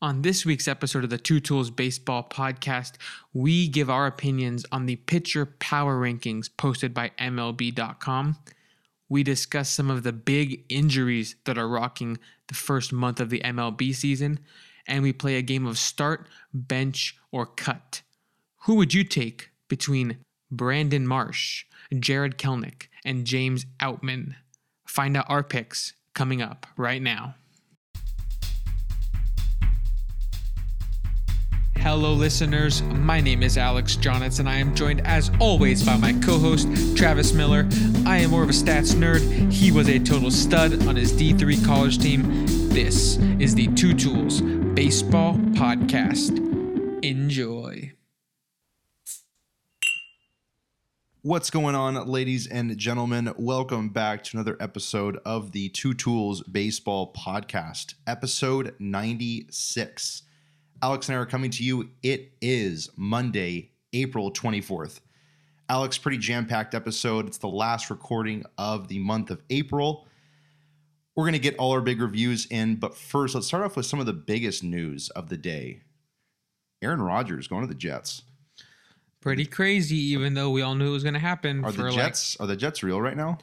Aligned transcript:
On 0.00 0.22
this 0.22 0.46
week's 0.46 0.68
episode 0.68 1.02
of 1.02 1.10
the 1.10 1.18
Two 1.18 1.40
Tools 1.40 1.70
Baseball 1.70 2.22
podcast, 2.22 2.92
we 3.32 3.66
give 3.66 3.90
our 3.90 4.06
opinions 4.06 4.64
on 4.70 4.86
the 4.86 4.94
pitcher 4.94 5.44
power 5.44 6.00
rankings 6.00 6.48
posted 6.56 6.94
by 6.94 7.10
MLB.com. 7.18 8.36
We 9.08 9.24
discuss 9.24 9.68
some 9.68 9.90
of 9.90 10.04
the 10.04 10.12
big 10.12 10.64
injuries 10.68 11.34
that 11.46 11.58
are 11.58 11.66
rocking 11.66 12.16
the 12.46 12.54
first 12.54 12.92
month 12.92 13.18
of 13.18 13.28
the 13.28 13.40
MLB 13.40 13.92
season, 13.92 14.38
and 14.86 15.02
we 15.02 15.12
play 15.12 15.34
a 15.34 15.42
game 15.42 15.66
of 15.66 15.78
start, 15.78 16.28
bench, 16.54 17.16
or 17.32 17.44
cut. 17.44 18.02
Who 18.66 18.76
would 18.76 18.94
you 18.94 19.02
take 19.02 19.50
between 19.66 20.18
Brandon 20.48 21.08
Marsh, 21.08 21.64
Jarred 21.98 22.38
Kelenic, 22.38 22.86
and 23.04 23.24
James 23.24 23.66
Outman? 23.80 24.36
Find 24.86 25.16
out 25.16 25.26
our 25.28 25.42
picks 25.42 25.94
coming 26.14 26.40
up 26.40 26.68
right 26.76 27.02
now. 27.02 27.34
Hello, 31.80 32.12
listeners. 32.12 32.82
My 32.82 33.20
name 33.20 33.44
is 33.44 33.56
Alex 33.56 33.94
Jonitz, 33.94 34.40
and 34.40 34.48
I 34.48 34.56
am 34.56 34.74
joined, 34.74 35.00
as 35.06 35.30
always, 35.38 35.84
by 35.84 35.96
my 35.96 36.12
co 36.12 36.36
host, 36.36 36.68
Travis 36.96 37.32
Miller. 37.32 37.68
I 38.04 38.18
am 38.18 38.30
more 38.30 38.42
of 38.42 38.48
a 38.48 38.52
stats 38.52 38.94
nerd. 38.94 39.52
He 39.52 39.70
was 39.70 39.88
a 39.88 40.00
total 40.00 40.32
stud 40.32 40.86
on 40.88 40.96
his 40.96 41.12
D3 41.12 41.64
college 41.64 41.98
team. 41.98 42.46
This 42.68 43.16
is 43.38 43.54
the 43.54 43.68
Two 43.68 43.94
Tools 43.94 44.40
Baseball 44.40 45.34
Podcast. 45.34 46.36
Enjoy. 47.04 47.92
What's 51.22 51.50
going 51.50 51.76
on, 51.76 52.08
ladies 52.08 52.48
and 52.48 52.76
gentlemen? 52.76 53.32
Welcome 53.38 53.90
back 53.90 54.24
to 54.24 54.36
another 54.36 54.56
episode 54.58 55.18
of 55.24 55.52
the 55.52 55.68
Two 55.68 55.94
Tools 55.94 56.42
Baseball 56.42 57.12
Podcast, 57.12 57.94
episode 58.04 58.74
96. 58.80 60.22
Alex 60.82 61.08
and 61.08 61.16
I 61.16 61.20
are 61.20 61.26
coming 61.26 61.50
to 61.50 61.64
you. 61.64 61.90
It 62.02 62.32
is 62.40 62.90
Monday, 62.96 63.72
April 63.92 64.30
24th. 64.30 65.00
Alex, 65.68 65.98
pretty 65.98 66.18
jam 66.18 66.46
packed 66.46 66.74
episode. 66.74 67.26
It's 67.26 67.38
the 67.38 67.48
last 67.48 67.90
recording 67.90 68.44
of 68.56 68.88
the 68.88 68.98
month 69.00 69.30
of 69.30 69.42
April. 69.50 70.06
We're 71.16 71.24
going 71.24 71.32
to 71.32 71.40
get 71.40 71.56
all 71.56 71.72
our 71.72 71.80
big 71.80 72.00
reviews 72.00 72.46
in, 72.46 72.76
but 72.76 72.96
first, 72.96 73.34
let's 73.34 73.48
start 73.48 73.64
off 73.64 73.76
with 73.76 73.86
some 73.86 73.98
of 73.98 74.06
the 74.06 74.12
biggest 74.12 74.62
news 74.62 75.10
of 75.10 75.28
the 75.28 75.36
day. 75.36 75.80
Aaron 76.80 77.02
Rodgers 77.02 77.48
going 77.48 77.62
to 77.62 77.68
the 77.68 77.74
Jets. 77.74 78.22
Pretty 79.20 79.44
crazy, 79.44 79.96
even 79.96 80.34
though 80.34 80.50
we 80.50 80.62
all 80.62 80.76
knew 80.76 80.90
it 80.90 80.92
was 80.92 81.02
going 81.02 81.14
to 81.14 81.20
happen. 81.20 81.64
Are 81.64 81.72
the 81.72 81.90
Jets 81.90 82.38
like, 82.38 82.44
are 82.44 82.46
the 82.46 82.56
Jets 82.56 82.84
real 82.84 83.00
right 83.00 83.16
now? 83.16 83.38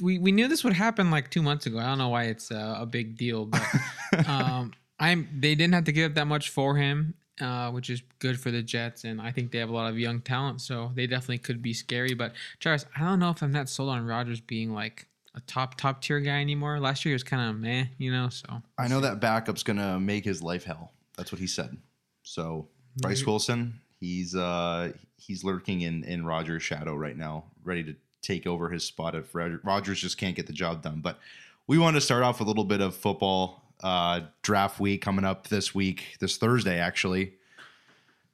We, 0.00 0.20
we 0.20 0.30
knew 0.30 0.46
this 0.46 0.62
would 0.62 0.74
happen 0.74 1.10
like 1.10 1.28
two 1.30 1.42
months 1.42 1.66
ago. 1.66 1.80
I 1.80 1.86
don't 1.86 1.98
know 1.98 2.10
why 2.10 2.24
it's 2.24 2.52
a, 2.52 2.76
a 2.80 2.86
big 2.86 3.16
deal, 3.16 3.46
but 3.46 3.64
um, 4.28 4.72
I'm 5.00 5.28
they 5.40 5.54
didn't 5.54 5.74
have 5.74 5.84
to 5.84 5.92
give 5.92 6.10
up 6.10 6.14
that 6.16 6.26
much 6.26 6.50
for 6.50 6.76
him, 6.76 7.14
uh, 7.40 7.70
which 7.70 7.90
is 7.90 8.02
good 8.18 8.38
for 8.38 8.50
the 8.50 8.62
Jets, 8.62 9.04
and 9.04 9.20
I 9.20 9.32
think 9.32 9.50
they 9.50 9.58
have 9.58 9.70
a 9.70 9.74
lot 9.74 9.90
of 9.90 9.98
young 9.98 10.20
talent, 10.20 10.60
so 10.60 10.92
they 10.94 11.06
definitely 11.06 11.38
could 11.38 11.62
be 11.62 11.72
scary. 11.72 12.14
But 12.14 12.34
Charles, 12.60 12.84
I 12.94 13.00
don't 13.00 13.18
know 13.18 13.30
if 13.30 13.42
I'm 13.42 13.50
not 13.50 13.68
sold 13.68 13.88
on 13.88 14.06
Rodgers 14.06 14.40
being 14.40 14.72
like 14.74 15.08
a 15.34 15.40
top 15.40 15.76
top 15.76 16.02
tier 16.02 16.20
guy 16.20 16.40
anymore. 16.40 16.78
Last 16.78 17.04
year 17.04 17.10
he 17.10 17.14
was 17.14 17.24
kind 17.24 17.48
of 17.48 17.58
meh, 17.58 17.86
you 17.98 18.12
know. 18.12 18.28
So 18.28 18.62
I 18.78 18.88
know 18.88 19.00
that 19.00 19.20
backup's 19.20 19.62
gonna 19.62 19.98
make 19.98 20.24
his 20.24 20.42
life 20.42 20.64
hell. 20.64 20.92
That's 21.16 21.32
what 21.32 21.40
he 21.40 21.46
said. 21.46 21.76
So 22.22 22.68
Bryce 22.96 23.24
Wilson, 23.24 23.80
he's 23.98 24.36
uh 24.36 24.92
he's 25.16 25.42
lurking 25.42 25.80
in 25.80 26.04
in 26.04 26.26
Rodgers' 26.26 26.62
shadow 26.62 26.94
right 26.94 27.16
now, 27.16 27.44
ready 27.64 27.82
to 27.84 27.96
take 28.20 28.46
over 28.46 28.68
his 28.68 28.84
spot 28.84 29.14
if 29.14 29.34
Rodgers 29.34 30.00
just 30.00 30.18
can't 30.18 30.36
get 30.36 30.46
the 30.46 30.52
job 30.52 30.82
done. 30.82 31.00
But 31.00 31.18
we 31.66 31.78
want 31.78 31.96
to 31.96 32.00
start 32.02 32.22
off 32.22 32.38
with 32.38 32.48
a 32.48 32.50
little 32.50 32.64
bit 32.64 32.82
of 32.82 32.94
football 32.94 33.62
uh, 33.82 34.20
draft 34.42 34.80
week 34.80 35.02
coming 35.02 35.24
up 35.24 35.48
this 35.48 35.74
week, 35.74 36.16
this 36.20 36.36
Thursday, 36.36 36.78
actually. 36.78 37.34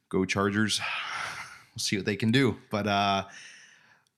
Go 0.09 0.25
Chargers. 0.25 0.79
We'll 1.73 1.81
see 1.81 1.97
what 1.97 2.05
they 2.05 2.15
can 2.15 2.31
do. 2.31 2.57
But 2.71 2.87
uh, 2.87 3.25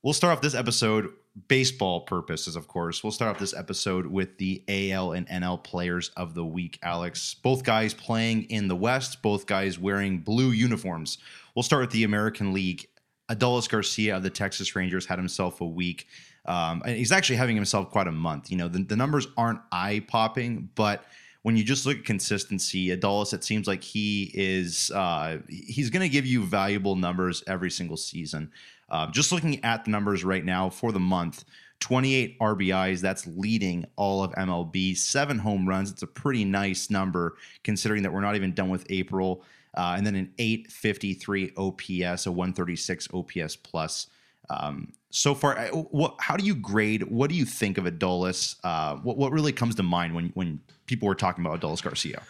we'll 0.01 0.13
start 0.13 0.37
off 0.37 0.41
this 0.41 0.55
episode, 0.55 1.11
baseball 1.47 2.01
purposes, 2.01 2.55
of 2.55 2.67
course. 2.67 3.03
We'll 3.03 3.11
start 3.11 3.31
off 3.31 3.39
this 3.39 3.53
episode 3.53 4.05
with 4.05 4.37
the 4.37 4.63
AL 4.69 5.11
and 5.11 5.27
NL 5.27 5.61
players 5.63 6.09
of 6.15 6.35
the 6.35 6.45
week, 6.45 6.79
Alex. 6.83 7.33
Both 7.33 7.63
guys 7.63 7.93
playing 7.93 8.43
in 8.43 8.67
the 8.67 8.75
West, 8.75 9.21
both 9.21 9.45
guys 9.45 9.77
wearing 9.77 10.19
blue 10.19 10.51
uniforms. 10.51 11.17
We'll 11.55 11.63
start 11.63 11.81
with 11.81 11.91
the 11.91 12.05
American 12.05 12.53
League. 12.53 12.87
Adolis 13.29 13.69
Garcia 13.69 14.17
of 14.17 14.23
the 14.23 14.29
Texas 14.29 14.75
Rangers 14.75 15.05
had 15.05 15.19
himself 15.19 15.61
a 15.61 15.65
week. 15.65 16.07
Um, 16.45 16.81
and 16.85 16.95
he's 16.97 17.11
actually 17.11 17.35
having 17.35 17.55
himself 17.55 17.89
quite 17.91 18.07
a 18.07 18.11
month. 18.11 18.49
You 18.49 18.57
know, 18.57 18.67
the, 18.67 18.83
the 18.83 18.95
numbers 18.95 19.27
aren't 19.37 19.59
eye 19.71 20.03
popping, 20.07 20.69
but 20.75 21.05
when 21.43 21.55
you 21.55 21.63
just 21.63 21.85
look 21.85 21.97
at 21.99 22.05
consistency, 22.05 22.87
Adolis, 22.87 23.33
it 23.33 23.43
seems 23.43 23.67
like 23.67 23.83
he 23.83 24.31
is 24.33 24.91
uh, 24.91 25.37
he's 25.47 25.89
going 25.89 26.01
to 26.01 26.09
give 26.09 26.25
you 26.25 26.43
valuable 26.43 26.95
numbers 26.95 27.43
every 27.47 27.71
single 27.71 27.97
season. 27.97 28.51
Uh, 28.89 29.09
just 29.11 29.31
looking 29.31 29.63
at 29.63 29.85
the 29.85 29.91
numbers 29.91 30.23
right 30.23 30.43
now 30.43 30.69
for 30.69 30.91
the 30.91 30.99
month, 30.99 31.45
28 31.79 32.37
RBIs, 32.39 32.99
that's 32.99 33.25
leading 33.27 33.85
all 33.95 34.23
of 34.23 34.31
MLB. 34.33 34.97
Seven 34.97 35.37
home 35.37 35.67
runs, 35.67 35.91
it's 35.91 36.03
a 36.03 36.07
pretty 36.07 36.43
nice 36.43 36.89
number 36.89 37.37
considering 37.63 38.03
that 38.03 38.11
we're 38.11 38.21
not 38.21 38.35
even 38.35 38.53
done 38.53 38.69
with 38.69 38.85
April. 38.89 39.43
Uh, 39.75 39.93
and 39.95 40.05
then 40.05 40.15
an 40.15 40.33
853 40.39 41.53
OPS, 41.55 42.25
a 42.25 42.31
136 42.31 43.07
OPS 43.13 43.55
plus. 43.55 44.07
Um, 44.49 44.93
so 45.11 45.33
far, 45.33 45.55
what, 45.91 46.15
how 46.19 46.37
do 46.37 46.45
you 46.45 46.55
grade? 46.55 47.03
What 47.03 47.29
do 47.29 47.35
you 47.35 47.45
think 47.45 47.77
of 47.77 47.85
Adolis? 47.85 48.57
Uh, 48.63 48.97
what, 48.97 49.17
what 49.17 49.31
really 49.31 49.51
comes 49.51 49.75
to 49.75 49.83
mind 49.83 50.13
when 50.13 50.31
when 50.35 50.59
people 50.85 51.07
were 51.07 51.15
talking 51.15 51.45
about 51.45 51.59
Adolis 51.59 51.81
Garcia? 51.81 52.21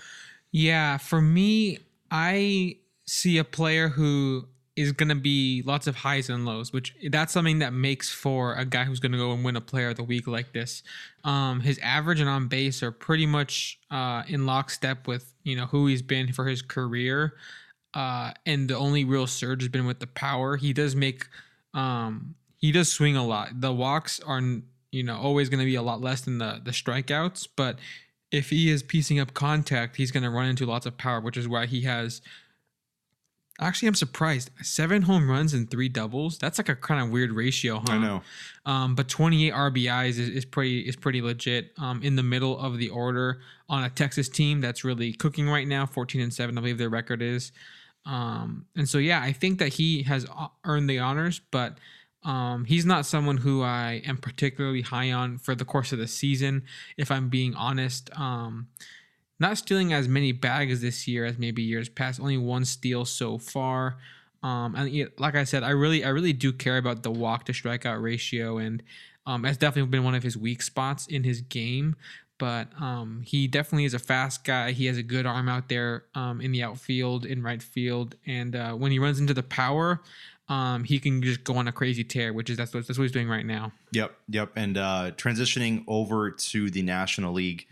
Yeah, 0.51 0.97
for 0.97 1.21
me, 1.21 1.79
I 2.09 2.77
see 3.05 3.37
a 3.37 3.43
player 3.43 3.89
who 3.89 4.47
is 4.75 4.93
going 4.93 5.09
to 5.09 5.15
be 5.15 5.61
lots 5.65 5.87
of 5.87 5.95
highs 5.97 6.29
and 6.29 6.45
lows, 6.45 6.71
which 6.71 6.95
that's 7.09 7.33
something 7.33 7.59
that 7.59 7.73
makes 7.73 8.09
for 8.09 8.55
a 8.55 8.63
guy 8.63 8.85
who's 8.85 9.01
going 9.01 9.11
to 9.11 9.17
go 9.17 9.33
and 9.33 9.43
win 9.43 9.57
a 9.57 9.61
player 9.61 9.89
of 9.89 9.97
the 9.97 10.03
week 10.03 10.25
like 10.25 10.53
this. 10.53 10.83
Um, 11.25 11.59
his 11.59 11.77
average 11.79 12.21
and 12.21 12.29
on 12.29 12.47
base 12.47 12.81
are 12.81 12.91
pretty 12.91 13.25
much 13.25 13.77
uh, 13.91 14.23
in 14.29 14.45
lockstep 14.45 15.05
with 15.05 15.33
you 15.43 15.57
know 15.57 15.65
who 15.65 15.87
he's 15.87 16.01
been 16.01 16.31
for 16.31 16.45
his 16.45 16.61
career, 16.61 17.33
uh, 17.93 18.31
and 18.45 18.69
the 18.69 18.77
only 18.77 19.03
real 19.03 19.27
surge 19.27 19.63
has 19.63 19.69
been 19.69 19.85
with 19.85 19.99
the 19.99 20.07
power. 20.07 20.55
He 20.55 20.71
does 20.71 20.95
make 20.95 21.25
um, 21.79 22.35
he 22.57 22.71
does 22.71 22.91
swing 22.91 23.15
a 23.15 23.25
lot. 23.25 23.61
The 23.61 23.71
walks 23.71 24.19
are 24.19 24.41
you 24.91 25.03
know 25.03 25.17
always 25.17 25.49
going 25.49 25.59
to 25.59 25.65
be 25.65 25.75
a 25.75 25.81
lot 25.81 26.01
less 26.01 26.21
than 26.21 26.37
the 26.37 26.61
the 26.63 26.71
strikeouts, 26.71 27.47
but 27.55 27.79
if 28.31 28.49
he 28.49 28.69
is 28.69 28.83
piecing 28.83 29.19
up 29.19 29.33
contact, 29.33 29.95
he's 29.95 30.11
going 30.11 30.23
to 30.23 30.29
run 30.29 30.47
into 30.47 30.65
lots 30.65 30.85
of 30.85 30.97
power, 30.97 31.19
which 31.19 31.37
is 31.37 31.47
why 31.47 31.65
he 31.65 31.81
has. 31.81 32.21
Actually, 33.61 33.89
I'm 33.89 33.95
surprised. 33.95 34.51
Seven 34.61 35.01
home 35.01 35.29
runs 35.29 35.53
and 35.53 35.69
three 35.69 35.89
doubles. 35.89 36.37
That's 36.37 36.57
like 36.57 36.69
a 36.69 36.75
kind 36.77 37.03
of 37.03 37.09
weird 37.09 37.33
ratio, 37.33 37.79
huh? 37.79 37.93
I 37.93 37.97
know. 37.97 38.21
Um, 38.65 38.95
but 38.95 39.09
28 39.09 39.51
RBIs 39.51 40.11
is, 40.11 40.29
is 40.29 40.45
pretty 40.45 40.81
is 40.81 40.95
pretty 40.95 41.21
legit. 41.21 41.73
Um, 41.77 42.01
in 42.01 42.15
the 42.15 42.23
middle 42.23 42.57
of 42.57 42.77
the 42.77 42.89
order 42.89 43.41
on 43.67 43.83
a 43.83 43.89
Texas 43.89 44.29
team 44.29 44.61
that's 44.61 44.85
really 44.85 45.11
cooking 45.11 45.49
right 45.49 45.67
now, 45.67 45.85
14 45.85 46.21
and 46.21 46.33
seven, 46.33 46.57
I 46.57 46.61
believe 46.61 46.77
their 46.77 46.89
record 46.89 47.21
is. 47.21 47.51
Um, 48.09 48.65
and 48.75 48.89
so 48.89 48.97
yeah, 48.97 49.21
I 49.21 49.31
think 49.31 49.59
that 49.59 49.73
he 49.73 50.01
has 50.03 50.25
uh, 50.35 50.47
earned 50.65 50.89
the 50.89 50.97
honors, 50.97 51.41
but 51.51 51.77
um, 52.23 52.65
he's 52.65 52.85
not 52.85 53.05
someone 53.05 53.37
who 53.37 53.61
I 53.61 54.01
am 54.05 54.17
particularly 54.17 54.81
high 54.81 55.11
on 55.11 55.37
for 55.37 55.53
the 55.53 55.63
course 55.63 55.93
of 55.93 55.99
the 55.99 56.07
season. 56.07 56.63
If 56.97 57.11
I'm 57.11 57.29
being 57.29 57.53
honest, 57.53 58.09
um, 58.19 58.69
not 59.39 59.59
stealing 59.59 59.93
as 59.93 60.07
many 60.07 60.31
bags 60.31 60.81
this 60.81 61.07
year 61.07 61.23
as 61.23 61.37
maybe 61.37 61.61
years 61.61 61.87
past. 61.87 62.19
Only 62.19 62.37
one 62.37 62.65
steal 62.65 63.05
so 63.05 63.37
far. 63.37 63.97
Um, 64.41 64.73
and 64.75 65.11
like 65.19 65.35
I 65.35 65.43
said, 65.43 65.61
I 65.61 65.69
really, 65.69 66.03
I 66.03 66.09
really 66.09 66.33
do 66.33 66.51
care 66.51 66.77
about 66.77 67.03
the 67.03 67.11
walk 67.11 67.45
to 67.45 67.51
strikeout 67.51 68.01
ratio, 68.01 68.57
and 68.57 68.81
um, 69.27 69.43
that's 69.43 69.57
definitely 69.57 69.91
been 69.91 70.03
one 70.03 70.15
of 70.15 70.23
his 70.23 70.35
weak 70.35 70.63
spots 70.63 71.05
in 71.05 71.23
his 71.23 71.41
game 71.41 71.95
but 72.39 72.69
um, 72.81 73.21
he 73.23 73.47
definitely 73.47 73.85
is 73.85 73.93
a 73.93 73.99
fast 73.99 74.43
guy. 74.43 74.71
He 74.71 74.87
has 74.87 74.97
a 74.97 75.03
good 75.03 75.27
arm 75.27 75.47
out 75.47 75.69
there 75.69 76.05
um, 76.15 76.41
in 76.41 76.51
the 76.51 76.63
outfield, 76.63 77.25
in 77.25 77.43
right 77.43 77.61
field, 77.61 78.15
and 78.25 78.55
uh, 78.55 78.73
when 78.73 78.91
he 78.91 78.97
runs 78.97 79.19
into 79.19 79.35
the 79.35 79.43
power, 79.43 80.01
um, 80.47 80.83
he 80.83 80.99
can 80.99 81.21
just 81.21 81.43
go 81.43 81.57
on 81.57 81.67
a 81.67 81.71
crazy 81.71 82.03
tear, 82.03 82.33
which 82.33 82.49
is 82.49 82.57
that's 82.57 82.73
what, 82.73 82.87
that's 82.87 82.97
what 82.97 83.03
he's 83.03 83.11
doing 83.11 83.29
right 83.29 83.45
now. 83.45 83.71
Yep, 83.91 84.15
yep. 84.29 84.51
And 84.55 84.77
uh, 84.77 85.11
transitioning 85.15 85.83
over 85.87 86.31
to 86.31 86.71
the 86.71 86.81
National 86.81 87.33
League, 87.33 87.67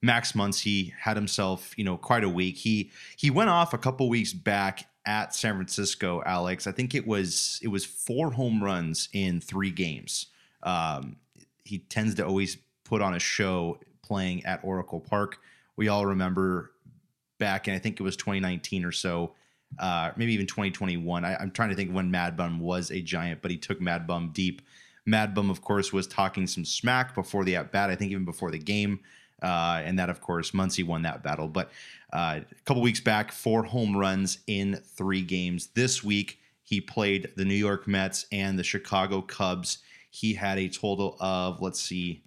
Max 0.00 0.32
Muncy 0.32 0.92
had 0.92 1.16
himself, 1.16 1.76
you 1.76 1.84
know, 1.84 1.96
quite 1.96 2.22
a 2.22 2.28
week. 2.28 2.56
He 2.56 2.90
he 3.16 3.30
went 3.30 3.50
off 3.50 3.74
a 3.74 3.78
couple 3.78 4.08
weeks 4.08 4.32
back 4.32 4.88
at 5.04 5.34
San 5.34 5.54
Francisco, 5.54 6.22
Alex. 6.24 6.66
I 6.66 6.72
think 6.72 6.94
it 6.94 7.06
was 7.06 7.58
it 7.62 7.68
was 7.68 7.84
four 7.84 8.30
home 8.30 8.62
runs 8.62 9.08
in 9.12 9.40
three 9.40 9.70
games. 9.70 10.26
Um, 10.62 11.16
he 11.64 11.78
tends 11.78 12.14
to 12.14 12.26
always 12.26 12.58
put 12.84 13.02
on 13.02 13.14
a 13.14 13.18
show 13.18 13.78
playing 14.10 14.44
at 14.44 14.58
Oracle 14.64 14.98
Park. 14.98 15.38
We 15.76 15.86
all 15.86 16.04
remember 16.04 16.72
back 17.38 17.68
in 17.68 17.74
I 17.74 17.78
think 17.78 18.00
it 18.00 18.02
was 18.02 18.16
2019 18.16 18.84
or 18.84 18.90
so, 18.90 19.34
uh, 19.78 20.10
maybe 20.16 20.32
even 20.32 20.48
2021. 20.48 21.24
I, 21.24 21.40
am 21.40 21.52
trying 21.52 21.68
to 21.68 21.76
think 21.76 21.92
when 21.92 22.10
Mad 22.10 22.36
Bum 22.36 22.58
was 22.58 22.90
a 22.90 23.00
giant, 23.00 23.40
but 23.40 23.52
he 23.52 23.56
took 23.56 23.80
Mad 23.80 24.08
Bum 24.08 24.32
deep. 24.34 24.62
Mad 25.06 25.32
Bum, 25.32 25.48
of 25.48 25.62
course, 25.62 25.92
was 25.92 26.08
talking 26.08 26.48
some 26.48 26.64
smack 26.64 27.14
before 27.14 27.44
the 27.44 27.54
at 27.54 27.70
bat. 27.70 27.88
I 27.88 27.94
think 27.94 28.10
even 28.10 28.24
before 28.24 28.50
the 28.50 28.58
game. 28.58 28.98
Uh, 29.40 29.80
and 29.84 29.96
that, 29.98 30.10
of 30.10 30.20
course, 30.20 30.50
Muncy 30.50 30.84
won 30.84 31.02
that 31.02 31.22
battle. 31.22 31.46
But 31.46 31.70
uh, 32.12 32.40
a 32.50 32.64
couple 32.64 32.82
weeks 32.82 33.00
back, 33.00 33.30
four 33.30 33.62
home 33.62 33.96
runs 33.96 34.40
in 34.48 34.74
three 34.96 35.22
games. 35.22 35.68
This 35.74 36.02
week, 36.02 36.40
he 36.62 36.80
played 36.80 37.30
the 37.36 37.44
New 37.44 37.54
York 37.54 37.86
Mets 37.86 38.26
and 38.32 38.58
the 38.58 38.64
Chicago 38.64 39.22
Cubs. 39.22 39.78
He 40.10 40.34
had 40.34 40.58
a 40.58 40.68
total 40.68 41.16
of, 41.20 41.62
let's 41.62 41.80
see, 41.80 42.22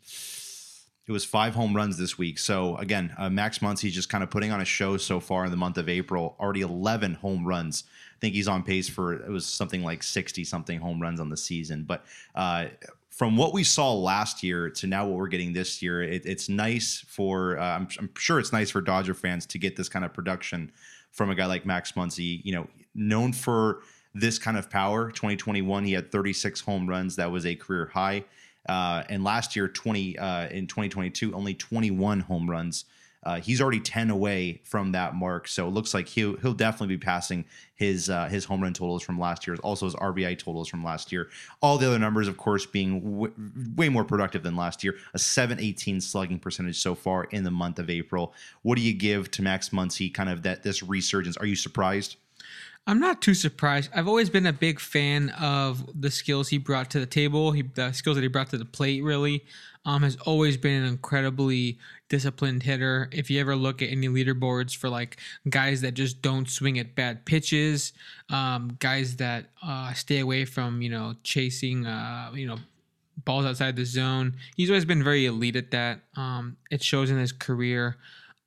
it 1.05 1.11
was 1.11 1.25
five 1.25 1.53
home 1.53 1.75
runs 1.75 1.97
this 1.97 2.17
week. 2.17 2.39
So 2.39 2.77
again, 2.77 3.13
uh, 3.17 3.29
Max 3.29 3.59
Muncy 3.59 3.91
just 3.91 4.09
kind 4.09 4.23
of 4.23 4.29
putting 4.29 4.51
on 4.51 4.61
a 4.61 4.65
show 4.65 4.95
so 4.97 5.19
far 5.19 5.43
in 5.43 5.51
the 5.51 5.57
month 5.57 5.77
of 5.77 5.89
April. 5.89 6.35
Already 6.39 6.61
11 6.61 7.15
home 7.15 7.45
runs. 7.45 7.83
I 8.15 8.19
think 8.21 8.35
he's 8.35 8.47
on 8.47 8.63
pace 8.63 8.87
for 8.87 9.13
it 9.13 9.29
was 9.29 9.45
something 9.45 9.83
like 9.83 10.01
60 10.01 10.45
something 10.45 10.79
home 10.79 11.01
runs 11.01 11.19
on 11.19 11.29
the 11.29 11.35
season. 11.35 11.83
But 11.83 12.05
uh, 12.35 12.67
from 13.09 13.35
what 13.35 13.53
we 13.53 13.65
saw 13.65 13.93
last 13.93 14.43
year 14.43 14.69
to 14.69 14.87
now 14.87 15.05
what 15.05 15.17
we're 15.17 15.27
getting 15.27 15.51
this 15.51 15.81
year, 15.81 16.01
it, 16.01 16.25
it's 16.25 16.47
nice 16.47 17.03
for 17.07 17.59
uh, 17.59 17.75
I'm, 17.75 17.87
I'm 17.99 18.09
sure 18.17 18.39
it's 18.39 18.53
nice 18.53 18.69
for 18.69 18.79
Dodger 18.79 19.13
fans 19.13 19.45
to 19.47 19.57
get 19.57 19.75
this 19.75 19.89
kind 19.89 20.05
of 20.05 20.13
production 20.13 20.71
from 21.11 21.29
a 21.29 21.35
guy 21.35 21.47
like 21.47 21.65
Max 21.65 21.91
Muncy. 21.91 22.39
You 22.45 22.53
know, 22.53 22.67
known 22.95 23.33
for 23.33 23.81
this 24.15 24.39
kind 24.39 24.57
of 24.57 24.69
power. 24.69 25.11
2021, 25.11 25.83
he 25.83 25.93
had 25.93 26.11
36 26.11 26.61
home 26.61 26.87
runs. 26.87 27.15
That 27.17 27.31
was 27.31 27.45
a 27.45 27.55
career 27.55 27.91
high. 27.93 28.23
Uh, 28.67 29.03
and 29.09 29.23
last 29.23 29.55
year, 29.55 29.67
20 29.67 30.17
uh, 30.17 30.47
in 30.49 30.67
2022, 30.67 31.33
only 31.33 31.53
21 31.53 32.21
home 32.21 32.49
runs. 32.49 32.85
Uh, 33.25 33.39
he's 33.39 33.61
already 33.61 33.79
10 33.79 34.09
away 34.09 34.59
from 34.65 34.91
that 34.91 35.15
mark, 35.15 35.47
so 35.47 35.67
it 35.67 35.71
looks 35.71 35.93
like 35.93 36.07
he'll 36.09 36.35
he'll 36.37 36.53
definitely 36.53 36.93
be 36.93 36.97
passing 36.97 37.45
his 37.73 38.09
uh, 38.09 38.27
his 38.27 38.43
home 38.43 38.61
run 38.61 38.73
totals 38.73 39.01
from 39.01 39.17
last 39.17 39.47
year, 39.47 39.55
also 39.63 39.85
his 39.85 39.95
RBI 39.95 40.37
totals 40.37 40.67
from 40.67 40.83
last 40.83 41.11
year. 41.11 41.29
All 41.61 41.77
the 41.77 41.87
other 41.87 41.99
numbers, 41.99 42.27
of 42.27 42.37
course, 42.37 42.65
being 42.65 42.99
w- 42.99 43.33
way 43.75 43.87
more 43.87 44.03
productive 44.03 44.43
than 44.43 44.57
last 44.57 44.83
year. 44.83 44.95
A 45.13 45.19
718 45.19 46.01
slugging 46.01 46.39
percentage 46.39 46.79
so 46.79 46.95
far 46.95 47.25
in 47.25 47.45
the 47.45 47.51
month 47.51 47.79
of 47.79 47.89
April. 47.89 48.33
What 48.61 48.75
do 48.75 48.81
you 48.81 48.93
give 48.93 49.31
to 49.31 49.41
Max 49.41 49.69
Muncy? 49.69 50.13
Kind 50.13 50.29
of 50.29 50.43
that 50.43 50.63
this 50.63 50.83
resurgence. 50.83 51.37
Are 51.37 51.45
you 51.45 51.55
surprised? 51.55 52.17
I'm 52.85 52.99
not 52.99 53.21
too 53.21 53.33
surprised. 53.33 53.89
I've 53.95 54.09
always 54.09 54.29
been 54.29 54.45
a 54.45 54.51
big 54.51 54.79
fan 54.79 55.29
of 55.29 55.89
the 55.99 56.11
skills 56.11 56.49
he 56.49 56.57
brought 56.57 56.89
to 56.91 56.99
the 56.99 57.05
table. 57.05 57.53
He, 57.53 57.61
the 57.61 57.93
skills 57.93 58.17
that 58.17 58.23
he 58.23 58.27
brought 58.27 58.49
to 58.49 58.57
the 58.57 58.65
plate 58.65 59.01
really 59.03 59.45
um, 59.85 60.03
has 60.03 60.17
always 60.25 60.57
been 60.57 60.83
an 60.83 60.89
incredibly 60.89 61.77
disciplined 62.09 62.63
hitter. 62.63 63.09
If 63.13 63.29
you 63.29 63.39
ever 63.39 63.55
look 63.55 63.81
at 63.81 63.89
any 63.89 64.09
leaderboards 64.09 64.75
for 64.75 64.89
like 64.89 65.17
guys 65.49 65.79
that 65.81 65.93
just 65.93 66.21
don't 66.21 66.49
swing 66.49 66.77
at 66.77 66.93
bad 66.93 67.25
pitches, 67.25 67.93
um, 68.29 68.75
guys 68.79 69.15
that 69.15 69.45
uh, 69.65 69.93
stay 69.93 70.19
away 70.19 70.43
from 70.43 70.81
you 70.81 70.89
know 70.89 71.15
chasing 71.23 71.85
uh, 71.85 72.31
you 72.33 72.47
know 72.47 72.57
balls 73.23 73.45
outside 73.45 73.77
the 73.77 73.85
zone, 73.85 74.35
he's 74.57 74.69
always 74.69 74.85
been 74.85 75.03
very 75.03 75.25
elite 75.25 75.55
at 75.55 75.71
that. 75.71 76.01
Um, 76.17 76.57
it 76.69 76.83
shows 76.83 77.09
in 77.09 77.17
his 77.17 77.31
career 77.31 77.95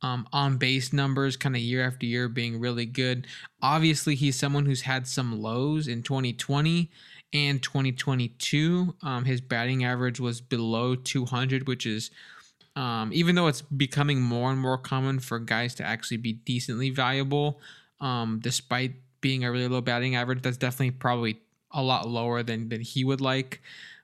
um, 0.02 0.26
on 0.32 0.56
base 0.56 0.92
numbers 0.92 1.36
kind 1.36 1.56
of 1.56 1.62
year 1.62 1.86
after 1.86 2.06
year 2.06 2.28
being 2.28 2.60
really 2.60 2.86
good. 2.86 3.26
Obviously, 3.62 4.14
he's 4.14 4.38
someone 4.38 4.66
who's 4.66 4.82
had 4.82 5.06
some 5.06 5.40
lows 5.40 5.88
in 5.88 6.02
2020 6.02 6.90
and 7.32 7.62
2022. 7.62 8.94
Um, 9.02 9.24
his 9.24 9.40
batting 9.40 9.84
average 9.84 10.20
was 10.20 10.40
below 10.40 10.94
200, 10.94 11.66
which 11.66 11.86
is, 11.86 12.10
um, 12.74 13.10
even 13.12 13.34
though 13.34 13.46
it's 13.46 13.62
becoming 13.62 14.20
more 14.20 14.50
and 14.50 14.60
more 14.60 14.78
common 14.78 15.18
for 15.18 15.38
guys 15.38 15.74
to 15.76 15.84
actually 15.84 16.18
be 16.18 16.34
decently 16.34 16.90
valuable, 16.90 17.60
um, 18.00 18.40
despite 18.42 18.92
being 19.20 19.44
a 19.44 19.50
really 19.50 19.68
low 19.68 19.80
batting 19.80 20.14
average, 20.14 20.42
that's 20.42 20.58
definitely 20.58 20.90
probably 20.90 21.40
a 21.72 21.82
lot 21.82 22.08
lower 22.08 22.42
than, 22.42 22.68
than 22.68 22.80
he 22.80 23.02
would 23.02 23.20
like. 23.20 23.60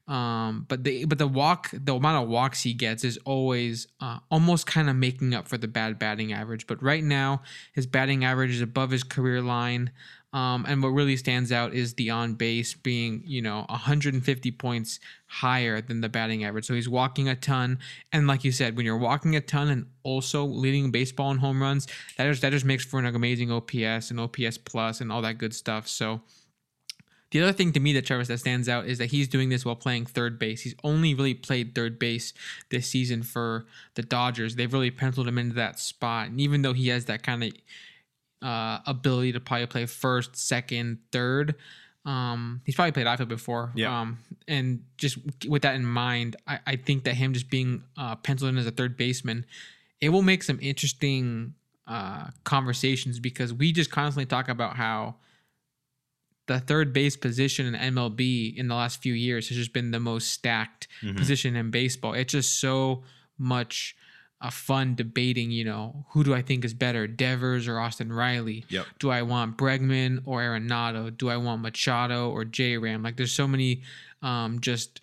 Um, 0.09 0.67
but 0.69 0.83
the 0.83 1.05
but 1.05 1.19
the 1.19 1.29
walk, 1.29 1.71
the 1.73 1.95
amount 1.95 2.25
of 2.25 2.29
walks 2.29 2.63
he 2.63 2.75
gets 2.75 3.05
is 3.05 3.19
always 3.25 3.87
uh, 4.01 4.19
almost 4.31 4.67
kind 4.67 4.91
of 4.91 4.97
making 4.97 5.33
up 5.33 5.49
for 5.49 5.57
the 5.57 5.69
bad 5.69 5.99
batting 5.99 6.33
average. 6.33 6.67
But 6.67 6.83
right 6.83 7.05
now, 7.05 7.43
his 7.73 7.87
batting 7.87 8.25
average 8.25 8.51
is 8.51 8.61
above 8.61 8.91
his 8.91 9.05
career 9.05 9.41
line. 9.41 9.93
Um, 10.35 10.65
and 10.67 10.83
what 10.83 10.89
really 10.89 11.19
stands 11.19 11.53
out 11.53 11.75
is 11.75 11.93
the 11.95 12.09
on 12.09 12.35
base 12.35 12.73
being, 12.73 13.23
you 13.27 13.43
know, 13.43 13.67
150 13.69 14.51
points 14.53 14.99
higher 15.27 15.83
than 15.83 16.01
the 16.01 16.09
batting 16.09 16.43
average. 16.43 16.65
So 16.65 16.73
he's 16.73 16.89
walking 16.89 17.29
a 17.29 17.37
ton, 17.37 17.79
and 18.13 18.27
like 18.27 18.43
you 18.43 18.51
said, 18.51 18.75
when 18.75 18.87
you're 18.87 18.97
walking 18.97 19.37
a 19.37 19.43
ton 19.43 19.69
and 19.69 19.87
also 20.05 20.45
leading 20.45 20.91
baseball 20.91 21.31
in 21.33 21.39
home 21.39 21.61
runs, 21.61 21.87
that 22.17 22.25
just 22.25 22.41
that 22.43 22.51
just 22.51 22.65
makes 22.65 22.85
for 22.85 22.99
an 22.99 23.07
amazing 23.07 23.53
OPS 23.53 24.11
and 24.11 24.19
OPS 24.19 24.57
plus 24.57 25.03
and 25.03 25.13
all 25.13 25.21
that 25.21 25.37
good 25.37 25.55
stuff. 25.55 25.87
So 25.87 26.23
the 27.33 27.43
other 27.43 27.53
thing 27.53 27.73
to 27.73 27.81
me 27.81 27.93
that 27.95 28.07
Travis 28.07 28.29
that 28.29 28.39
stands 28.39 28.69
out 28.69 28.87
is 28.87 28.99
that 28.99 29.07
he's 29.07 29.27
doing 29.27 29.49
this 29.49 29.65
while 29.65 29.75
playing 29.75 30.07
third 30.07 30.39
base. 30.39 30.61
He's 30.61 30.75
only 30.85 31.15
really 31.15 31.35
played 31.35 31.75
third 31.75 31.99
base 31.99 32.33
this 32.71 32.87
season 32.87 33.23
for 33.23 33.67
the 33.95 34.03
Dodgers. 34.03 34.55
They've 34.55 34.73
really 34.73 34.91
penciled 34.91 35.27
him 35.27 35.39
into 35.39 35.55
that 35.57 35.81
spot, 35.81 36.29
and 36.29 36.41
even 36.41 36.63
though 36.63 36.75
he 36.75 36.89
has 36.89 37.07
that 37.07 37.23
kind 37.23 37.43
of 37.43 37.53
uh, 38.43 38.81
ability 38.87 39.33
to 39.33 39.41
probably 39.41 39.67
play 39.67 39.87
first, 39.87 40.37
second, 40.37 40.99
third. 41.11 41.55
Um, 42.05 42.61
he's 42.65 42.75
probably 42.75 42.93
played 42.93 43.07
outfield 43.07 43.29
before. 43.29 43.73
Yeah. 43.75 44.01
Um, 44.01 44.19
and 44.49 44.85
just 44.99 45.19
with 45.49 45.63
that 45.63 45.75
in 45.77 45.87
mind, 45.87 46.37
I, 46.47 46.59
I 46.67 46.77
think 46.77 47.05
that 47.05 47.15
him 47.15 47.33
just 47.33 47.49
being 47.49 47.85
uh, 47.97 48.17
penciled 48.17 48.51
in 48.51 48.59
as 48.59 48.67
a 48.67 48.73
third 48.73 48.97
baseman, 48.97 49.47
it 50.01 50.09
will 50.09 50.23
make 50.23 50.43
some 50.43 50.59
interesting 50.61 51.55
uh, 51.87 52.27
conversations 52.45 53.21
because 53.21 53.55
we 53.55 53.73
just 53.73 53.91
constantly 53.91 54.27
talk 54.27 54.49
about 54.49 54.77
how 54.77 55.15
the 56.47 56.59
third 56.61 56.93
base 56.93 57.17
position 57.17 57.67
in 57.67 57.95
MLB 57.95 58.57
in 58.57 58.69
the 58.69 58.75
last 58.75 59.01
few 59.03 59.15
years 59.15 59.49
has 59.49 59.57
just 59.57 59.73
been 59.73 59.91
the 59.93 60.01
most 60.01 60.31
stacked 60.31 60.89
Mhm. 61.03 61.17
position 61.17 61.55
in 61.57 61.71
baseball. 61.71 62.15
It's 62.15 62.33
just 62.33 62.59
so 62.59 63.05
much 63.39 63.95
uh, 64.45 64.51
fun 64.51 64.97
debating, 64.97 65.53
you 65.53 65.63
know, 65.65 66.05
who 66.11 66.25
do 66.25 66.35
I 66.35 66.43
think 66.43 66.65
is 66.65 66.75
better, 66.75 67.07
Devers 67.07 67.69
or 67.69 67.79
Austin 67.79 68.13
Riley? 68.13 68.65
Yep. 68.71 68.87
Do 68.99 69.09
I 69.09 69.23
want 69.23 69.57
Bregman 69.57 70.21
or 70.25 70.41
Arenado? 70.41 71.17
Do 71.17 71.31
I 71.31 71.37
want 71.37 71.63
Machado 71.63 72.29
or 72.29 72.45
J 72.45 72.77
Ram? 72.77 73.05
Like, 73.05 73.17
there's 73.17 73.31
so 73.31 73.47
many 73.47 73.83
um, 74.21 74.59
just, 74.61 75.01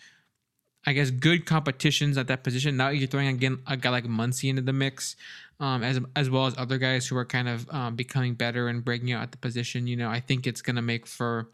I 0.85 0.91
guess, 0.91 1.09
good 1.09 1.45
competitions 1.45 2.17
at 2.17 2.27
that 2.27 2.43
position. 2.43 2.75
Now 2.75 2.89
you're 2.89 3.07
throwing 3.07 3.29
again 3.29 3.59
a 3.65 3.77
guy 3.77 3.89
like 3.91 4.03
Muncy 4.05 4.49
into 4.49 4.61
the 4.61 4.73
mix. 4.73 5.15
Um, 5.61 5.83
as 5.83 5.99
as 6.15 6.29
well 6.29 6.45
as 6.45 6.55
other 6.57 6.77
guys 6.77 7.05
who 7.05 7.17
are 7.17 7.25
kind 7.25 7.49
of 7.49 7.69
um, 7.69 7.95
becoming 7.95 8.33
better 8.33 8.69
and 8.69 8.83
breaking 8.83 9.11
out 9.11 9.23
at 9.23 9.31
the 9.31 9.37
position, 9.37 9.87
you 9.87 9.97
know, 9.97 10.09
I 10.09 10.21
think 10.21 10.47
it's 10.47 10.61
gonna 10.61 10.81
make 10.81 11.05
for 11.05 11.49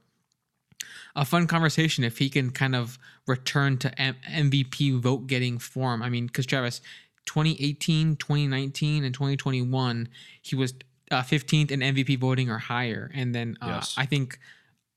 a 1.16 1.26
fun 1.26 1.48
conversation 1.48 2.04
if 2.04 2.18
he 2.18 2.30
can 2.30 2.52
kind 2.52 2.76
of 2.76 3.00
return 3.28 3.78
to 3.80 4.02
M- 4.02 4.16
MVP 4.30 5.00
vote 5.00 5.28
getting 5.28 5.58
form. 5.58 6.04
I 6.04 6.10
mean, 6.10 6.28
because 6.28 6.46
Travis, 6.46 6.82
2018, 7.26 8.18
2019, 8.18 9.04
and 9.04 9.14
2021, 9.14 10.10
he 10.42 10.56
was 10.56 10.74
uh, 11.12 11.22
15th 11.22 11.72
in 11.72 11.80
MVP 11.80 12.20
voting 12.20 12.50
or 12.50 12.58
higher. 12.58 13.10
And 13.14 13.34
then 13.34 13.58
uh, 13.62 13.68
Yes. 13.68 13.96
I 13.98 14.06
think 14.06 14.40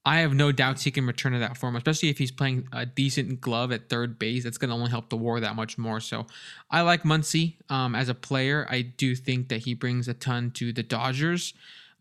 I 0.09 0.21
have 0.21 0.33
no 0.33 0.53
doubts 0.53 0.85
he 0.85 0.91
can 0.91 1.07
return 1.07 1.35
to 1.35 1.39
that 1.41 1.59
form, 1.59 1.77
especially 1.77 2.09
if 2.09 2.17
he's 2.17 2.31
playing 2.31 2.67
a 2.73 2.87
decent 2.87 3.43
glove 3.43 3.73
at 3.73 3.91
third 3.91 4.19
base. 4.19 4.43
That's 4.43 4.57
going 4.57 4.71
to 4.71 4.75
only 4.75 4.89
help 4.89 5.11
the 5.11 5.19
war 5.19 5.39
that 5.39 5.55
much 5.55 5.77
more. 5.77 6.01
So 6.01 6.27
I 6.71 6.81
like 6.81 7.03
Muncy 7.03 7.57
um, 7.69 7.95
as 7.95 8.09
a 8.09 8.15
player. 8.15 8.67
I 8.71 8.81
do 8.81 9.15
think 9.15 9.49
that 9.51 9.59
he 9.59 9.75
brings 9.75 10.09
a 10.09 10.15
ton 10.15 10.51
to 10.53 10.73
the 10.73 10.83
Dodgers. 10.83 11.53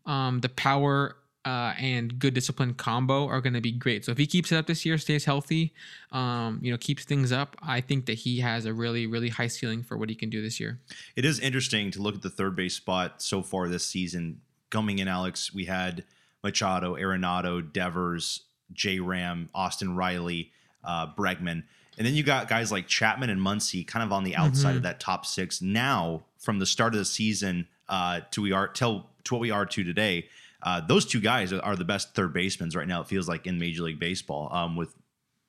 Um, 0.06 0.40
the 0.40 0.48
power 0.48 1.16
uh, 1.44 1.74
and 1.78 2.18
good 2.18 2.32
discipline 2.32 2.72
combo 2.72 3.26
are 3.26 3.42
going 3.42 3.52
to 3.52 3.60
be 3.60 3.72
great. 3.72 4.06
So 4.06 4.12
if 4.12 4.16
he 4.16 4.26
keeps 4.26 4.50
it 4.52 4.56
up 4.56 4.66
this 4.66 4.86
year, 4.86 4.96
stays 4.96 5.26
healthy, 5.26 5.74
um, 6.10 6.60
you 6.62 6.70
know, 6.70 6.78
keeps 6.78 7.04
things 7.04 7.30
up, 7.30 7.56
I 7.62 7.82
think 7.82 8.06
that 8.06 8.14
he 8.14 8.40
has 8.40 8.64
a 8.64 8.72
really, 8.72 9.06
really 9.06 9.28
high 9.28 9.48
ceiling 9.48 9.82
for 9.82 9.98
what 9.98 10.08
he 10.08 10.14
can 10.14 10.30
do 10.30 10.40
this 10.40 10.58
year. 10.58 10.80
It 11.14 11.26
is 11.26 11.38
interesting 11.40 11.90
to 11.90 12.00
look 12.00 12.14
at 12.14 12.22
the 12.22 12.30
third 12.30 12.56
base 12.56 12.74
spot 12.74 13.20
so 13.20 13.42
far 13.42 13.68
this 13.68 13.84
season. 13.84 14.40
Coming 14.70 14.98
in, 14.98 15.08
Alex, 15.08 15.52
we 15.52 15.66
had 15.66 16.04
Machado, 16.42 16.94
Arenado, 16.96 17.60
Devers, 17.72 18.42
J 18.72 19.00
Ram, 19.00 19.48
Austin 19.54 19.96
Riley, 19.96 20.52
uh, 20.84 21.06
Bregman. 21.14 21.64
And 21.96 22.06
then 22.06 22.14
you 22.14 22.22
got 22.22 22.48
guys 22.48 22.70
like 22.70 22.86
Chapman 22.86 23.28
and 23.30 23.40
Muncy 23.40 23.84
kind 23.86 24.04
of 24.04 24.12
on 24.12 24.22
the 24.24 24.36
outside 24.36 24.74
Mhm. 24.74 24.76
of 24.78 24.82
that 24.84 25.00
top 25.00 25.26
six. 25.26 25.60
Now, 25.60 26.22
from 26.38 26.58
the 26.60 26.66
start 26.66 26.94
of 26.94 26.98
the 26.98 27.04
season 27.04 27.66
uh, 27.88 28.20
to 28.32 28.42
we 28.42 28.52
are 28.52 28.68
till 28.68 29.08
to 29.24 29.34
what 29.34 29.40
we 29.40 29.50
are 29.50 29.66
to 29.66 29.82
today, 29.82 30.28
uh, 30.62 30.80
those 30.80 31.04
two 31.06 31.20
guys 31.20 31.52
are, 31.52 31.60
are 31.62 31.74
the 31.74 31.84
best 31.84 32.14
third 32.14 32.32
basemen 32.32 32.70
right 32.74 32.86
now. 32.86 33.00
It 33.00 33.08
feels 33.08 33.26
like 33.28 33.46
in 33.46 33.58
Major 33.58 33.82
League 33.82 33.98
Baseball. 33.98 34.48
Um, 34.54 34.76
with 34.76 34.94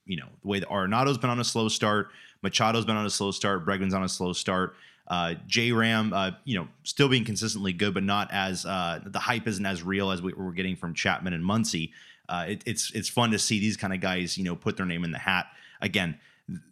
you 0.05 0.17
know 0.17 0.27
the 0.41 0.47
way 0.47 0.59
that 0.59 0.69
Arenado's 0.69 1.17
been 1.19 1.29
on 1.29 1.39
a 1.39 1.43
slow 1.43 1.67
start, 1.67 2.09
Machado's 2.43 2.85
been 2.85 2.95
on 2.95 3.05
a 3.05 3.09
slow 3.11 3.31
start, 3.31 3.65
Bregman's 3.65 3.93
on 3.93 4.03
a 4.03 4.09
slow 4.09 4.33
start. 4.33 4.75
Uh, 5.09 5.33
J 5.47 5.71
Ram, 5.71 6.13
uh, 6.13 6.31
you 6.45 6.55
know, 6.55 6.67
still 6.83 7.09
being 7.09 7.25
consistently 7.25 7.73
good, 7.73 7.93
but 7.95 8.03
not 8.03 8.31
as 8.31 8.65
uh, 8.65 8.99
the 9.03 9.19
hype 9.19 9.47
isn't 9.47 9.65
as 9.65 9.81
real 9.81 10.11
as 10.11 10.21
we 10.21 10.33
were 10.33 10.51
getting 10.51 10.75
from 10.75 10.93
Chapman 10.93 11.33
and 11.33 11.43
Muncy. 11.43 11.91
Uh, 12.27 12.45
it, 12.49 12.63
it's 12.67 12.91
it's 12.91 13.09
fun 13.09 13.31
to 13.31 13.39
see 13.39 13.59
these 13.59 13.75
kind 13.75 13.91
of 13.91 14.01
guys, 14.01 14.37
you 14.37 14.43
know, 14.43 14.55
put 14.55 14.77
their 14.77 14.85
name 14.85 15.03
in 15.03 15.11
the 15.11 15.17
hat. 15.17 15.47
Again, 15.81 16.19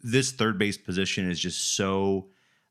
this 0.04 0.30
third 0.30 0.56
base 0.56 0.78
position 0.78 1.28
is 1.28 1.40
just 1.40 1.76
so 1.76 2.26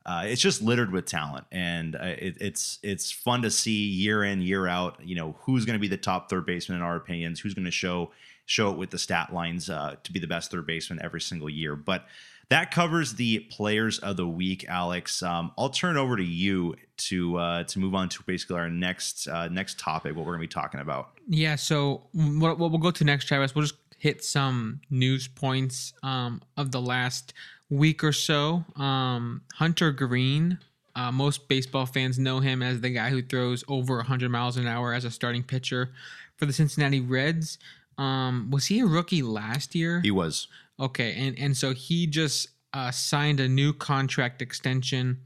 uh, 0.05 0.23
it's 0.25 0.41
just 0.41 0.61
littered 0.61 0.93
with 0.93 1.05
talent, 1.05 1.45
and 1.51 1.97
uh, 1.97 2.15
it, 2.17 2.37
it's 2.39 2.79
it's 2.81 3.11
fun 3.11 3.41
to 3.41 3.51
see 3.51 3.87
year 3.89 4.23
in 4.23 4.41
year 4.41 4.67
out. 4.67 4.97
You 5.03 5.15
know 5.15 5.35
who's 5.41 5.65
going 5.65 5.77
to 5.77 5.81
be 5.81 5.89
the 5.89 5.97
top 5.97 6.29
third 6.29 6.45
baseman 6.45 6.77
in 6.77 6.83
our 6.83 6.95
opinions, 6.95 7.41
who's 7.41 7.53
going 7.53 7.65
to 7.65 7.71
show 7.71 8.11
show 8.45 8.71
it 8.71 8.77
with 8.77 8.91
the 8.91 8.97
stat 8.97 9.33
lines 9.33 9.65
to 9.65 10.11
be 10.13 10.19
the 10.19 10.27
best 10.27 10.49
third 10.49 10.65
baseman 10.65 11.01
every 11.03 11.19
single 11.19 11.49
year. 11.49 11.75
But 11.75 12.05
that 12.49 12.71
covers 12.71 13.15
the 13.15 13.39
players 13.51 13.99
of 13.99 14.15
the 14.17 14.27
week, 14.27 14.65
Alex. 14.69 15.21
Um, 15.21 15.51
I'll 15.57 15.69
turn 15.69 15.97
over 15.97 16.15
to 16.15 16.23
you 16.23 16.75
to 16.97 17.37
uh, 17.37 17.63
to 17.65 17.79
move 17.79 17.93
on 17.93 18.09
to 18.09 18.23
basically 18.23 18.57
our 18.57 18.69
next 18.69 19.27
uh, 19.27 19.47
next 19.49 19.77
topic, 19.79 20.15
what 20.15 20.25
we're 20.25 20.37
going 20.37 20.47
to 20.47 20.47
be 20.47 20.61
talking 20.61 20.79
about. 20.79 21.09
Yeah. 21.27 21.55
So 21.55 22.03
what, 22.13 22.57
what 22.57 22.71
we'll 22.71 22.79
go 22.79 22.91
to 22.91 23.03
next, 23.03 23.25
Travis, 23.25 23.53
we'll 23.53 23.63
just 23.63 23.75
hit 23.97 24.23
some 24.23 24.79
news 24.89 25.27
points 25.27 25.93
um, 26.03 26.41
of 26.55 26.71
the 26.71 26.79
last 26.79 27.33
week 27.69 28.03
or 28.03 28.13
so. 28.13 28.63
Um, 28.77 29.41
Hunter 29.55 29.91
Greene. 29.91 30.59
uh, 30.95 31.11
most 31.11 31.47
baseball 31.47 31.85
fans 31.85 32.17
know 32.17 32.39
him 32.39 32.63
as 32.63 32.81
the 32.81 32.89
guy 32.89 33.09
who 33.09 33.21
throws 33.21 33.63
over 33.67 33.97
100 33.97 34.29
miles 34.31 34.55
an 34.57 34.67
hour 34.67 34.93
as 34.93 35.03
a 35.05 35.11
starting 35.11 35.43
pitcher 35.43 35.91
for 36.37 36.45
the 36.45 36.53
Cincinnati 36.53 36.99
Reds. 37.01 37.57
Um, 37.97 38.49
was 38.51 38.67
he 38.67 38.79
a 38.81 38.85
rookie 38.85 39.21
last 39.21 39.75
year? 39.75 40.01
He 40.01 40.11
was. 40.11 40.47
Okay, 40.79 41.15
and 41.17 41.37
and 41.39 41.57
so 41.57 41.73
he 41.73 42.07
just 42.07 42.49
uh, 42.73 42.91
signed 42.91 43.39
a 43.39 43.47
new 43.47 43.73
contract 43.73 44.41
extension. 44.41 45.19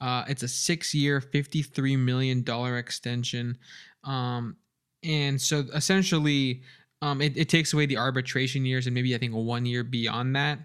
Uh, 0.00 0.24
it's 0.28 0.42
a 0.42 0.48
six-year, 0.48 1.20
fifty-three 1.20 1.96
million 1.96 2.42
dollar 2.42 2.78
extension, 2.78 3.58
um, 4.04 4.56
and 5.02 5.40
so 5.40 5.64
essentially, 5.74 6.62
um, 7.02 7.20
it, 7.20 7.36
it 7.36 7.48
takes 7.48 7.72
away 7.72 7.86
the 7.86 7.96
arbitration 7.98 8.64
years 8.64 8.86
and 8.86 8.94
maybe 8.94 9.14
I 9.14 9.18
think 9.18 9.34
one 9.34 9.66
year 9.66 9.84
beyond 9.84 10.34
that. 10.36 10.60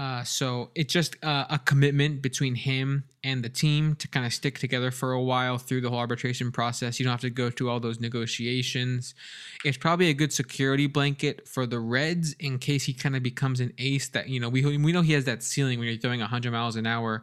Uh, 0.00 0.24
so 0.24 0.70
it's 0.74 0.90
just 0.90 1.22
uh, 1.22 1.44
a 1.50 1.58
commitment 1.58 2.22
between 2.22 2.54
him 2.54 3.04
and 3.22 3.44
the 3.44 3.50
team 3.50 3.94
to 3.96 4.08
kind 4.08 4.24
of 4.24 4.32
stick 4.32 4.58
together 4.58 4.90
for 4.90 5.12
a 5.12 5.22
while 5.22 5.58
through 5.58 5.82
the 5.82 5.90
whole 5.90 5.98
arbitration 5.98 6.50
process. 6.50 6.98
You 6.98 7.04
don't 7.04 7.10
have 7.10 7.20
to 7.20 7.28
go 7.28 7.50
through 7.50 7.68
all 7.68 7.80
those 7.80 8.00
negotiations. 8.00 9.14
It's 9.62 9.76
probably 9.76 10.08
a 10.08 10.14
good 10.14 10.32
security 10.32 10.86
blanket 10.86 11.46
for 11.46 11.66
the 11.66 11.78
Reds 11.80 12.34
in 12.40 12.58
case 12.58 12.84
he 12.84 12.94
kind 12.94 13.14
of 13.14 13.22
becomes 13.22 13.60
an 13.60 13.74
ace 13.76 14.08
that, 14.08 14.30
you 14.30 14.40
know, 14.40 14.48
we, 14.48 14.64
we 14.78 14.90
know 14.90 15.02
he 15.02 15.12
has 15.12 15.26
that 15.26 15.42
ceiling 15.42 15.78
when 15.78 15.86
you're 15.86 15.98
throwing 15.98 16.20
100 16.20 16.50
miles 16.50 16.76
an 16.76 16.86
hour 16.86 17.22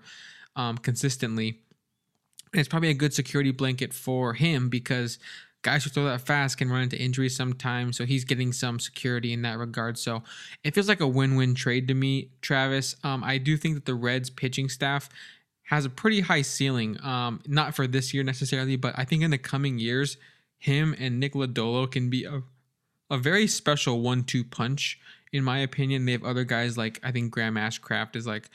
um, 0.56 0.78
consistently. 0.78 1.60
And 2.54 2.60
it's 2.60 2.70
probably 2.70 2.90
a 2.90 2.94
good 2.94 3.12
security 3.12 3.50
blanket 3.50 3.92
for 3.92 4.36
him 4.36 4.70
because 4.70 5.18
guys 5.62 5.84
who 5.84 5.90
throw 5.90 6.06
that 6.06 6.22
fast 6.22 6.58
can 6.58 6.70
run 6.70 6.84
into 6.84 6.98
injuries 6.98 7.36
sometimes. 7.36 7.98
So 7.98 8.06
he's 8.06 8.24
getting 8.24 8.54
some 8.54 8.80
security 8.80 9.34
in 9.34 9.42
that 9.42 9.58
regard. 9.58 9.98
So 9.98 10.24
it 10.64 10.74
feels 10.74 10.88
like 10.88 11.02
a 11.02 11.08
win-win 11.08 11.56
trade 11.56 11.88
to 11.88 11.94
me, 11.94 12.30
Travis. 12.42 12.96
Um, 13.04 13.24
I 13.24 13.38
do 13.38 13.58
think 13.58 13.76
that 13.76 13.86
the 13.86 13.96
Reds 13.96 14.30
pitching 14.30 14.70
staff 14.70 15.10
has 15.64 15.86
a 15.86 15.90
pretty 15.90 16.22
high 16.22 16.44
ceiling. 16.44 16.98
Um, 17.04 17.42
not 17.48 17.76
for 17.76 17.88
this 17.88 18.14
year 18.14 18.24
necessarily, 18.24 18.78
but 18.78 18.94
I 18.98 19.04
think 19.04 19.24
in 19.24 19.32
the 19.32 19.38
coming 19.38 19.80
years, 19.80 20.18
him 20.58 20.96
and 20.98 21.20
Nick 21.20 21.34
Lodolo 21.34 21.90
can 21.90 22.10
be 22.10 22.24
a 22.24 22.42
a 23.10 23.18
very 23.18 23.48
special 23.48 24.02
one-two 24.02 24.44
punch. 24.44 25.00
In 25.32 25.44
my 25.44 25.60
opinion, 25.60 26.06
they 26.06 26.12
have 26.14 26.24
other 26.24 26.44
guys 26.44 26.78
like 26.78 27.00
I 27.04 27.12
think 27.12 27.32
Graham 27.32 27.56
Ashcraft 27.56 28.16
is 28.16 28.28
like 28.28 28.50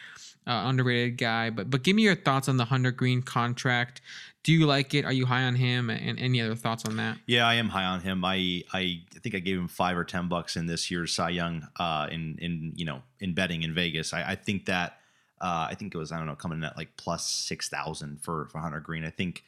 uh, 0.47 0.63
underrated 0.67 1.19
guy. 1.19 1.51
But 1.51 1.71
but 1.71 1.83
give 1.83 1.97
me 1.97 2.03
your 2.03 2.17
thoughts 2.17 2.49
on 2.49 2.57
the 2.57 2.67
Hunter 2.67 2.91
Greene 2.91 3.23
contract 3.23 4.01
do 4.43 4.53
you 4.53 4.67
like 4.67 4.93
it? 4.95 5.05
Are 5.05 5.13
you 5.13 5.27
high 5.27 5.45
on 5.45 5.55
him? 5.55 5.89
And 5.89 6.19
any 6.19 6.41
other 6.41 6.55
thoughts 6.55 6.85
on 6.85 6.97
that? 6.97 7.19
Yeah, 7.27 7.47
I 7.47 7.55
am 7.55 7.69
high 7.69 7.85
on 7.85 8.01
him. 8.01 8.25
I 8.25 8.63
I 8.73 9.03
think 9.21 9.35
I 9.35 9.39
gave 9.39 9.57
him 9.57 9.69
five 9.69 9.97
or 9.97 10.05
ten 10.05 10.29
bucks 10.29 10.57
in 10.57 10.67
this 10.67 10.91
year's 10.91 11.15
Cy 11.15 11.31
Young 11.31 11.69
uh, 11.79 12.09
in 12.11 12.39
in 12.41 12.73
you 12.75 12.85
know 12.85 13.03
in 13.21 13.35
betting 13.35 13.63
in 13.63 13.73
Vegas. 13.75 14.13
I, 14.13 14.33
I 14.33 14.35
think 14.35 14.67
that 14.67 14.99
uh, 15.41 15.69
I 15.71 15.75
think 15.75 15.95
it 15.95 15.99
was 15.99 16.11
I 16.11 16.19
don't 16.19 16.27
know 16.27 16.35
coming 16.35 16.59
in 16.59 16.65
at 16.65 16.77
like 16.77 16.97
plus 16.97 17.27
six 17.29 17.69
thousand 17.69 18.23
for 18.23 18.47
for 18.47 18.59
Hunter 18.59 18.81
Greene. 18.81 19.05
I 19.05 19.11
think. 19.11 19.45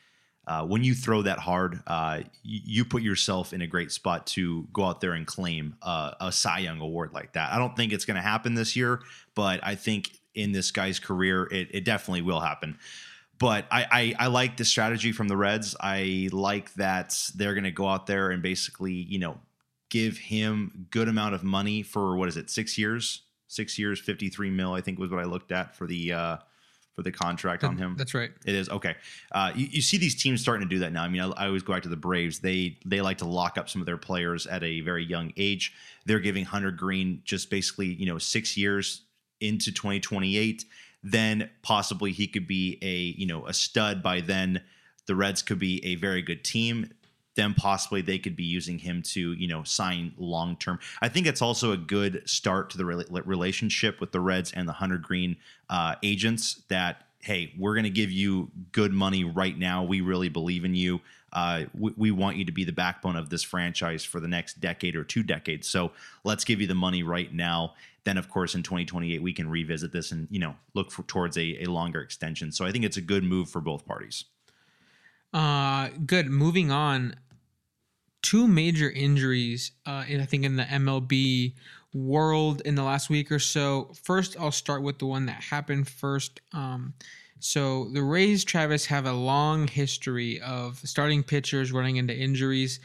Uh, 0.46 0.62
when 0.62 0.84
you 0.84 0.94
throw 0.94 1.22
that 1.22 1.38
hard, 1.38 1.82
uh, 1.86 2.20
you, 2.42 2.60
you, 2.64 2.84
put 2.84 3.00
yourself 3.00 3.54
in 3.54 3.62
a 3.62 3.66
great 3.66 3.90
spot 3.90 4.26
to 4.26 4.68
go 4.74 4.84
out 4.84 5.00
there 5.00 5.14
and 5.14 5.26
claim 5.26 5.74
uh, 5.80 6.10
a 6.20 6.30
Cy 6.30 6.58
Young 6.58 6.82
award 6.82 7.14
like 7.14 7.32
that. 7.32 7.50
I 7.50 7.56
don't 7.56 7.74
think 7.74 7.94
it's 7.94 8.04
going 8.04 8.16
to 8.16 8.20
happen 8.20 8.52
this 8.52 8.76
year, 8.76 9.00
but 9.34 9.60
I 9.62 9.74
think 9.74 10.10
in 10.34 10.52
this 10.52 10.70
guy's 10.70 10.98
career, 11.00 11.48
it, 11.50 11.68
it 11.70 11.84
definitely 11.86 12.20
will 12.20 12.40
happen 12.40 12.76
but 13.38 13.66
I, 13.70 13.86
I, 13.90 14.24
I 14.24 14.26
like 14.28 14.56
the 14.56 14.64
strategy 14.64 15.12
from 15.12 15.28
the 15.28 15.36
Reds. 15.36 15.74
I 15.80 16.28
like 16.32 16.72
that 16.74 17.18
they're 17.34 17.54
going 17.54 17.64
to 17.64 17.70
go 17.70 17.88
out 17.88 18.06
there 18.06 18.30
and 18.30 18.42
basically 18.42 18.92
you 18.92 19.18
know 19.18 19.38
give 19.90 20.16
him 20.16 20.86
good 20.90 21.08
amount 21.08 21.34
of 21.34 21.44
money 21.44 21.82
for 21.82 22.16
what 22.16 22.28
is 22.28 22.36
it 22.36 22.50
six 22.50 22.76
years 22.78 23.22
six 23.46 23.78
years 23.78 24.00
53 24.00 24.50
mil 24.50 24.72
I 24.72 24.80
think 24.80 24.98
was 24.98 25.10
what 25.10 25.20
I 25.20 25.24
looked 25.24 25.52
at 25.52 25.76
for 25.76 25.86
the 25.86 26.12
uh, 26.12 26.36
for 26.94 27.02
the 27.02 27.10
contract 27.10 27.62
that, 27.62 27.68
on 27.68 27.76
him. 27.76 27.96
That's 27.96 28.14
right. 28.14 28.30
It 28.46 28.54
is 28.54 28.68
okay. 28.68 28.94
Uh, 29.32 29.52
you, 29.54 29.66
you, 29.70 29.82
see 29.82 29.96
these 29.96 30.14
teams 30.14 30.40
starting 30.40 30.66
to 30.66 30.72
do 30.72 30.78
that 30.80 30.92
now. 30.92 31.02
I 31.02 31.08
mean, 31.08 31.20
I, 31.20 31.28
I, 31.30 31.46
always 31.46 31.64
go 31.64 31.72
back 31.72 31.82
to 31.82 31.88
the 31.88 31.96
Braves. 31.96 32.38
They 32.38 32.78
they 32.86 33.00
like 33.00 33.18
to 33.18 33.24
lock 33.24 33.58
up 33.58 33.68
some 33.68 33.82
of 33.82 33.86
their 33.86 33.96
players 33.96 34.46
at 34.46 34.62
a 34.62 34.80
very 34.80 35.04
young 35.04 35.32
age. 35.36 35.72
They're 36.06 36.20
giving 36.20 36.44
Hunter 36.44 36.70
Greene 36.70 37.22
just 37.24 37.50
basically 37.50 37.88
you 37.88 38.06
know 38.06 38.18
six 38.18 38.56
years 38.56 39.02
into 39.40 39.72
2028 39.72 40.64
then 41.04 41.50
possibly 41.62 42.10
he 42.10 42.26
could 42.26 42.48
be 42.48 42.78
a 42.82 43.20
you 43.20 43.26
know 43.26 43.46
a 43.46 43.52
stud 43.52 44.02
by 44.02 44.20
then. 44.20 44.62
The 45.06 45.14
reds 45.14 45.42
could 45.42 45.58
be 45.58 45.84
a 45.84 45.96
very 45.96 46.22
good 46.22 46.42
team. 46.42 46.90
Then 47.36 47.52
possibly 47.52 48.00
they 48.00 48.18
could 48.18 48.36
be 48.36 48.44
using 48.44 48.78
him 48.78 49.02
to 49.02 49.32
you 49.34 49.46
know 49.46 49.62
sign 49.64 50.14
long 50.16 50.56
term 50.56 50.78
i 51.02 51.08
think 51.08 51.26
it's 51.26 51.42
also 51.42 51.72
a 51.72 51.76
good 51.76 52.22
start 52.28 52.70
to 52.70 52.78
the 52.78 52.84
re- 52.84 53.04
relationship 53.24 54.00
with 54.00 54.12
the 54.12 54.20
reds 54.20 54.52
and 54.52 54.68
the 54.68 54.72
hunter 54.72 54.98
Greene 54.98 55.36
uh, 55.68 55.96
agents 56.04 56.62
that 56.68 57.08
hey 57.24 57.52
we're 57.58 57.74
going 57.74 57.84
to 57.84 57.90
give 57.90 58.10
you 58.10 58.50
good 58.72 58.92
money 58.92 59.24
right 59.24 59.58
now. 59.58 59.82
We 59.82 60.00
really 60.00 60.28
believe 60.28 60.64
in 60.64 60.74
you. 60.74 61.00
Uh, 61.32 61.64
we, 61.76 61.92
we, 61.96 62.10
want 62.12 62.36
you 62.36 62.44
to 62.44 62.52
be 62.52 62.62
the 62.62 62.72
backbone 62.72 63.16
of 63.16 63.28
this 63.28 63.42
franchise 63.42 64.04
for 64.04 64.20
the 64.20 64.28
next 64.28 64.60
decade 64.60 64.94
or 64.94 65.02
two 65.02 65.24
decades. 65.24 65.66
So 65.66 65.90
let's 66.22 66.44
give 66.44 66.60
you 66.60 66.68
the 66.68 66.76
money 66.76 67.02
right 67.02 67.32
now 67.34 67.74
then 68.04 68.16
of 68.18 68.28
course 68.28 68.54
in 68.54 68.62
2028 68.62 69.22
we 69.22 69.32
can 69.32 69.48
revisit 69.48 69.92
this 69.92 70.12
and 70.12 70.28
you 70.30 70.38
know 70.38 70.54
look 70.74 70.90
for, 70.90 71.02
towards 71.04 71.36
a, 71.36 71.62
a 71.62 71.66
longer 71.66 72.00
extension. 72.00 72.52
So 72.52 72.64
i 72.64 72.72
think 72.72 72.84
it's 72.84 72.96
a 72.96 73.02
good 73.02 73.24
move 73.24 73.48
for 73.48 73.60
both 73.60 73.86
parties. 73.86 74.24
Uh 75.32 75.88
good. 76.06 76.28
Moving 76.28 76.70
on. 76.70 77.16
Two 78.22 78.46
major 78.46 78.90
injuries 78.90 79.72
uh 79.86 80.04
i 80.08 80.26
think 80.26 80.44
in 80.44 80.56
the 80.56 80.64
mlb 80.64 81.54
world 81.92 82.60
in 82.62 82.74
the 82.74 82.82
last 82.82 83.10
week 83.10 83.30
or 83.30 83.38
so. 83.38 83.92
First 84.02 84.36
i'll 84.38 84.52
start 84.52 84.82
with 84.82 84.98
the 84.98 85.06
one 85.06 85.26
that 85.26 85.42
happened 85.42 85.88
first. 85.88 86.40
Um 86.52 86.94
so 87.40 87.90
the 87.90 88.02
Rays, 88.02 88.42
Travis, 88.42 88.86
have 88.86 89.04
a 89.04 89.12
long 89.12 89.68
history 89.68 90.40
of 90.40 90.78
starting 90.78 91.22
pitchers 91.22 91.72
running 91.72 91.96
into 91.96 92.16
injuries. 92.16 92.80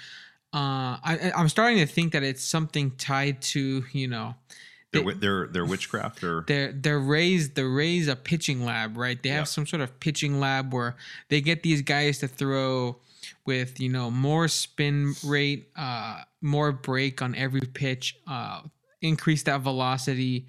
Uh, 0.53 0.99
I, 1.01 1.31
I'm 1.33 1.47
starting 1.47 1.77
to 1.77 1.85
think 1.85 2.11
that 2.11 2.23
it's 2.23 2.43
something 2.43 2.91
tied 2.97 3.41
to 3.53 3.85
you 3.93 4.09
know 4.09 4.35
their 4.91 5.13
their 5.13 5.47
their 5.47 5.65
witchcraft 5.65 6.23
or 6.23 6.43
they're 6.47 6.71
they're 6.71 6.99
raised 6.99 7.55
they're 7.55 7.69
raised 7.69 8.09
a 8.09 8.15
pitching 8.15 8.65
lab 8.65 8.97
right? 8.97 9.21
They 9.21 9.29
have 9.29 9.47
some 9.47 9.67
sort 9.67 9.81
of 9.81 9.99
pitching 9.99 10.39
lab 10.39 10.73
where 10.73 10.95
they 11.29 11.41
get 11.41 11.63
these 11.63 11.81
guys 11.81 12.19
to 12.19 12.27
throw 12.27 12.97
with 13.45 13.79
you 13.79 13.89
know 13.89 14.09
more 14.09 14.47
spin 14.47 15.13
rate 15.23 15.69
uh 15.75 16.21
more 16.41 16.71
break 16.71 17.21
on 17.21 17.35
every 17.35 17.61
pitch 17.61 18.17
uh 18.27 18.61
increase 19.01 19.43
that 19.43 19.61
velocity 19.61 20.47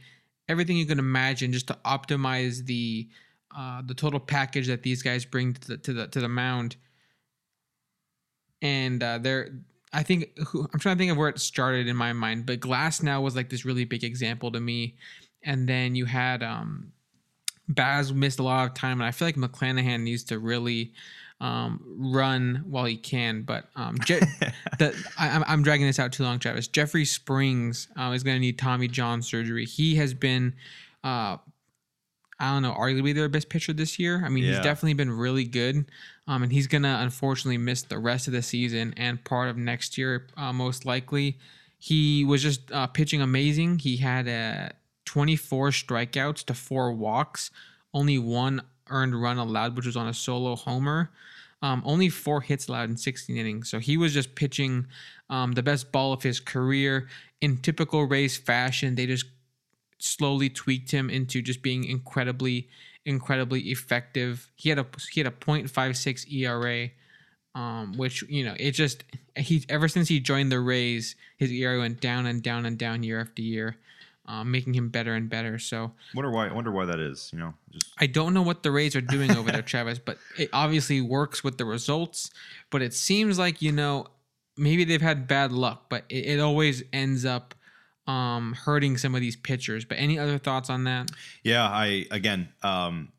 everything 0.48 0.76
you 0.76 0.86
can 0.86 0.98
imagine 0.98 1.52
just 1.52 1.68
to 1.68 1.78
optimize 1.84 2.64
the 2.66 3.08
uh 3.56 3.82
the 3.86 3.94
total 3.94 4.20
package 4.20 4.66
that 4.66 4.82
these 4.82 5.02
guys 5.02 5.24
bring 5.24 5.54
to 5.54 5.68
the 5.68 5.76
to 5.78 5.92
the, 5.92 6.06
to 6.08 6.20
the 6.20 6.28
mound. 6.28 6.76
And 8.62 9.02
uh, 9.02 9.18
they're 9.18 9.50
I 9.92 10.02
think 10.02 10.30
I'm 10.54 10.78
trying 10.78 10.96
to 10.96 10.98
think 10.98 11.10
of 11.10 11.16
where 11.16 11.28
it 11.28 11.40
started 11.40 11.88
in 11.88 11.96
my 11.96 12.12
mind, 12.12 12.46
but 12.46 12.60
Glasnow 12.60 13.22
was 13.22 13.34
like 13.34 13.48
this 13.50 13.64
really 13.64 13.84
big 13.84 14.04
example 14.04 14.52
to 14.52 14.60
me. 14.60 14.96
And 15.42 15.68
then 15.68 15.94
you 15.94 16.04
had 16.04 16.42
um, 16.42 16.92
Baz 17.68 18.12
missed 18.12 18.38
a 18.38 18.42
lot 18.42 18.68
of 18.68 18.74
time, 18.74 19.00
and 19.00 19.06
I 19.06 19.10
feel 19.10 19.26
like 19.26 19.36
McClanahan 19.36 20.02
needs 20.02 20.24
to 20.24 20.38
really 20.38 20.92
um, 21.40 21.80
run 21.98 22.62
while 22.66 22.84
he 22.84 22.96
can. 22.96 23.42
But 23.42 23.68
um, 23.74 23.98
Je- 24.04 24.20
the, 24.78 24.94
I, 25.18 25.52
am 25.52 25.62
dragging 25.62 25.86
this 25.86 25.98
out 25.98 26.12
too 26.12 26.22
long, 26.22 26.38
Travis. 26.38 26.68
Jeffrey 26.68 27.04
Springs 27.04 27.88
uh, 27.98 28.12
is 28.12 28.22
going 28.22 28.36
to 28.36 28.40
need 28.40 28.58
Tommy 28.58 28.86
John 28.86 29.22
surgery. 29.22 29.64
He 29.64 29.96
has 29.96 30.14
been 30.14 30.54
uh, 31.02 31.38
I 32.40 32.54
don't 32.54 32.62
know, 32.62 32.72
arguably 32.72 33.14
their 33.14 33.28
best 33.28 33.50
pitcher 33.50 33.74
this 33.74 33.98
year. 33.98 34.22
I 34.24 34.30
mean, 34.30 34.44
yeah. 34.44 34.54
he's 34.54 34.60
definitely 34.60 34.94
been 34.94 35.10
really 35.10 35.44
good. 35.44 35.84
Um, 36.30 36.44
and 36.44 36.52
he's 36.52 36.68
going 36.68 36.84
to 36.84 36.88
unfortunately 36.88 37.58
miss 37.58 37.82
the 37.82 37.98
rest 37.98 38.28
of 38.28 38.32
the 38.32 38.40
season 38.40 38.94
and 38.96 39.22
part 39.24 39.48
of 39.48 39.56
next 39.56 39.98
year, 39.98 40.28
uh, 40.36 40.52
most 40.52 40.86
likely. 40.86 41.36
He 41.80 42.24
was 42.24 42.40
just 42.40 42.70
uh, 42.70 42.86
pitching 42.86 43.20
amazing. 43.20 43.80
He 43.80 43.96
had 43.96 44.28
uh, 44.28 44.68
24 45.06 45.70
strikeouts 45.70 46.44
to 46.44 46.54
four 46.54 46.92
walks, 46.92 47.50
only 47.92 48.16
one 48.16 48.62
earned 48.90 49.20
run 49.20 49.38
allowed, 49.38 49.74
which 49.74 49.86
was 49.86 49.96
on 49.96 50.06
a 50.06 50.14
solo 50.14 50.54
homer. 50.54 51.10
Um, 51.62 51.82
only 51.84 52.08
four 52.08 52.40
hits 52.42 52.68
allowed 52.68 52.90
in 52.90 52.96
16 52.96 53.36
innings. 53.36 53.68
So 53.68 53.80
he 53.80 53.96
was 53.96 54.14
just 54.14 54.36
pitching 54.36 54.86
um, 55.30 55.52
the 55.52 55.64
best 55.64 55.90
ball 55.90 56.12
of 56.12 56.22
his 56.22 56.38
career 56.38 57.08
in 57.40 57.56
typical 57.56 58.04
Rays 58.04 58.36
fashion. 58.36 58.94
They 58.94 59.06
just 59.06 59.26
slowly 59.98 60.48
tweaked 60.48 60.92
him 60.92 61.10
into 61.10 61.42
just 61.42 61.60
being 61.60 61.82
incredibly, 61.82 62.68
incredibly 63.10 63.60
effective. 63.70 64.50
He 64.54 64.70
had 64.70 64.78
a 64.78 64.86
he 65.10 65.20
had 65.20 65.26
a 65.26 65.36
0.56 65.36 66.32
ERA, 66.32 66.88
um, 67.54 67.96
which 67.98 68.22
you 68.22 68.44
know 68.44 68.54
it 68.58 68.72
just 68.72 69.04
he 69.36 69.64
ever 69.68 69.88
since 69.88 70.08
he 70.08 70.20
joined 70.20 70.50
the 70.50 70.60
Rays, 70.60 71.16
his 71.36 71.50
ERA 71.52 71.78
went 71.78 72.00
down 72.00 72.26
and 72.26 72.42
down 72.42 72.64
and 72.64 72.78
down 72.78 73.02
year 73.02 73.20
after 73.20 73.42
year, 73.42 73.76
um, 74.26 74.50
making 74.50 74.74
him 74.74 74.88
better 74.88 75.14
and 75.14 75.28
better. 75.28 75.58
So 75.58 75.92
Wonder 76.14 76.30
why? 76.30 76.48
I 76.48 76.52
wonder 76.52 76.70
why 76.70 76.86
that 76.86 77.00
is. 77.00 77.30
You 77.32 77.40
know, 77.40 77.54
just 77.70 77.92
I 77.98 78.06
don't 78.06 78.32
know 78.32 78.42
what 78.42 78.62
the 78.62 78.70
Rays 78.70 78.96
are 78.96 79.02
doing 79.02 79.36
over 79.36 79.50
there, 79.52 79.62
Travis, 79.62 79.98
but 79.98 80.16
it 80.38 80.48
obviously 80.52 81.00
works 81.00 81.44
with 81.44 81.58
the 81.58 81.66
results. 81.66 82.30
But 82.70 82.80
it 82.80 82.94
seems 82.94 83.38
like 83.38 83.60
you 83.60 83.72
know 83.72 84.06
maybe 84.56 84.84
they've 84.84 85.02
had 85.02 85.26
bad 85.26 85.52
luck, 85.52 85.86
but 85.88 86.04
it, 86.08 86.26
it 86.26 86.40
always 86.40 86.82
ends 86.92 87.24
up 87.24 87.54
um, 88.06 88.54
hurting 88.54 88.98
some 88.98 89.14
of 89.14 89.20
these 89.20 89.36
pitchers. 89.36 89.84
But 89.84 89.98
any 89.98 90.18
other 90.18 90.38
thoughts 90.38 90.70
on 90.70 90.84
that? 90.84 91.10
yeah. 91.42 91.68
I 91.68 92.06
again, 92.10 92.48
um, 92.62 93.12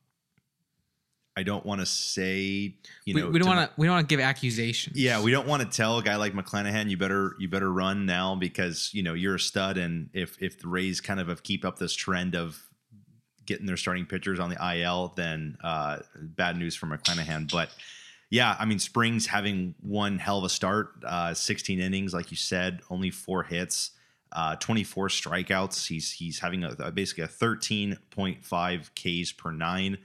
I 1.35 1.43
don't 1.43 1.65
want 1.65 1.79
to 1.79 1.85
say 1.85 2.75
you 3.05 3.15
we, 3.15 3.21
know 3.21 3.29
we 3.29 3.39
don't 3.39 3.47
want 3.47 3.69
to 3.69 3.79
we 3.79 3.87
don't 3.87 3.95
want 3.95 4.09
to 4.09 4.13
give 4.13 4.19
accusations. 4.19 4.99
Yeah, 4.99 5.21
we 5.21 5.31
don't 5.31 5.47
want 5.47 5.63
to 5.63 5.69
tell 5.69 5.97
a 5.97 6.03
guy 6.03 6.17
like 6.17 6.33
McClanahan 6.33 6.89
you 6.89 6.97
better 6.97 7.35
you 7.39 7.47
better 7.47 7.71
run 7.71 8.05
now 8.05 8.35
because 8.35 8.89
you 8.93 9.01
know 9.01 9.13
you're 9.13 9.35
a 9.35 9.39
stud, 9.39 9.77
and 9.77 10.09
if 10.13 10.41
if 10.41 10.59
the 10.59 10.67
Rays 10.67 10.99
kind 10.99 11.19
of 11.19 11.29
have 11.29 11.41
keep 11.41 11.63
up 11.63 11.79
this 11.79 11.93
trend 11.93 12.35
of 12.35 12.61
getting 13.45 13.65
their 13.65 13.77
starting 13.77 14.05
pitchers 14.05 14.39
on 14.39 14.49
the 14.49 14.75
IL, 14.77 15.13
then 15.15 15.57
uh, 15.63 15.99
bad 16.15 16.57
news 16.57 16.75
for 16.75 16.85
McClanahan. 16.85 17.49
But 17.49 17.69
yeah, 18.29 18.55
I 18.59 18.65
mean 18.65 18.79
Springs 18.79 19.27
having 19.27 19.73
one 19.81 20.19
hell 20.19 20.39
of 20.39 20.43
a 20.43 20.49
start, 20.49 20.91
uh, 21.05 21.33
16 21.33 21.79
innings, 21.79 22.13
like 22.13 22.31
you 22.31 22.37
said, 22.37 22.81
only 22.89 23.09
four 23.09 23.43
hits. 23.43 23.91
Uh, 24.33 24.55
24 24.55 25.09
strikeouts. 25.09 25.87
He's 25.87 26.11
he's 26.11 26.39
having 26.39 26.63
a, 26.63 26.69
a 26.79 26.91
basically 26.91 27.25
a 27.25 27.27
13.5 27.27 29.23
Ks 29.23 29.31
per 29.33 29.51
nine 29.51 29.97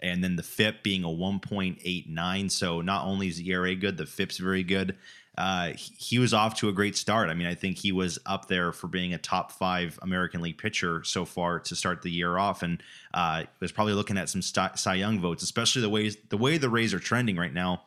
and 0.00 0.22
then 0.22 0.36
the 0.36 0.42
FIP 0.42 0.82
being 0.82 1.04
a 1.04 1.08
1.89. 1.08 2.50
So 2.50 2.80
not 2.80 3.04
only 3.06 3.28
is 3.28 3.38
the 3.38 3.50
ERA 3.50 3.74
good, 3.74 3.96
the 3.96 4.06
FIP's 4.06 4.38
very 4.38 4.62
good. 4.62 4.96
Uh, 5.36 5.72
he, 5.76 6.18
was 6.18 6.34
off 6.34 6.54
to 6.56 6.68
a 6.68 6.72
great 6.72 6.96
start. 6.96 7.28
I 7.28 7.34
mean, 7.34 7.46
I 7.46 7.54
think 7.54 7.78
he 7.78 7.92
was 7.92 8.18
up 8.26 8.48
there 8.48 8.72
for 8.72 8.88
being 8.88 9.14
a 9.14 9.18
top 9.18 9.52
five 9.52 9.96
American 10.02 10.40
League 10.40 10.58
pitcher 10.58 11.04
so 11.04 11.24
far 11.24 11.60
to 11.60 11.76
start 11.76 12.02
the 12.02 12.10
year 12.10 12.38
off, 12.38 12.64
and 12.64 12.82
uh, 13.14 13.44
was 13.60 13.70
probably 13.70 13.94
looking 13.94 14.18
at 14.18 14.28
some 14.28 14.42
Cy 14.42 14.72
Cy 14.74 14.94
Young 14.94 15.20
votes, 15.20 15.44
especially 15.44 15.82
the 15.82 15.88
ways 15.88 16.16
the 16.28 16.36
way 16.36 16.58
the 16.58 16.68
Rays 16.68 16.92
are 16.92 16.98
trending 16.98 17.36
right 17.36 17.54
now. 17.54 17.82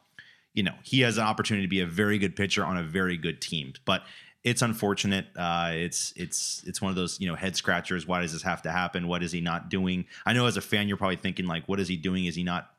You 0.54 0.64
know, 0.64 0.76
he 0.84 1.02
has 1.02 1.18
an 1.18 1.26
opportunity 1.26 1.66
to 1.66 1.70
be 1.70 1.82
a 1.82 1.86
very 1.86 2.18
good 2.18 2.38
pitcher 2.38 2.64
on 2.64 2.78
a 2.78 2.84
very 2.84 3.18
good 3.18 3.42
team, 3.42 3.74
but 3.84 4.04
it's 4.44 4.62
unfortunate. 4.62 5.28
Uh, 5.36 5.72
it's 5.74 6.14
it's 6.16 6.64
it's 6.66 6.82
one 6.82 6.90
of 6.90 6.96
those 6.96 7.20
you 7.20 7.28
know 7.28 7.36
head 7.36 7.56
scratchers. 7.56 8.08
Why 8.08 8.22
does 8.22 8.34
this 8.34 8.42
have 8.42 8.62
to 8.64 8.72
happen? 8.72 9.08
What 9.08 9.24
is 9.24 9.32
he 9.32 9.42
not 9.42 9.70
doing? 9.70 10.06
I 10.26 10.34
know 10.34 10.48
as 10.48 10.58
a 10.58 10.62
fan, 10.62 10.88
you're 10.88 10.98
probably 10.98 11.18
thinking 11.18 11.46
like, 11.46 11.68
what 11.68 11.80
is 11.80 11.88
he 11.88 11.98
doing? 11.98 12.26
Is 12.26 12.36
he 12.36 12.44
not 12.44 12.72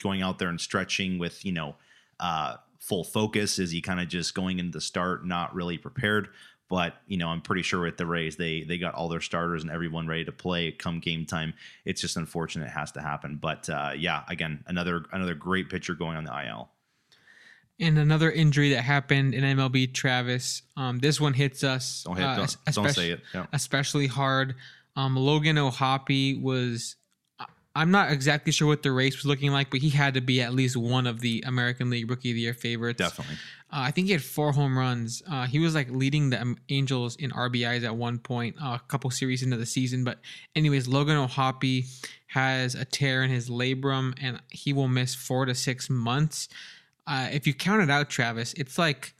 going 0.00 0.22
out 0.22 0.38
there 0.38 0.48
and 0.48 0.60
stretching 0.60 1.18
with 1.18 1.44
you 1.44 1.52
know 1.52 1.74
uh, 2.20 2.56
full 2.78 3.04
focus? 3.04 3.58
Is 3.58 3.70
he 3.70 3.80
kind 3.80 4.00
of 4.00 4.08
just 4.08 4.34
going 4.34 4.58
into 4.58 4.72
the 4.72 4.80
start 4.80 5.26
not 5.26 5.54
really 5.54 5.76
prepared? 5.76 6.28
But 6.68 6.94
you 7.06 7.16
know, 7.16 7.28
I'm 7.28 7.40
pretty 7.40 7.62
sure 7.62 7.80
with 7.80 7.96
the 7.96 8.06
Rays, 8.06 8.36
they 8.36 8.62
they 8.62 8.78
got 8.78 8.94
all 8.94 9.08
their 9.08 9.20
starters 9.20 9.62
and 9.62 9.72
everyone 9.72 10.06
ready 10.06 10.24
to 10.24 10.32
play 10.32 10.70
come 10.70 11.00
game 11.00 11.24
time. 11.24 11.54
It's 11.84 12.00
just 12.00 12.16
unfortunate 12.16 12.66
it 12.66 12.72
has 12.72 12.92
to 12.92 13.00
happen. 13.00 13.38
But 13.40 13.68
uh, 13.68 13.92
yeah, 13.96 14.22
again, 14.28 14.62
another 14.66 15.04
another 15.10 15.34
great 15.34 15.68
pitcher 15.68 15.94
going 15.94 16.16
on 16.16 16.24
the 16.24 16.46
IL. 16.46 16.70
And 17.80 17.98
another 17.98 18.30
injury 18.30 18.70
that 18.70 18.82
happened 18.82 19.34
in 19.34 19.44
MLB, 19.44 19.94
Travis. 19.94 20.62
Um, 20.76 20.98
this 20.98 21.20
one 21.20 21.32
hits 21.32 21.62
us. 21.62 22.02
Don't 22.04 22.16
hit, 22.16 22.26
uh, 22.26 22.36
don't, 22.36 22.56
don't 22.72 22.90
say 22.90 23.10
it. 23.10 23.20
Yeah. 23.32 23.46
especially 23.52 24.08
hard. 24.08 24.56
Um, 24.96 25.16
Logan 25.16 25.58
O'Hoppe 25.58 26.40
was. 26.42 26.96
I'm 27.76 27.92
not 27.92 28.10
exactly 28.10 28.50
sure 28.50 28.66
what 28.66 28.82
the 28.82 28.90
race 28.90 29.14
was 29.14 29.24
looking 29.24 29.52
like, 29.52 29.70
but 29.70 29.78
he 29.78 29.90
had 29.90 30.14
to 30.14 30.20
be 30.20 30.40
at 30.40 30.52
least 30.52 30.76
one 30.76 31.06
of 31.06 31.20
the 31.20 31.44
American 31.46 31.90
League 31.90 32.10
Rookie 32.10 32.30
of 32.30 32.34
the 32.34 32.40
Year 32.40 32.54
favorites. 32.54 32.98
Definitely. 32.98 33.36
Uh, 33.70 33.82
I 33.82 33.90
think 33.92 34.08
he 34.08 34.12
had 34.12 34.24
four 34.24 34.50
home 34.50 34.76
runs. 34.76 35.22
Uh, 35.30 35.46
he 35.46 35.60
was 35.60 35.76
like 35.76 35.88
leading 35.90 36.30
the 36.30 36.40
um, 36.40 36.56
Angels 36.70 37.14
in 37.16 37.30
RBIs 37.30 37.84
at 37.84 37.94
one 37.94 38.18
point, 38.18 38.56
uh, 38.60 38.70
a 38.70 38.82
couple 38.88 39.10
series 39.10 39.44
into 39.44 39.56
the 39.56 39.66
season. 39.66 40.02
But, 40.02 40.18
anyways, 40.56 40.88
Logan 40.88 41.18
O'Hoppe 41.18 41.84
has 42.28 42.74
a 42.74 42.84
tear 42.84 43.22
in 43.22 43.30
his 43.30 43.48
labrum 43.48 44.14
and 44.20 44.40
he 44.50 44.72
will 44.72 44.88
miss 44.88 45.14
four 45.14 45.44
to 45.44 45.54
six 45.54 45.88
months. 45.88 46.48
Uh, 47.08 47.28
if 47.32 47.46
you 47.46 47.54
count 47.54 47.82
it 47.82 47.90
out, 47.90 48.10
Travis, 48.10 48.52
it's 48.52 48.76
like 48.78 49.14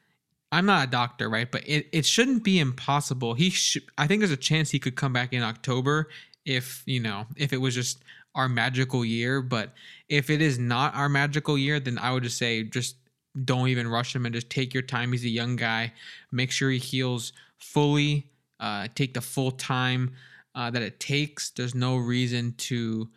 I'm 0.53 0.67
not 0.67 0.87
a 0.87 0.91
doctor, 0.91 1.29
right? 1.29 1.51
But 1.51 1.69
it, 1.69 1.89
it 1.93 2.07
shouldn't 2.07 2.45
be 2.45 2.59
impossible. 2.59 3.35
He 3.35 3.51
should. 3.51 3.83
I 3.97 4.07
think 4.07 4.21
there's 4.21 4.31
a 4.31 4.37
chance 4.37 4.71
he 4.71 4.79
could 4.79 4.95
come 4.95 5.13
back 5.13 5.33
in 5.33 5.43
October 5.43 6.09
if 6.45 6.83
you 6.87 7.01
know 7.01 7.27
if 7.37 7.53
it 7.53 7.59
was 7.59 7.75
just 7.75 8.05
our 8.35 8.49
magical 8.49 9.05
year. 9.05 9.41
But 9.43 9.73
if 10.09 10.31
it 10.31 10.43
is 10.43 10.59
not 10.59 10.95
our 10.95 11.09
magical 11.09 11.59
year, 11.59 11.81
then 11.81 11.99
I 11.99 12.13
would 12.13 12.23
just 12.23 12.39
say 12.39 12.63
just 12.63 12.97
don't 13.45 13.69
even 13.69 13.89
rush 13.89 14.15
him 14.15 14.27
and 14.27 14.35
just 14.35 14.51
take 14.51 14.75
your 14.75 14.83
time. 14.83 15.13
He's 15.13 15.25
a 15.25 15.31
young 15.31 15.57
guy. 15.57 15.93
Make 16.31 16.51
sure 16.51 16.71
he 16.71 16.79
heals 16.79 17.33
fully. 17.59 18.31
Uh, 18.61 18.89
take 18.95 19.15
the 19.15 19.21
full 19.21 19.53
time 19.53 20.13
uh, 20.55 20.71
that 20.71 20.83
it 20.83 20.99
takes. 20.99 21.51
There's 21.51 21.75
no 21.75 21.97
reason 21.97 22.55
to 22.59 23.09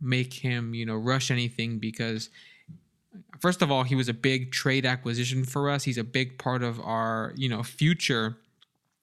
make 0.00 0.34
him 0.34 0.74
you 0.74 0.84
know 0.84 0.96
rush 0.96 1.30
anything 1.30 1.78
because 1.78 2.28
first 3.40 3.62
of 3.62 3.70
all, 3.70 3.82
he 3.82 3.94
was 3.94 4.08
a 4.08 4.14
big 4.14 4.52
trade 4.52 4.86
acquisition 4.86 5.44
for 5.44 5.70
us. 5.70 5.84
He's 5.84 5.98
a 5.98 6.04
big 6.04 6.38
part 6.38 6.62
of 6.62 6.80
our, 6.80 7.32
you 7.36 7.48
know, 7.48 7.62
future. 7.62 8.36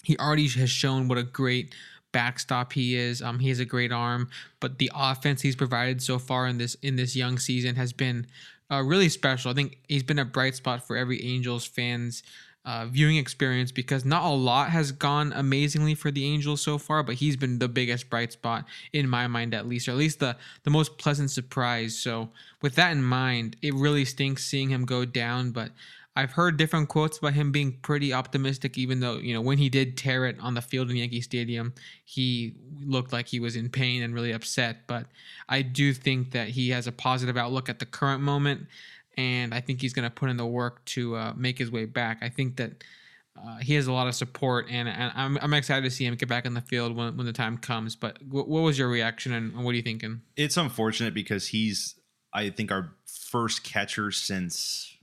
He 0.03 0.17
already 0.17 0.47
has 0.49 0.69
shown 0.69 1.07
what 1.07 1.17
a 1.17 1.23
great 1.23 1.75
backstop 2.11 2.73
he 2.73 2.95
is. 2.95 3.21
Um, 3.21 3.39
he 3.39 3.49
has 3.49 3.59
a 3.59 3.65
great 3.65 3.91
arm, 3.91 4.29
but 4.59 4.77
the 4.79 4.91
offense 4.95 5.41
he's 5.41 5.55
provided 5.55 6.01
so 6.01 6.17
far 6.17 6.47
in 6.47 6.57
this 6.57 6.75
in 6.81 6.95
this 6.95 7.15
young 7.15 7.37
season 7.37 7.75
has 7.75 7.93
been 7.93 8.27
uh, 8.71 8.81
really 8.83 9.09
special. 9.09 9.51
I 9.51 9.53
think 9.53 9.77
he's 9.87 10.03
been 10.03 10.19
a 10.19 10.25
bright 10.25 10.55
spot 10.55 10.85
for 10.85 10.95
every 10.95 11.23
Angels 11.23 11.65
fans. 11.65 12.23
Uh, 12.69 12.85
viewing 12.85 13.17
experience 13.17 13.71
because 13.71 14.05
not 14.05 14.23
a 14.23 14.29
lot 14.29 14.69
has 14.69 14.91
gone 14.91 15.33
amazingly 15.33 15.95
for 15.95 16.11
the 16.11 16.23
Angels 16.23 16.61
so 16.61 16.77
far, 16.77 17.01
but 17.01 17.15
he's 17.15 17.35
been 17.35 17.57
the 17.57 17.67
biggest 17.67 18.11
bright 18.11 18.31
spot 18.31 18.63
in 18.93 19.09
my 19.09 19.25
mind, 19.25 19.55
at 19.55 19.67
least, 19.67 19.87
or 19.87 19.91
at 19.93 19.97
least 19.97 20.19
the 20.19 20.37
the 20.65 20.69
most 20.69 20.99
pleasant 20.99 21.31
surprise. 21.31 21.97
So, 21.97 22.29
with 22.61 22.75
that 22.75 22.91
in 22.91 23.01
mind, 23.01 23.55
it 23.63 23.73
really 23.73 24.05
stinks 24.05 24.45
seeing 24.45 24.69
him 24.69 24.85
go 24.85 25.03
down. 25.03 25.49
But 25.49 25.71
I've 26.15 26.33
heard 26.33 26.57
different 26.57 26.89
quotes 26.89 27.17
about 27.17 27.33
him 27.33 27.51
being 27.51 27.79
pretty 27.81 28.13
optimistic, 28.13 28.77
even 28.77 28.99
though 28.99 29.17
you 29.17 29.33
know 29.33 29.41
when 29.41 29.57
he 29.57 29.69
did 29.69 29.97
tear 29.97 30.27
it 30.27 30.37
on 30.39 30.53
the 30.53 30.61
field 30.61 30.91
in 30.91 30.97
Yankee 30.97 31.21
Stadium, 31.21 31.73
he 32.05 32.53
looked 32.85 33.11
like 33.11 33.29
he 33.29 33.39
was 33.39 33.55
in 33.55 33.69
pain 33.69 34.03
and 34.03 34.13
really 34.13 34.31
upset. 34.31 34.85
But 34.85 35.07
I 35.47 35.63
do 35.63 35.91
think 35.91 36.33
that 36.33 36.49
he 36.49 36.69
has 36.69 36.85
a 36.85 36.91
positive 36.91 37.35
outlook 37.35 37.67
at 37.67 37.79
the 37.79 37.87
current 37.87 38.21
moment 38.21 38.67
and 39.19 39.53
I 39.53 39.59
think 39.59 39.81
he's 39.81 39.91
going 39.91 40.03
to 40.03 40.09
put 40.09 40.29
in 40.29 40.37
the 40.37 40.45
work 40.45 40.85
to 40.85 41.15
uh, 41.17 41.33
make 41.35 41.57
his 41.57 41.69
way 41.69 41.83
back. 41.83 42.19
I 42.21 42.29
think 42.29 42.55
that 42.55 42.83
uh, 43.37 43.57
he 43.57 43.73
has 43.73 43.87
a 43.87 43.91
lot 43.91 44.07
of 44.07 44.15
support, 44.15 44.67
and, 44.69 44.87
and 44.87 45.11
I'm, 45.13 45.37
I'm 45.41 45.53
excited 45.53 45.83
to 45.83 45.91
see 45.91 46.05
him 46.05 46.15
get 46.15 46.29
back 46.29 46.45
in 46.45 46.53
the 46.53 46.61
field 46.61 46.95
when, 46.95 47.17
when 47.17 47.25
the 47.25 47.33
time 47.33 47.57
comes. 47.57 47.97
But 47.97 48.17
w- 48.25 48.45
what 48.45 48.61
was 48.61 48.79
your 48.79 48.87
reaction, 48.87 49.33
and, 49.33 49.53
and 49.53 49.65
what 49.65 49.71
are 49.71 49.75
you 49.75 49.81
thinking? 49.81 50.21
It's 50.37 50.55
unfortunate 50.55 51.13
because 51.13 51.47
he's, 51.47 51.95
I 52.33 52.49
think, 52.49 52.71
our 52.71 52.93
first 53.05 53.63
catcher 53.63 54.11
since 54.11 54.95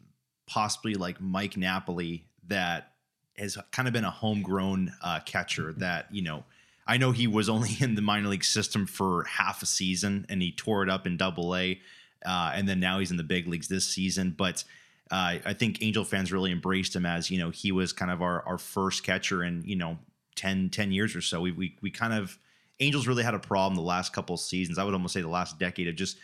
possibly 0.46 0.94
like 0.94 1.20
Mike 1.20 1.58
Napoli 1.58 2.24
that 2.48 2.92
has 3.36 3.58
kind 3.70 3.86
of 3.86 3.92
been 3.92 4.04
a 4.04 4.10
homegrown 4.10 4.94
uh, 5.02 5.20
catcher 5.26 5.74
that, 5.74 6.06
you 6.10 6.22
know, 6.22 6.44
I 6.86 6.96
know 6.96 7.12
he 7.12 7.26
was 7.26 7.50
only 7.50 7.70
in 7.80 7.96
the 7.96 8.02
minor 8.02 8.28
league 8.28 8.44
system 8.44 8.86
for 8.86 9.24
half 9.24 9.62
a 9.62 9.66
season 9.66 10.24
and 10.30 10.40
he 10.40 10.52
tore 10.52 10.82
it 10.82 10.88
up 10.88 11.06
in 11.06 11.18
double 11.18 11.54
A. 11.54 11.80
Uh, 12.24 12.52
and 12.54 12.68
then 12.68 12.80
now 12.80 12.98
he's 12.98 13.10
in 13.10 13.16
the 13.16 13.22
big 13.22 13.46
leagues 13.46 13.68
this 13.68 13.86
season. 13.86 14.34
But 14.36 14.64
uh, 15.10 15.38
I 15.44 15.52
think 15.52 15.82
Angel 15.82 16.04
fans 16.04 16.32
really 16.32 16.50
embraced 16.50 16.96
him 16.96 17.06
as, 17.06 17.30
you 17.30 17.38
know, 17.38 17.50
he 17.50 17.72
was 17.72 17.92
kind 17.92 18.10
of 18.10 18.22
our, 18.22 18.42
our 18.46 18.58
first 18.58 19.04
catcher 19.04 19.44
in, 19.44 19.62
you 19.64 19.76
know, 19.76 19.98
10, 20.36 20.70
10 20.70 20.92
years 20.92 21.14
or 21.14 21.20
so. 21.20 21.40
We, 21.40 21.52
we, 21.52 21.76
we 21.80 21.90
kind 21.90 22.12
of, 22.12 22.38
Angels 22.80 23.06
really 23.06 23.22
had 23.22 23.34
a 23.34 23.38
problem 23.38 23.74
the 23.74 23.82
last 23.82 24.12
couple 24.12 24.36
seasons. 24.36 24.78
I 24.78 24.84
would 24.84 24.94
almost 24.94 25.14
say 25.14 25.20
the 25.20 25.28
last 25.28 25.58
decade 25.58 25.88
of 25.88 25.94
just 25.94 26.18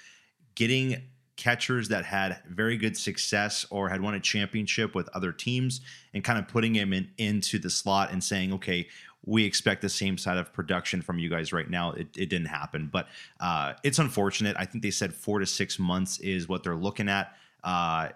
getting 0.55 1.02
catchers 1.37 1.88
that 1.88 2.05
had 2.05 2.42
very 2.48 2.76
good 2.76 2.96
success 2.96 3.64
or 3.70 3.88
had 3.88 4.00
won 4.00 4.14
a 4.14 4.20
championship 4.20 4.94
with 4.94 5.09
other 5.14 5.33
teams 5.33 5.81
and 6.12 6.22
kind 6.22 6.38
of 6.38 6.46
putting 6.46 6.74
him 6.74 6.92
in, 6.92 7.09
into 7.18 7.59
the 7.59 7.70
slot 7.70 8.12
and 8.12 8.22
saying, 8.22 8.52
okay, 8.52 8.87
we 9.24 9.44
expect 9.44 9.82
the 9.82 9.88
same 9.88 10.18
side 10.18 10.37
of 10.37 10.52
production 10.52 11.00
from 11.00 11.18
you 11.18 11.28
guys 11.28 11.52
right 11.52 11.70
now. 11.70 11.92
It, 11.92 12.08
it 12.16 12.28
didn't 12.28 12.46
happen, 12.46 12.88
but 12.92 13.06
uh, 13.40 13.74
it's 13.85 13.98
unfortunate. 13.98 14.56
I 14.58 14.64
think 14.64 14.82
they 14.82 14.90
said 14.90 15.14
four 15.14 15.38
to 15.38 15.46
six 15.46 15.78
months 15.78 16.18
is 16.18 16.48
what 16.48 16.62
they're 16.64 16.74
looking 16.74 17.08
at. 17.08 17.32
Uh, 17.62 18.08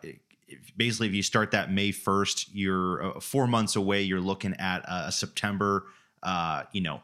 basically, 0.76 1.08
if 1.08 1.14
you 1.14 1.22
start 1.22 1.52
that 1.52 1.72
May 1.72 1.90
1st, 1.90 2.50
you're 2.52 3.16
uh, 3.16 3.20
four 3.20 3.46
months 3.46 3.76
away. 3.76 4.02
You're 4.02 4.20
looking 4.20 4.54
at 4.58 4.82
a 4.88 5.12
September, 5.12 5.84
uh, 6.22 6.64
you 6.72 6.80
know, 6.80 7.00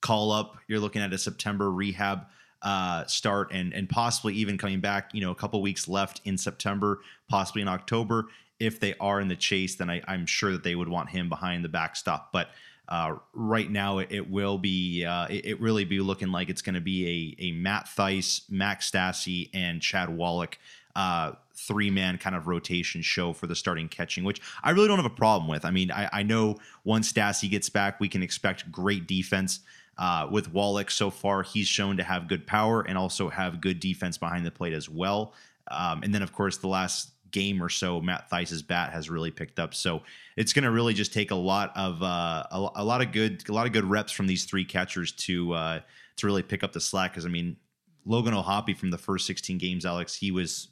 call 0.00 0.32
up. 0.32 0.56
You're 0.68 0.80
looking 0.80 1.02
at 1.02 1.12
a 1.12 1.18
September 1.18 1.70
rehab 1.70 2.26
uh, 2.62 3.06
start 3.06 3.48
and 3.52 3.72
and 3.72 3.88
possibly 3.88 4.34
even 4.34 4.58
coming 4.58 4.80
back. 4.80 5.14
You 5.14 5.22
know, 5.22 5.30
a 5.30 5.34
couple 5.34 5.60
weeks 5.62 5.88
left 5.88 6.20
in 6.24 6.36
September, 6.36 7.00
possibly 7.28 7.62
in 7.62 7.68
October. 7.68 8.26
If 8.58 8.80
they 8.80 8.94
are 9.00 9.20
in 9.20 9.28
the 9.28 9.36
chase, 9.36 9.76
then 9.76 9.88
I, 9.88 10.02
I'm 10.06 10.26
sure 10.26 10.52
that 10.52 10.62
they 10.62 10.74
would 10.74 10.88
want 10.88 11.08
him 11.08 11.30
behind 11.30 11.64
the 11.64 11.70
backstop. 11.70 12.30
But 12.30 12.50
Uh, 12.90 13.14
right 13.32 13.70
now, 13.70 13.98
it, 13.98 14.08
it 14.10 14.28
will 14.28 14.58
be 14.58 15.04
uh, 15.04 15.26
it, 15.28 15.46
it 15.46 15.60
really 15.60 15.84
be 15.84 16.00
looking 16.00 16.32
like 16.32 16.48
it's 16.48 16.62
going 16.62 16.74
to 16.74 16.80
be 16.80 17.36
a 17.38 17.44
a 17.44 17.52
Matt 17.52 17.86
Thaiss, 17.86 18.50
Max 18.50 18.90
Stassi, 18.90 19.48
and 19.54 19.80
Chad 19.80 20.08
Wallach 20.08 20.58
uh, 20.96 21.32
three 21.54 21.90
man 21.90 22.18
kind 22.18 22.34
of 22.34 22.46
rotation 22.46 23.02
show 23.02 23.32
for 23.32 23.46
the 23.46 23.54
starting 23.54 23.88
catching, 23.88 24.24
which 24.24 24.40
I 24.62 24.70
really 24.70 24.88
don't 24.88 24.98
have 24.98 25.06
a 25.06 25.10
problem 25.14 25.48
with. 25.48 25.64
I 25.64 25.70
mean, 25.70 25.90
I, 25.90 26.08
I 26.12 26.22
know 26.22 26.56
once 26.84 27.12
Stassi 27.12 27.50
gets 27.50 27.68
back, 27.68 28.00
we 28.00 28.08
can 28.08 28.22
expect 28.22 28.70
great 28.70 29.06
defense. 29.06 29.60
Uh, 29.98 30.26
with 30.30 30.50
Wallach 30.50 30.90
so 30.90 31.10
far, 31.10 31.42
he's 31.42 31.68
shown 31.68 31.98
to 31.98 32.02
have 32.02 32.26
good 32.26 32.46
power 32.46 32.80
and 32.80 32.96
also 32.96 33.28
have 33.28 33.60
good 33.60 33.80
defense 33.80 34.16
behind 34.16 34.46
the 34.46 34.50
plate 34.50 34.72
as 34.72 34.88
well. 34.88 35.34
Um, 35.70 36.02
and 36.02 36.14
then, 36.14 36.22
of 36.22 36.32
course, 36.32 36.56
the 36.56 36.68
last 36.68 37.10
game 37.30 37.62
or 37.62 37.68
so, 37.68 38.00
Matt 38.00 38.28
Thaiss's 38.30 38.62
bat 38.62 38.92
has 38.92 39.10
really 39.10 39.30
picked 39.30 39.58
up. 39.58 39.74
So 39.74 40.02
it's 40.36 40.52
going 40.52 40.64
to 40.64 40.70
really 40.70 40.94
just 40.94 41.12
take 41.12 41.30
a 41.30 41.36
lot 41.36 41.72
of 41.76 42.02
uh, 42.02 42.44
a, 42.50 42.68
a, 42.76 42.84
lot 42.84 43.02
of 43.02 43.12
good 43.12 43.48
a 43.48 43.52
lot 43.52 43.66
of 43.66 43.72
good 43.72 43.84
reps 43.84 44.12
from 44.12 44.26
these 44.26 44.44
three 44.44 44.64
catchers 44.64 45.12
to 45.12 45.52
uh, 45.52 45.80
to 46.16 46.26
really 46.26 46.42
pick 46.42 46.62
up 46.62 46.72
the 46.72 46.80
slack. 46.80 47.12
Because 47.12 47.26
I 47.26 47.28
mean, 47.28 47.56
Logan 48.04 48.34
O'Hoppe 48.34 48.76
from 48.76 48.90
the 48.90 48.98
first 48.98 49.26
16 49.26 49.58
games, 49.58 49.84
Alex, 49.84 50.14
he 50.14 50.30
was 50.30 50.68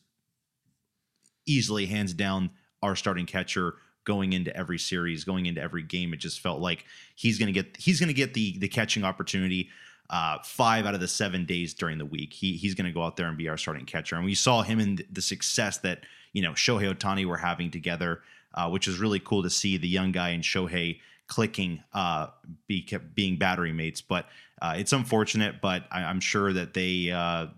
easily 1.47 1.87
hands 1.87 2.13
down 2.13 2.51
our 2.83 2.95
starting 2.95 3.27
catcher 3.27 3.75
going 4.05 4.33
into 4.33 4.57
every 4.57 4.79
series, 4.79 5.25
going 5.25 5.47
into 5.47 5.61
every 5.61 5.83
game. 5.83 6.15
It 6.15 6.17
just 6.17 6.41
felt 6.41 6.61
like 6.61 6.85
he's 7.15 7.39
going 7.39 7.53
to 7.53 7.53
get 7.53 7.77
he's 7.77 8.01
going 8.01 8.09
to 8.09 8.15
get 8.15 8.35
the 8.35 8.59
the 8.59 8.69
catching 8.69 9.05
opportunity 9.05 9.71
uh, 10.11 10.39
five 10.43 10.87
out 10.87 10.95
of 10.95 11.01
the 11.01 11.09
seven 11.09 11.45
days 11.45 11.75
during 11.75 11.99
the 11.99 12.07
week. 12.07 12.33
He 12.33 12.53
he's 12.55 12.75
going 12.75 12.87
to 12.87 12.93
go 12.93 13.03
out 13.03 13.17
there 13.17 13.27
and 13.27 13.37
be 13.37 13.49
our 13.49 13.57
starting 13.57 13.85
catcher. 13.85 14.17
And 14.17 14.25
we 14.25 14.35
saw 14.35 14.63
him 14.63 14.81
in 14.81 14.99
the 15.11 15.23
success 15.23 15.79
that 15.79 16.01
you 16.33 16.43
know 16.43 16.53
Shohei 16.53 16.93
Ohtani 16.93 17.25
were 17.27 17.37
having 17.37 17.71
together, 17.71 18.23
uh, 18.55 18.69
which 18.71 18.89
is 18.89 18.99
really 18.99 19.21
cool 19.21 19.43
to 19.43 19.51
see 19.51 19.77
the 19.77 19.89
young 19.89 20.13
guy 20.13 20.31
and 20.31 20.43
Shohei 20.43 21.01
clicking, 21.27 21.83
uh, 21.93 22.29
be 22.67 22.83
kept 22.83 23.15
being 23.15 23.37
battery 23.37 23.73
mates. 23.73 24.01
But 24.01 24.27
uh, 24.63 24.75
it's 24.77 24.93
unfortunate, 24.93 25.61
but 25.61 25.85
I, 25.91 26.03
am 26.03 26.21
sure 26.21 26.53
that 26.53 26.75
they. 26.75 27.11
Uh, 27.11 27.49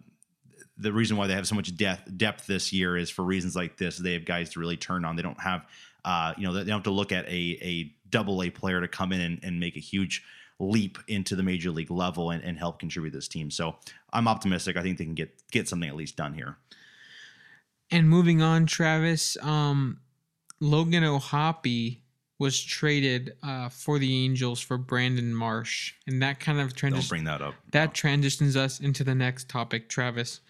the 0.76 0.92
reason 0.92 1.18
why 1.18 1.26
they 1.26 1.34
have 1.34 1.46
so 1.46 1.54
much 1.54 1.76
depth 1.76 2.10
depth 2.16 2.46
this 2.46 2.72
year 2.72 2.96
is 2.96 3.10
for 3.10 3.22
reasons 3.22 3.54
like 3.54 3.76
this. 3.76 3.98
They 3.98 4.14
have 4.14 4.24
guys 4.24 4.50
to 4.50 4.60
really 4.60 4.78
turn 4.78 5.04
on. 5.04 5.14
They 5.14 5.22
don't 5.22 5.40
have, 5.40 5.66
uh, 6.06 6.32
you 6.38 6.46
know, 6.46 6.54
they 6.54 6.60
don't 6.60 6.70
have 6.70 6.82
to 6.84 6.90
look 6.90 7.12
at 7.12 7.26
a 7.26 7.58
a 7.60 7.94
double 8.08 8.42
A 8.42 8.50
player 8.50 8.80
to 8.80 8.88
come 8.88 9.12
in 9.12 9.20
and, 9.20 9.40
and 9.42 9.60
make 9.60 9.76
a 9.76 9.80
huge 9.80 10.24
leap 10.60 10.98
into 11.08 11.34
the 11.34 11.42
major 11.42 11.70
league 11.70 11.90
level 11.90 12.30
and, 12.30 12.44
and 12.44 12.58
help 12.58 12.78
contribute 12.78 13.12
this 13.12 13.26
team. 13.26 13.50
So 13.50 13.76
I'm 14.12 14.28
optimistic. 14.28 14.76
I 14.76 14.82
think 14.82 14.98
they 14.98 15.04
can 15.04 15.14
get 15.14 15.34
get 15.50 15.68
something 15.68 15.88
at 15.88 15.96
least 15.96 16.16
done 16.16 16.34
here. 16.34 16.56
And 17.90 18.08
moving 18.08 18.40
on, 18.40 18.66
Travis, 18.66 19.36
um, 19.42 19.98
Logan 20.60 21.02
O'Hoppe 21.02 21.98
was 22.38 22.62
traded 22.62 23.32
uh, 23.42 23.68
for 23.68 23.98
the 23.98 24.24
Angels 24.24 24.60
for 24.60 24.78
Brandon 24.78 25.34
Marsh, 25.34 25.94
and 26.06 26.22
that 26.22 26.38
kind 26.38 26.60
of 26.60 26.74
transitions. 26.74 27.08
Don't 27.08 27.16
bring 27.16 27.24
that 27.24 27.42
up. 27.42 27.54
That 27.72 27.92
transitions 27.92 28.56
us 28.56 28.80
into 28.80 29.02
the 29.02 29.14
next 29.14 29.48
topic, 29.48 29.88
Travis. 29.88 30.40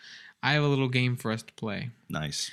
I 0.43 0.53
have 0.53 0.63
a 0.63 0.69
little 0.69 0.89
game 0.89 1.17
for 1.17 1.33
us 1.33 1.43
to 1.43 1.53
play. 1.55 1.91
Nice. 2.09 2.51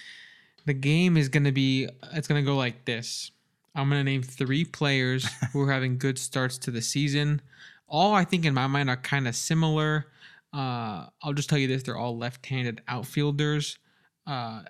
The 0.66 0.74
game 0.74 1.18
is 1.18 1.30
going 1.30 1.44
to 1.44 1.52
be. 1.52 1.88
It's 2.14 2.28
going 2.28 2.44
to 2.44 2.46
go 2.46 2.56
like 2.56 2.86
this. 2.86 3.32
I'm 3.78 3.90
going 3.90 4.00
to 4.00 4.12
name 4.12 4.24
three 4.24 4.66
players 4.66 5.28
who 5.54 5.62
are 5.62 5.72
having 5.72 5.98
good 5.98 6.18
starts 6.18 6.58
to 6.60 6.72
the 6.72 6.82
season. 6.82 7.42
All 7.88 8.14
I 8.14 8.26
think 8.26 8.44
in 8.44 8.54
my 8.54 8.68
mind 8.68 8.90
are 8.90 8.98
kind 8.98 9.28
of 9.28 9.36
similar. 9.36 10.08
Uh, 10.54 11.06
I'll 11.22 11.34
just 11.34 11.50
tell 11.50 11.60
you 11.60 11.68
this: 11.68 11.84
they're 11.84 11.98
all 11.98 12.18
left-handed 12.18 12.82
outfielders. 12.88 13.78
Uh, 14.26 14.64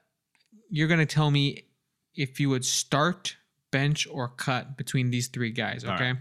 you're 0.70 0.88
going 0.88 1.00
to 1.00 1.06
tell 1.06 1.32
me 1.32 1.63
if 2.15 2.39
you 2.39 2.50
would 2.50 2.65
start, 2.65 3.36
bench, 3.72 4.08
or 4.12 4.28
cut 4.28 4.78
between 4.78 5.10
these 5.10 5.28
three 5.28 5.52
guys. 5.52 5.86
Okay. 5.86 6.12
Right. 6.12 6.17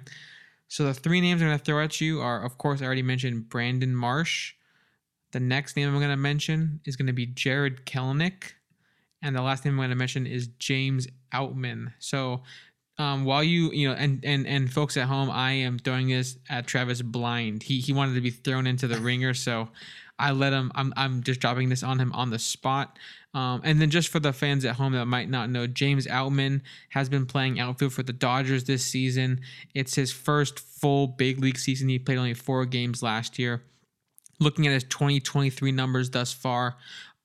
So 0.69 0.85
the 0.85 0.95
three 0.95 1.21
names 1.21 1.43
I'm 1.43 1.49
going 1.49 1.59
to 1.59 1.65
throw 1.65 1.83
at 1.83 2.01
you 2.01 2.21
are, 2.21 2.45
of 2.45 2.59
course, 2.59 2.83
I 2.83 2.87
already 2.87 3.03
mentioned 3.03 3.49
Brandon 3.49 3.95
Marsh. 3.95 4.55
The 5.33 5.41
next 5.41 5.77
name 5.77 5.89
I'm 5.89 5.97
going 5.97 6.11
to 6.11 6.17
mention 6.17 6.81
is 6.85 6.97
going 6.97 7.07
to 7.07 7.13
be 7.13 7.27
Jarred 7.27 7.87
Kelenic. 7.87 8.53
And 9.23 9.35
the 9.35 9.43
last 9.43 9.65
name 9.65 9.75
I'm 9.75 9.79
going 9.79 9.91
to 9.91 9.97
mention 9.97 10.27
is 10.27 10.49
James 10.59 11.07
Outman. 11.33 11.93
So 11.99 12.43
um, 12.99 13.25
while 13.25 13.45
you 13.45 13.71
you 13.73 13.89
know 13.89 13.95
and 13.95 14.25
and 14.25 14.47
and 14.47 14.73
folks 14.73 14.97
at 14.97 15.07
home, 15.07 15.31
I 15.31 15.53
am 15.53 15.79
throwing 15.79 16.09
this 16.09 16.39
at 16.49 16.67
Travis 16.67 17.03
blind. 17.03 17.63
He 17.63 17.81
he 17.81 17.93
wanted 17.93 18.15
to 18.15 18.21
be 18.21 18.31
thrown 18.31 18.67
into 18.67 18.89
the 18.89 18.99
ringer, 19.01 19.35
so 19.35 19.69
I 20.19 20.31
let 20.31 20.53
him. 20.53 20.73
I'm 20.75 20.95
I'm 20.97 21.23
just 21.23 21.41
dropping 21.41 21.69
this 21.69 21.83
on 21.83 22.01
him 22.01 22.13
on 22.13 22.31
the 22.31 22.39
spot. 22.39 22.99
Um, 23.35 23.61
and 23.65 23.79
then 23.79 23.91
just 23.91 24.09
for 24.09 24.19
the 24.19 24.33
fans 24.33 24.65
at 24.65 24.77
home 24.77 24.95
that 24.95 25.05
might 25.05 25.29
not 25.29 25.51
know, 25.51 25.67
James 25.67 26.07
Outman 26.07 26.63
has 26.89 27.11
been 27.11 27.27
playing 27.27 27.61
outfield 27.61 27.93
for 27.93 28.03
the 28.03 28.15
Dodgers 28.15 28.65
this 28.65 28.83
season. 28.83 29.43
It's 29.75 29.95
his 29.95 30.11
first 30.11 30.59
full 30.59 31.07
big 31.07 31.39
league 31.39 31.59
season. 31.59 31.91
He 31.91 31.99
played 31.99 32.17
only 32.17 32.33
four 32.33 32.65
games 32.65 33.03
last 33.03 33.39
year. 33.39 33.63
Looking 34.41 34.67
at 34.67 34.73
his 34.73 34.85
2023 34.85 35.71
numbers 35.71 36.09
thus 36.09 36.33
far, 36.33 36.77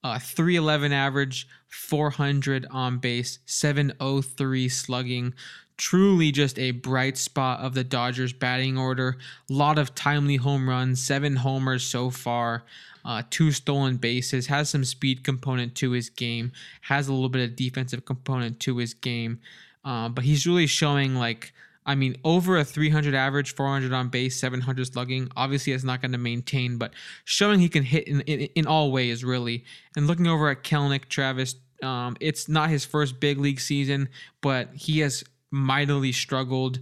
uh, 0.04 0.18
311 0.18 0.92
average, 0.92 1.48
400 1.72 2.66
on 2.70 2.98
base, 2.98 3.38
703 3.46 4.68
slugging. 4.68 5.34
Truly 5.78 6.30
just 6.30 6.58
a 6.58 6.72
bright 6.72 7.16
spot 7.16 7.60
of 7.60 7.74
the 7.74 7.82
Dodgers 7.82 8.32
batting 8.32 8.76
order. 8.76 9.16
A 9.50 9.52
lot 9.52 9.78
of 9.78 9.94
timely 9.94 10.36
home 10.36 10.68
runs, 10.68 11.02
seven 11.02 11.36
homers 11.36 11.82
so 11.82 12.10
far, 12.10 12.64
uh, 13.04 13.22
two 13.30 13.50
stolen 13.50 13.96
bases, 13.96 14.46
has 14.46 14.68
some 14.68 14.84
speed 14.84 15.24
component 15.24 15.74
to 15.76 15.92
his 15.92 16.10
game, 16.10 16.52
has 16.82 17.08
a 17.08 17.12
little 17.12 17.30
bit 17.30 17.48
of 17.48 17.56
defensive 17.56 18.04
component 18.04 18.60
to 18.60 18.76
his 18.76 18.92
game. 18.92 19.40
Uh, 19.84 20.08
but 20.10 20.24
he's 20.24 20.46
really 20.46 20.66
showing 20.66 21.14
like 21.16 21.52
I 21.84 21.94
mean, 21.94 22.16
over 22.24 22.58
a 22.58 22.64
300 22.64 23.14
average, 23.14 23.54
400 23.54 23.92
on 23.92 24.08
base, 24.08 24.38
700 24.38 24.86
slugging. 24.86 25.28
Obviously, 25.36 25.72
it's 25.72 25.84
not 25.84 26.00
going 26.00 26.12
to 26.12 26.18
maintain, 26.18 26.78
but 26.78 26.92
showing 27.24 27.58
he 27.58 27.68
can 27.68 27.82
hit 27.82 28.06
in, 28.06 28.20
in, 28.22 28.40
in 28.54 28.66
all 28.66 28.92
ways, 28.92 29.24
really. 29.24 29.64
And 29.96 30.06
looking 30.06 30.26
over 30.26 30.48
at 30.48 30.62
Kelenic, 30.62 31.08
Travis, 31.08 31.56
um, 31.82 32.16
it's 32.20 32.48
not 32.48 32.70
his 32.70 32.84
first 32.84 33.18
big 33.18 33.38
league 33.38 33.60
season, 33.60 34.08
but 34.40 34.68
he 34.74 35.00
has 35.00 35.24
mightily 35.50 36.12
struggled 36.12 36.78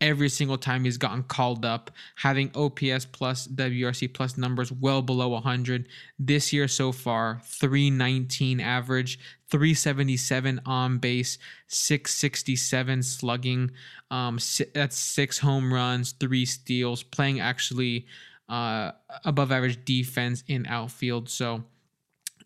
every 0.00 0.28
single 0.28 0.56
time 0.56 0.84
he's 0.84 0.96
gotten 0.96 1.22
called 1.22 1.64
up, 1.64 1.90
having 2.16 2.50
OPS 2.54 3.04
plus 3.04 3.46
WRC 3.46 4.12
plus 4.12 4.38
numbers 4.38 4.72
well 4.72 5.02
below 5.02 5.28
100. 5.28 5.88
This 6.18 6.52
year 6.52 6.68
so 6.68 6.92
far, 6.92 7.40
319 7.44 8.60
average, 8.60 9.18
377 9.50 10.60
on 10.64 10.98
base, 10.98 11.38
667 11.68 13.02
slugging. 13.02 13.70
Um, 14.10 14.38
that's 14.74 14.96
six 14.96 15.38
home 15.38 15.72
runs, 15.72 16.12
three 16.12 16.46
steals, 16.46 17.02
playing 17.02 17.40
actually 17.40 18.06
uh, 18.48 18.92
above 19.24 19.52
average 19.52 19.84
defense 19.84 20.42
in 20.46 20.66
outfield. 20.66 21.28
So. 21.28 21.64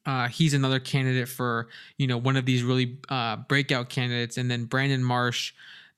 Uh, 0.07 0.29
he's 0.29 0.53
another 0.53 0.79
candidate 0.79 1.27
for 1.27 1.67
you 1.97 2.07
know 2.07 2.19
one 2.19 2.37
of 2.37 2.45
these 2.45 2.62
really 2.62 2.99
uh, 3.09 3.37
breakout 3.37 3.88
candidates, 3.88 4.37
and 4.37 4.51
then 4.51 4.67
Brandon 4.67 5.03
Marsh, 5.03 5.55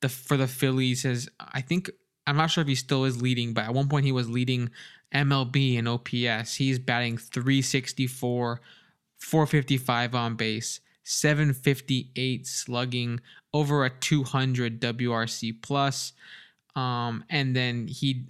the 0.06 0.14
for 0.14 0.36
the 0.36 0.46
Phillies 0.46 1.02
has 1.02 1.28
I 1.38 1.60
think 1.60 1.90
I'm 2.26 2.36
not 2.36 2.50
sure 2.50 2.62
if 2.62 2.68
he 2.68 2.74
still 2.74 3.04
is 3.04 3.22
leading, 3.22 3.52
but 3.52 3.64
at 3.64 3.74
one 3.74 3.88
point 3.88 4.04
he 4.04 4.12
was 4.12 4.28
leading 4.28 4.70
MLB 5.14 5.76
in 5.76 5.86
OPS. 5.86 6.56
He's 6.56 6.78
batting 6.78 7.18
364, 7.18 8.60
455 9.18 10.14
on 10.14 10.34
base, 10.34 10.80
758 11.04 12.46
slugging, 12.46 13.20
over 13.54 13.84
a 13.84 13.90
200 13.90 14.80
WRC 14.80 15.62
plus. 15.62 16.12
Um, 16.74 17.24
and 17.30 17.54
then 17.54 17.86
he 17.86 18.26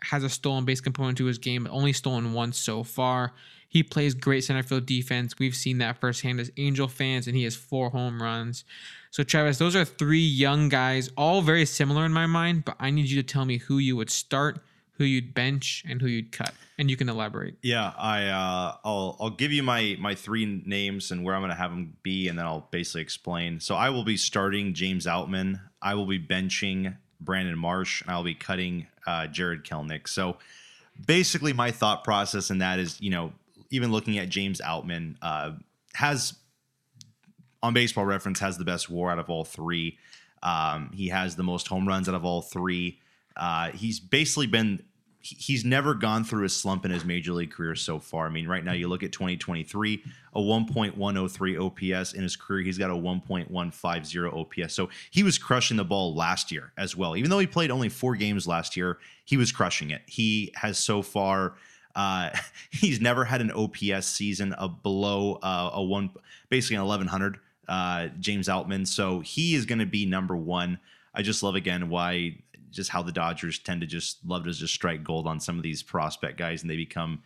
has 0.00 0.24
a 0.24 0.30
stolen 0.30 0.64
base 0.64 0.80
component 0.80 1.18
to 1.18 1.26
his 1.26 1.38
game, 1.38 1.68
only 1.70 1.92
stolen 1.92 2.32
once 2.32 2.58
so 2.58 2.82
far. 2.82 3.34
He 3.68 3.82
plays 3.82 4.14
great 4.14 4.44
center 4.44 4.62
field 4.62 4.86
defense. 4.86 5.34
We've 5.38 5.54
seen 5.54 5.78
that 5.78 5.98
firsthand 5.98 6.40
as 6.40 6.50
Angel 6.56 6.88
fans, 6.88 7.26
and 7.26 7.36
he 7.36 7.44
has 7.44 7.56
four 7.56 7.90
home 7.90 8.22
runs. 8.22 8.64
So, 9.10 9.22
Travis, 9.22 9.58
those 9.58 9.74
are 9.74 9.84
three 9.84 10.18
young 10.18 10.68
guys, 10.68 11.10
all 11.16 11.42
very 11.42 11.64
similar 11.64 12.04
in 12.04 12.12
my 12.12 12.26
mind, 12.26 12.64
but 12.64 12.76
I 12.78 12.90
need 12.90 13.06
you 13.06 13.20
to 13.22 13.26
tell 13.26 13.44
me 13.44 13.58
who 13.58 13.78
you 13.78 13.96
would 13.96 14.10
start, 14.10 14.60
who 14.92 15.04
you'd 15.04 15.34
bench, 15.34 15.84
and 15.88 16.00
who 16.00 16.06
you'd 16.06 16.32
cut. 16.32 16.52
And 16.78 16.90
you 16.90 16.96
can 16.96 17.08
elaborate. 17.08 17.54
Yeah, 17.62 17.92
I 17.96 18.26
uh, 18.26 18.76
I'll 18.84 19.16
I'll 19.18 19.30
give 19.30 19.50
you 19.50 19.62
my 19.62 19.96
my 19.98 20.14
three 20.14 20.62
names 20.66 21.10
and 21.10 21.24
where 21.24 21.34
I'm 21.34 21.40
going 21.40 21.50
to 21.50 21.56
have 21.56 21.70
them 21.70 21.96
be, 22.02 22.28
and 22.28 22.38
then 22.38 22.44
I'll 22.44 22.68
basically 22.70 23.00
explain. 23.00 23.60
So 23.60 23.74
I 23.74 23.88
will 23.88 24.04
be 24.04 24.18
starting 24.18 24.74
James 24.74 25.06
Outman. 25.06 25.60
I 25.80 25.94
will 25.94 26.04
be 26.04 26.18
benching 26.18 26.96
Brandon 27.20 27.58
Marsh, 27.58 28.02
and 28.02 28.10
I'll 28.10 28.22
be 28.22 28.34
cutting 28.34 28.86
uh, 29.06 29.26
Jarred 29.26 29.64
Kelenic. 29.64 30.08
So 30.08 30.36
basically, 31.06 31.52
my 31.54 31.70
thought 31.70 32.04
process 32.04 32.50
in 32.50 32.58
that 32.58 32.78
is, 32.78 33.00
you 33.00 33.10
know, 33.10 33.32
even 33.70 33.92
looking 33.92 34.18
at 34.18 34.28
James 34.28 34.60
Outman 34.60 35.16
uh, 35.22 35.52
has 35.94 36.34
on 37.62 37.74
baseball 37.74 38.04
reference 38.04 38.38
has 38.40 38.58
the 38.58 38.64
best 38.64 38.90
war 38.90 39.10
out 39.10 39.18
of 39.18 39.28
all 39.28 39.44
three. 39.44 39.98
Um, 40.42 40.90
he 40.94 41.08
has 41.08 41.36
the 41.36 41.42
most 41.42 41.68
home 41.68 41.88
runs 41.88 42.08
out 42.08 42.14
of 42.14 42.24
all 42.24 42.42
three. 42.42 43.00
Uh, 43.36 43.70
he's 43.70 44.00
basically 44.00 44.46
been 44.46 44.82
he's 45.20 45.64
never 45.64 45.94
gone 45.94 46.22
through 46.24 46.44
a 46.44 46.48
slump 46.48 46.84
in 46.84 46.90
his 46.90 47.04
major 47.04 47.32
league 47.32 47.50
career 47.50 47.74
so 47.74 47.98
far. 47.98 48.26
I 48.26 48.30
mean, 48.30 48.46
right 48.46 48.64
now 48.64 48.72
you 48.72 48.86
look 48.86 49.02
at 49.02 49.12
2023, 49.12 50.02
a 50.34 50.40
1.103 50.40 51.96
OPS 51.96 52.12
in 52.12 52.22
his 52.22 52.36
career. 52.36 52.62
He's 52.62 52.78
got 52.78 52.90
a 52.90 52.94
1.150 52.94 54.32
OPS. 54.32 54.74
So 54.74 54.88
he 55.10 55.22
was 55.22 55.38
crushing 55.38 55.76
the 55.76 55.84
ball 55.84 56.14
last 56.14 56.52
year 56.52 56.72
as 56.76 56.96
well. 56.96 57.16
Even 57.16 57.30
though 57.30 57.38
he 57.38 57.46
played 57.46 57.70
only 57.70 57.88
four 57.88 58.14
games 58.14 58.46
last 58.46 58.76
year, 58.76 58.98
he 59.24 59.36
was 59.36 59.50
crushing 59.50 59.90
it. 59.90 60.02
He 60.06 60.52
has 60.54 60.78
so 60.78 61.02
far. 61.02 61.54
Uh, 61.96 62.30
he's 62.70 63.00
never 63.00 63.24
had 63.24 63.40
an 63.40 63.50
OPS 63.50 64.06
season 64.06 64.52
of 64.52 64.82
below 64.84 65.40
uh, 65.42 65.70
a 65.72 65.82
one, 65.82 66.10
basically 66.48 66.76
an 66.76 66.82
1100. 66.82 67.40
Uh, 67.68 68.06
James 68.20 68.46
Outman, 68.46 68.86
so 68.86 69.18
he 69.18 69.56
is 69.56 69.66
going 69.66 69.80
to 69.80 69.86
be 69.86 70.06
number 70.06 70.36
one. 70.36 70.78
I 71.12 71.22
just 71.22 71.42
love 71.42 71.56
again 71.56 71.88
why 71.88 72.36
just 72.70 72.90
how 72.90 73.02
the 73.02 73.10
Dodgers 73.10 73.58
tend 73.58 73.80
to 73.80 73.88
just 73.88 74.18
love 74.24 74.44
to 74.44 74.52
just 74.52 74.72
strike 74.72 75.02
gold 75.02 75.26
on 75.26 75.40
some 75.40 75.56
of 75.56 75.64
these 75.64 75.82
prospect 75.82 76.38
guys, 76.38 76.62
and 76.62 76.70
they 76.70 76.76
become 76.76 77.22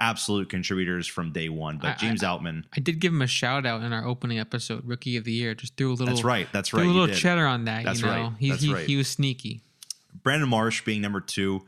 absolute 0.00 0.48
contributors 0.48 1.06
from 1.06 1.30
day 1.30 1.48
one. 1.48 1.78
But 1.78 1.90
I- 1.90 1.94
James 1.94 2.22
Outman, 2.22 2.64
I 2.76 2.80
did 2.80 2.98
give 2.98 3.12
him 3.12 3.22
a 3.22 3.28
shout 3.28 3.66
out 3.66 3.82
in 3.82 3.92
our 3.92 4.04
opening 4.04 4.40
episode, 4.40 4.82
Rookie 4.84 5.16
of 5.16 5.22
the 5.22 5.32
Year. 5.32 5.54
Just 5.54 5.76
threw 5.76 5.90
a 5.90 5.94
little. 5.94 6.06
that's 6.06 6.24
right, 6.24 6.48
that's 6.52 6.72
right. 6.72 6.84
a 6.84 6.88
little 6.88 7.14
cheddar 7.14 7.46
on 7.46 7.66
that. 7.66 7.84
That's 7.84 8.00
you 8.00 8.06
know, 8.06 8.12
right, 8.12 8.32
He, 8.38 8.50
that's 8.50 8.62
he, 8.62 8.74
right. 8.74 8.86
he 8.86 8.96
was 8.96 9.06
sneaky. 9.06 9.60
Brandon 10.24 10.48
Marsh 10.48 10.82
being 10.84 11.02
number 11.02 11.20
two. 11.20 11.62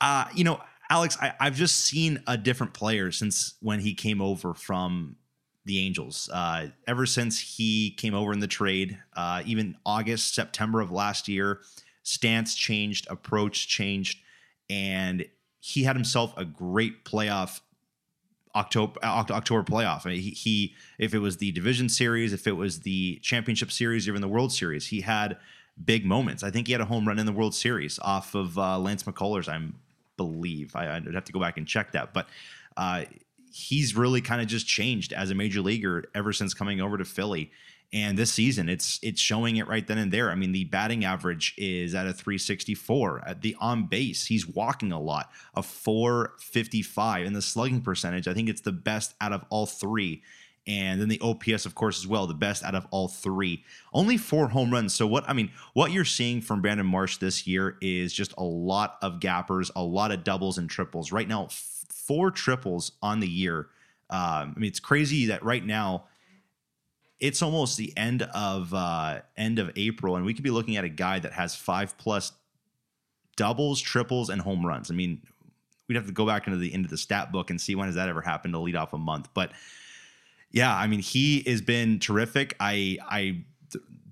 Uh, 0.00 0.26
you 0.34 0.44
know, 0.44 0.60
Alex, 0.92 1.16
I, 1.22 1.32
I've 1.40 1.54
just 1.54 1.80
seen 1.80 2.22
a 2.26 2.36
different 2.36 2.74
player 2.74 3.10
since 3.10 3.54
when 3.60 3.80
he 3.80 3.94
came 3.94 4.20
over 4.20 4.52
from 4.52 5.16
the 5.64 5.78
Angels. 5.78 6.28
Uh, 6.30 6.66
ever 6.86 7.06
since 7.06 7.40
he 7.40 7.92
came 7.92 8.12
over 8.12 8.30
in 8.30 8.40
the 8.40 8.46
trade, 8.46 8.98
uh, 9.16 9.42
even 9.46 9.74
August, 9.86 10.34
September 10.34 10.82
of 10.82 10.90
last 10.90 11.28
year, 11.28 11.62
stance 12.02 12.54
changed, 12.54 13.06
approach 13.08 13.68
changed, 13.68 14.18
and 14.68 15.24
he 15.60 15.84
had 15.84 15.96
himself 15.96 16.34
a 16.36 16.44
great 16.44 17.06
playoff 17.06 17.60
October 18.54 19.02
October 19.02 19.62
playoff. 19.62 20.04
I 20.04 20.10
mean, 20.10 20.20
he, 20.20 20.30
he 20.32 20.74
if 20.98 21.14
it 21.14 21.20
was 21.20 21.38
the 21.38 21.52
division 21.52 21.88
series, 21.88 22.34
if 22.34 22.46
it 22.46 22.52
was 22.52 22.80
the 22.80 23.18
championship 23.22 23.72
series, 23.72 24.06
even 24.06 24.20
the 24.20 24.28
World 24.28 24.52
Series, 24.52 24.88
he 24.88 25.00
had 25.00 25.38
big 25.82 26.04
moments. 26.04 26.42
I 26.42 26.50
think 26.50 26.66
he 26.66 26.74
had 26.74 26.82
a 26.82 26.84
home 26.84 27.08
run 27.08 27.18
in 27.18 27.24
the 27.24 27.32
World 27.32 27.54
Series 27.54 27.98
off 28.00 28.34
of 28.34 28.58
uh, 28.58 28.78
Lance 28.78 29.04
McCullers, 29.04 29.48
I 29.48 29.72
believe. 30.26 30.76
I, 30.76 30.96
I'd 30.96 31.14
have 31.14 31.24
to 31.24 31.32
go 31.32 31.40
back 31.40 31.56
and 31.56 31.66
check 31.66 31.92
that, 31.92 32.12
but 32.14 32.28
uh, 32.76 33.04
he's 33.52 33.96
really 33.96 34.20
kind 34.20 34.40
of 34.40 34.46
just 34.46 34.66
changed 34.66 35.12
as 35.12 35.30
a 35.30 35.34
major 35.34 35.60
leaguer 35.60 36.04
ever 36.14 36.32
since 36.32 36.54
coming 36.54 36.80
over 36.80 36.96
to 36.96 37.04
Philly. 37.04 37.50
And 37.94 38.16
this 38.16 38.32
season, 38.32 38.70
it's 38.70 38.98
it's 39.02 39.20
showing 39.20 39.56
it 39.56 39.68
right 39.68 39.86
then 39.86 39.98
and 39.98 40.10
there. 40.10 40.30
I 40.30 40.34
mean, 40.34 40.52
the 40.52 40.64
batting 40.64 41.04
average 41.04 41.54
is 41.58 41.94
at 41.94 42.06
a 42.06 42.12
364. 42.12 43.22
At 43.26 43.42
the 43.42 43.54
on 43.60 43.86
base, 43.86 44.24
he's 44.24 44.48
walking 44.48 44.92
a 44.92 45.00
lot, 45.00 45.30
a 45.54 45.62
455. 45.62 47.26
And 47.26 47.36
the 47.36 47.42
slugging 47.42 47.82
percentage, 47.82 48.26
I 48.26 48.32
think 48.32 48.48
it's 48.48 48.62
the 48.62 48.72
best 48.72 49.14
out 49.20 49.34
of 49.34 49.44
all 49.50 49.66
three. 49.66 50.22
And 50.66 51.00
then 51.00 51.08
the 51.08 51.20
OPS, 51.20 51.66
of 51.66 51.74
course, 51.74 51.98
as 51.98 52.06
well, 52.06 52.26
the 52.26 52.34
best 52.34 52.62
out 52.62 52.76
of 52.76 52.86
all 52.90 53.08
three. 53.08 53.64
Only 53.92 54.16
four 54.16 54.48
home 54.48 54.72
runs. 54.72 54.94
So 54.94 55.06
what 55.06 55.28
I 55.28 55.32
mean, 55.32 55.50
what 55.74 55.90
you're 55.90 56.04
seeing 56.04 56.40
from 56.40 56.62
Brandon 56.62 56.86
Marsh 56.86 57.16
this 57.16 57.46
year 57.46 57.76
is 57.80 58.12
just 58.12 58.32
a 58.38 58.44
lot 58.44 58.96
of 59.02 59.18
gappers, 59.18 59.72
a 59.74 59.82
lot 59.82 60.12
of 60.12 60.22
doubles 60.22 60.58
and 60.58 60.70
triples. 60.70 61.10
Right 61.10 61.26
now, 61.26 61.46
f- 61.46 61.84
four 61.88 62.30
triples 62.30 62.92
on 63.02 63.18
the 63.18 63.28
year. 63.28 63.68
Um, 64.08 64.54
I 64.56 64.60
mean, 64.60 64.68
it's 64.68 64.80
crazy 64.80 65.26
that 65.26 65.42
right 65.44 65.64
now 65.64 66.04
it's 67.18 67.40
almost 67.40 67.76
the 67.76 67.92
end 67.96 68.22
of 68.22 68.74
uh, 68.74 69.20
end 69.36 69.58
of 69.58 69.70
April, 69.76 70.16
and 70.16 70.24
we 70.24 70.34
could 70.34 70.44
be 70.44 70.50
looking 70.50 70.76
at 70.76 70.84
a 70.84 70.88
guy 70.88 71.18
that 71.18 71.32
has 71.32 71.56
five 71.56 71.96
plus 71.98 72.32
doubles, 73.36 73.80
triples, 73.80 74.28
and 74.28 74.40
home 74.40 74.66
runs. 74.66 74.90
I 74.90 74.94
mean, 74.94 75.22
we'd 75.88 75.94
have 75.94 76.06
to 76.06 76.12
go 76.12 76.26
back 76.26 76.46
into 76.46 76.58
the 76.58 76.72
into 76.72 76.88
the 76.88 76.96
stat 76.96 77.32
book 77.32 77.50
and 77.50 77.60
see 77.60 77.74
when 77.74 77.86
has 77.86 77.94
that 77.94 78.08
ever 78.08 78.20
happened 78.20 78.54
to 78.54 78.60
lead 78.60 78.76
off 78.76 78.92
a 78.92 78.98
month. 78.98 79.28
But 79.34 79.52
yeah, 80.52 80.74
I 80.74 80.86
mean, 80.86 81.00
he 81.00 81.42
has 81.46 81.62
been 81.62 81.98
terrific. 81.98 82.54
I 82.60 82.98
I 83.08 83.44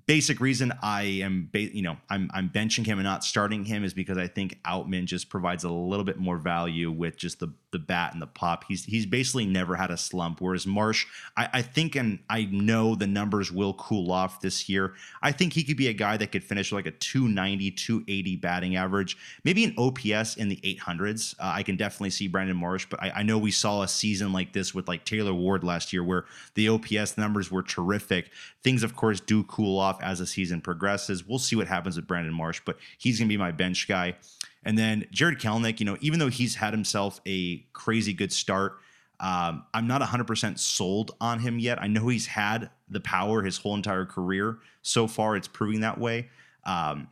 basic 0.07 0.41
reason 0.41 0.73
I 0.83 1.03
am 1.03 1.49
ba- 1.53 1.73
you 1.73 1.83
know 1.83 1.97
I'm 2.09 2.31
I'm 2.35 2.49
benching 2.49 2.85
him 2.85 2.99
and 2.99 3.05
not 3.05 3.23
starting 3.23 3.65
him 3.65 3.85
is 3.85 3.95
because 3.95 4.19
I 4.19 4.27
think 4.27 4.59
Outman 4.65 5.05
just 5.05 5.29
provides 5.29 5.63
a 5.63 5.71
little 5.71 6.05
bit 6.05 6.19
more 6.19 6.37
value 6.37 6.91
with 6.91 7.17
just 7.17 7.39
the 7.39 7.53
the 7.73 7.79
bat 7.79 8.13
and 8.13 8.21
the 8.21 8.27
pop. 8.27 8.65
He's 8.67 8.85
he's 8.85 9.07
basically 9.07 9.47
never 9.47 9.77
had 9.77 9.91
a 9.91 9.97
slump. 9.97 10.41
Whereas 10.41 10.67
Marsh, 10.67 11.07
I, 11.37 11.49
I 11.55 11.63
think 11.63 11.95
and 11.95 12.19
I 12.29 12.49
know 12.51 12.95
the 12.95 13.07
numbers 13.07 13.53
will 13.53 13.75
cool 13.75 14.11
off 14.13 14.41
this 14.41 14.69
year. 14.69 14.95
I 15.23 15.33
think 15.33 15.53
he 15.53 15.63
could 15.63 15.77
be 15.77 15.89
a 15.89 15.93
guy 15.93 16.17
that 16.17 16.33
could 16.33 16.45
finish 16.45 16.73
like 16.73 16.87
a 16.87 16.91
290, 16.91 17.71
280 17.71 18.37
batting 18.37 18.77
average, 18.77 19.17
maybe 19.45 19.65
an 19.65 19.75
OPS 19.79 20.37
in 20.37 20.49
the 20.49 20.57
800s. 20.57 21.35
Uh, 21.39 21.53
I 21.55 21.63
can 21.63 21.77
definitely 21.77 22.11
see 22.11 22.29
Brandon 22.29 22.57
Marsh, 22.57 22.87
but 22.89 23.03
I, 23.03 23.11
I 23.17 23.23
know 23.23 23.39
we 23.39 23.51
saw 23.51 23.83
a 23.83 23.89
season 23.89 24.33
like 24.33 24.53
this 24.53 24.75
with 24.75 24.89
like 24.89 25.05
Taylor 25.05 25.35
Ward 25.35 25.65
last 25.65 25.93
year 25.93 26.03
where 26.03 26.25
the 26.55 26.69
OPS 26.69 27.17
numbers 27.17 27.51
were 27.51 27.63
terrific. 27.63 28.31
Things, 28.63 28.83
of 28.83 28.97
course, 28.97 29.21
do 29.21 29.45
cool 29.45 29.79
off 29.79 30.03
as 30.03 30.19
the 30.19 30.27
season 30.27 30.61
progresses. 30.61 31.27
We'll 31.27 31.39
see 31.39 31.57
what 31.57 31.69
happens 31.69 31.97
with 31.97 32.07
Brandon 32.07 32.35
Marsh, 32.35 32.61
but 32.65 32.79
he's 32.99 33.19
going 33.19 33.29
to 33.29 33.33
be 33.33 33.39
my 33.39 33.53
bench 33.53 33.87
guy. 33.89 34.17
And 34.65 34.77
then 34.77 35.07
Jarred 35.11 35.41
Kelenic, 35.41 35.81
you 35.81 35.87
know, 35.87 35.97
even 36.01 36.19
though 36.19 36.29
he's 36.29 36.55
had 36.57 36.73
himself 36.73 37.21
a 37.27 37.59
crazy 37.73 38.13
good 38.13 38.33
start, 38.33 38.79
um, 39.21 39.65
I'm 39.75 39.87
not 39.87 40.01
100% 40.01 40.59
sold 40.59 41.15
on 41.21 41.41
him 41.41 41.59
yet. 41.59 41.81
I 41.81 41.87
know 41.87 42.09
he's 42.09 42.27
had 42.27 42.71
the 42.89 43.01
power 43.01 43.43
his 43.43 43.59
whole 43.59 43.75
entire 43.75 44.07
career. 44.07 44.59
So 44.83 45.07
far, 45.07 45.37
it's 45.37 45.49
proving 45.49 45.81
that 45.81 45.99
way. 45.99 46.31
Um, 46.65 47.09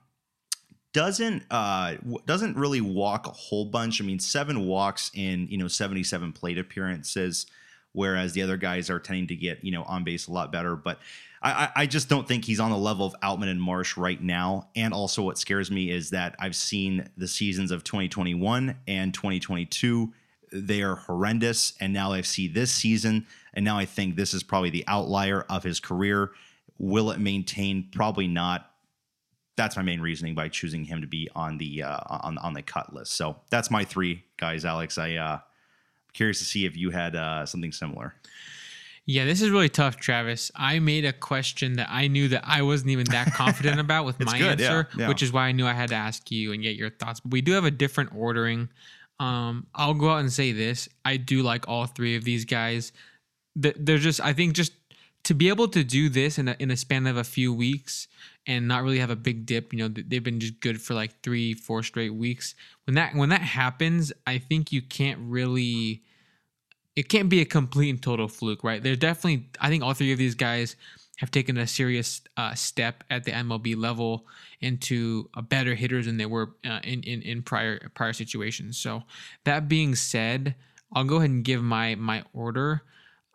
doesn't 0.95 1.45
uh 1.51 1.95
doesn't 2.25 2.57
really 2.57 2.81
walk 2.81 3.27
a 3.27 3.31
whole 3.31 3.67
bunch. 3.67 4.01
I 4.01 4.05
mean, 4.05 4.19
seven 4.19 4.67
walks 4.67 5.11
in 5.15 5.47
you 5.49 5.59
know 5.59 5.69
77 5.69 6.33
plate 6.33 6.59
appearances, 6.59 7.47
whereas 7.93 8.33
the 8.33 8.43
other 8.43 8.57
guys 8.57 8.89
are 8.89 8.99
tending 8.99 9.27
to 9.29 9.37
get 9.37 9.63
you 9.63 9.71
know 9.71 9.83
on 9.85 10.03
base 10.03 10.27
a 10.27 10.33
lot 10.33 10.51
better. 10.51 10.77
But 10.77 10.99
I, 11.41 11.71
I 11.77 11.87
just 11.87 12.09
don't 12.09 12.27
think 12.27 12.45
he's 12.45 12.61
on 12.61 12.71
the 12.71 12.77
level 12.77 13.07
of 13.07 13.15
Outman 13.23 13.49
and 13.49 13.63
Marsh 13.63 13.97
right 13.97 14.21
now. 14.21 14.71
And 14.75 14.93
also, 14.93 15.23
what 15.23 15.39
scares 15.39 15.71
me 15.71 15.91
is 15.91 16.11
that 16.11 16.35
I've 16.39 16.57
seen 16.57 17.09
the 17.17 17.29
seasons 17.29 17.71
of 17.71 17.85
2021 17.85 18.77
and 18.89 19.15
2022. 19.15 20.13
They 20.53 20.83
are 20.83 20.97
horrendous. 20.97 21.75
And 21.81 21.93
now 21.93 22.13
I 22.13 22.23
see 22.23 22.49
this 22.49 22.73
season, 22.73 23.27
and 23.55 23.65
now 23.65 23.79
I 23.79 23.85
think 23.85 24.17
this 24.17 24.35
is 24.35 24.43
probably 24.43 24.71
the 24.71 24.85
outlier 24.89 25.43
of 25.49 25.63
his 25.63 25.79
career. 25.79 26.33
Will 26.79 27.11
it 27.11 27.21
maintain? 27.21 27.89
Probably 27.93 28.27
not 28.27 28.69
that's 29.59 29.77
my 29.77 29.83
main 29.83 30.01
reasoning 30.01 30.35
by 30.37 30.49
choosing 30.49 30.85
him 30.85 31.01
to 31.03 31.07
be 31.07 31.29
on 31.35 31.59
the 31.59 31.83
uh, 31.83 31.99
on 32.09 32.39
on 32.39 32.55
the 32.55 32.63
cut 32.63 32.95
list. 32.95 33.13
So 33.13 33.37
that's 33.51 33.71
my 33.71 33.85
three 33.85 34.25
guys, 34.39 34.65
Alex. 34.65 34.97
I 34.97 35.15
uh, 35.15 35.41
curious 36.15 36.39
to 36.39 36.45
see 36.45 36.65
if 36.65 36.77
you 36.77 36.91
had 36.91 37.15
uh, 37.15 37.45
something 37.45 37.73
similar. 37.73 38.15
Yeah, 39.09 39.25
this 39.25 39.41
is 39.41 39.49
really 39.49 39.71
tough, 39.71 39.97
Travis. 39.97 40.53
I 40.55 40.81
made 40.81 41.07
a 41.07 41.15
question 41.15 41.77
that 41.77 41.89
I 41.91 42.09
knew 42.09 42.29
that 42.29 42.43
I 42.47 42.61
wasn't 42.61 42.91
even 42.91 43.07
that 43.07 43.33
confident 43.33 43.81
about 43.87 44.05
with 44.05 44.21
my 44.21 44.37
good, 44.37 44.61
answer, 44.61 44.87
yeah. 44.99 45.09
which 45.09 45.23
is 45.23 45.33
why 45.33 45.47
I 45.47 45.53
knew 45.53 45.65
I 45.65 45.73
had 45.73 45.89
to 45.89 45.95
ask 45.95 46.31
you 46.31 46.53
and 46.53 46.63
get 46.63 46.77
your 46.77 46.91
thoughts. 46.91 47.21
But 47.21 47.33
we 47.33 47.41
do 47.41 47.53
have 47.53 47.65
a 47.65 47.71
different 47.71 48.11
ordering. 48.15 48.69
Um, 49.19 49.67
I'll 49.75 49.95
go 49.95 50.11
out 50.11 50.19
and 50.19 50.31
say 50.31 50.53
this: 50.53 50.91
I 51.07 51.17
do 51.17 51.43
like 51.43 51.67
all 51.67 51.87
three 51.87 52.17
of 52.17 52.25
these 52.25 52.45
guys. 52.45 52.93
They're 53.57 53.97
just, 53.97 54.21
I 54.21 54.35
think, 54.35 54.53
just 54.53 54.73
to 55.25 55.33
be 55.33 55.49
able 55.49 55.69
to 55.69 55.83
do 55.83 56.11
this 56.11 56.39
in 56.39 56.49
a, 56.49 56.57
in 56.59 56.71
a 56.71 56.77
span 56.77 57.07
of 57.07 57.17
a 57.17 57.25
few 57.25 57.51
weeks 57.51 58.09
and 58.47 58.69
not 58.69 58.83
really 58.83 58.99
have 58.99 59.11
a 59.11 59.17
big 59.17 59.47
dip. 59.47 59.73
You 59.73 59.79
know, 59.79 59.89
they've 59.89 60.23
been 60.23 60.39
just 60.39 60.61
good 60.61 60.83
for 60.83 60.93
like 60.93 61.23
three, 61.23 61.55
four 61.55 61.83
straight 61.83 62.15
weeks. 62.15 62.55
When 62.87 62.95
that 62.97 63.15
when 63.15 63.31
that 63.31 63.41
happens, 63.41 64.13
I 64.27 64.37
think 64.37 64.71
you 64.71 64.83
can't 64.83 65.19
really 65.23 66.03
it 66.99 67.09
can't 67.09 67.29
be 67.29 67.41
a 67.41 67.45
complete 67.45 67.91
and 67.91 68.03
total 68.03 68.27
fluke, 68.27 68.65
right? 68.65 68.83
There's 68.83 68.99
definitely, 68.99 69.49
I 69.61 69.69
think 69.69 69.85
all 69.85 69.95
three 69.95 70.11
of 70.11 70.19
these 70.19 70.35
guys 70.35 70.75
have 71.19 71.31
taken 71.31 71.57
a 71.57 71.67
serious 71.67 72.21
uh, 72.37 72.55
step 72.55 73.05
at 73.09 73.23
the 73.25 73.31
MLB 73.31 73.77
level 73.77 74.27
into 74.61 75.29
a 75.35 75.43
better 75.43 75.75
hitters 75.77 76.07
than 76.07 76.17
they 76.17 76.27
were 76.27 76.55
uh, 76.69 76.81
in, 76.83 77.03
in 77.03 77.23
in 77.23 77.43
prior 77.43 77.89
prior 77.95 78.13
situations. 78.13 78.79
So 78.79 79.03
that 79.45 79.69
being 79.69 79.95
said, 79.95 80.55
I'll 80.93 81.05
go 81.05 81.17
ahead 81.17 81.31
and 81.31 81.45
give 81.45 81.63
my 81.63 81.95
my 81.95 82.25
order. 82.33 82.83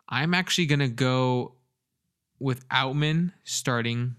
I'm 0.08 0.34
actually 0.34 0.66
gonna 0.66 0.88
go 0.88 1.54
with 2.38 2.68
Outman 2.68 3.32
starting. 3.44 4.16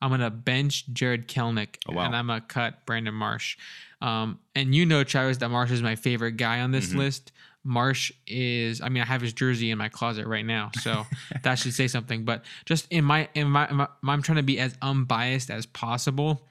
I'm 0.00 0.10
gonna 0.10 0.30
bench 0.30 0.86
Jarred 0.92 1.26
Kelenic 1.28 1.76
Oh, 1.88 1.94
wow. 1.94 2.04
and 2.06 2.16
I'm 2.16 2.26
gonna 2.28 2.40
cut 2.42 2.86
Brandon 2.86 3.14
Marsh. 3.14 3.56
Um, 4.00 4.38
and 4.54 4.74
you 4.74 4.86
know, 4.86 5.04
Travis, 5.04 5.38
that 5.38 5.50
Marsh 5.50 5.70
is 5.70 5.82
my 5.82 5.96
favorite 5.96 6.36
guy 6.38 6.60
on 6.60 6.70
this 6.70 6.92
Mhm. 6.92 6.96
list. 6.98 7.32
Marsh 7.66 8.12
is, 8.28 8.80
I 8.80 8.88
mean, 8.88 9.02
I 9.02 9.06
have 9.06 9.20
his 9.20 9.32
jersey 9.32 9.72
in 9.72 9.78
my 9.78 9.88
closet 9.88 10.26
right 10.26 10.46
now, 10.46 10.70
so 10.80 11.04
that 11.42 11.56
should 11.56 11.74
say 11.74 11.88
something. 11.88 12.24
But 12.24 12.44
just 12.64 12.86
in 12.90 13.04
my, 13.04 13.28
in 13.34 13.48
my, 13.48 13.68
in 13.68 13.76
my, 13.76 13.88
I'm 14.06 14.22
trying 14.22 14.36
to 14.36 14.44
be 14.44 14.60
as 14.60 14.76
unbiased 14.80 15.50
as 15.50 15.66
possible. 15.66 16.46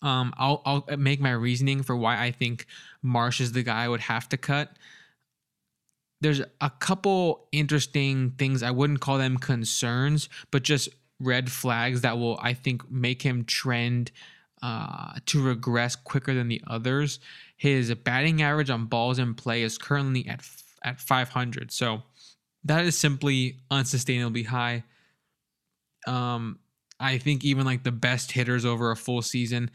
Um, 0.00 0.32
I'll, 0.38 0.62
I'll 0.64 0.96
make 0.96 1.20
my 1.20 1.32
reasoning 1.32 1.82
for 1.82 1.94
why 1.94 2.20
I 2.20 2.30
think 2.30 2.66
Marsh 3.02 3.40
is 3.40 3.52
the 3.52 3.62
guy 3.62 3.84
I 3.84 3.88
would 3.88 4.00
have 4.00 4.28
to 4.30 4.38
cut. 4.38 4.72
There's 6.22 6.40
a 6.60 6.70
couple 6.70 7.46
interesting 7.52 8.30
things. 8.30 8.62
I 8.62 8.70
wouldn't 8.70 9.00
call 9.00 9.18
them 9.18 9.36
concerns, 9.36 10.28
but 10.50 10.62
just 10.62 10.88
red 11.20 11.52
flags 11.52 12.00
that 12.00 12.18
will, 12.18 12.38
I 12.42 12.54
think, 12.54 12.90
make 12.90 13.22
him 13.22 13.44
trend 13.44 14.12
uh, 14.62 15.14
to 15.26 15.42
regress 15.42 15.96
quicker 15.96 16.34
than 16.34 16.48
the 16.48 16.62
others. 16.66 17.20
His 17.56 17.94
batting 17.94 18.42
average 18.42 18.70
on 18.70 18.86
balls 18.86 19.18
in 19.18 19.34
play 19.34 19.62
is 19.62 19.78
currently 19.78 20.26
at 20.28 20.42
at 20.84 21.00
500. 21.00 21.70
So 21.70 22.02
that 22.64 22.84
is 22.84 22.96
simply 22.96 23.58
unsustainably 23.70 24.46
high. 24.46 24.84
Um, 26.06 26.58
I 26.98 27.18
think 27.18 27.44
even 27.44 27.64
like 27.64 27.82
the 27.84 27.92
best 27.92 28.32
hitters 28.32 28.64
over 28.64 28.90
a 28.90 28.96
full 28.96 29.22
season, 29.22 29.70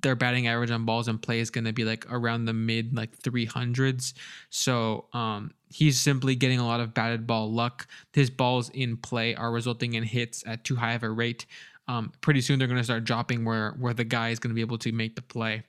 their 0.00 0.16
batting 0.16 0.46
average 0.46 0.70
on 0.70 0.84
balls 0.84 1.08
in 1.08 1.18
play 1.18 1.40
is 1.40 1.50
going 1.50 1.64
to 1.64 1.72
be 1.72 1.84
like 1.84 2.06
around 2.10 2.46
the 2.46 2.52
mid 2.52 2.96
like 2.96 3.18
300s. 3.18 4.14
So 4.50 5.06
um, 5.12 5.52
he's 5.68 6.00
simply 6.00 6.34
getting 6.34 6.58
a 6.58 6.66
lot 6.66 6.80
of 6.80 6.94
batted 6.94 7.26
ball 7.26 7.52
luck. 7.52 7.86
His 8.12 8.30
balls 8.30 8.70
in 8.70 8.96
play 8.96 9.34
are 9.34 9.52
resulting 9.52 9.94
in 9.94 10.04
hits 10.04 10.44
at 10.46 10.64
too 10.64 10.76
high 10.76 10.94
of 10.94 11.02
a 11.02 11.10
rate. 11.10 11.46
Um, 11.92 12.10
pretty 12.22 12.40
soon 12.40 12.58
they're 12.58 12.68
going 12.68 12.78
to 12.78 12.84
start 12.84 13.04
dropping 13.04 13.44
where 13.44 13.72
where 13.72 13.92
the 13.92 14.04
guy 14.04 14.30
is 14.30 14.38
going 14.38 14.48
to 14.48 14.54
be 14.54 14.62
able 14.62 14.78
to 14.78 14.92
make 14.92 15.14
the 15.14 15.20
play. 15.20 15.62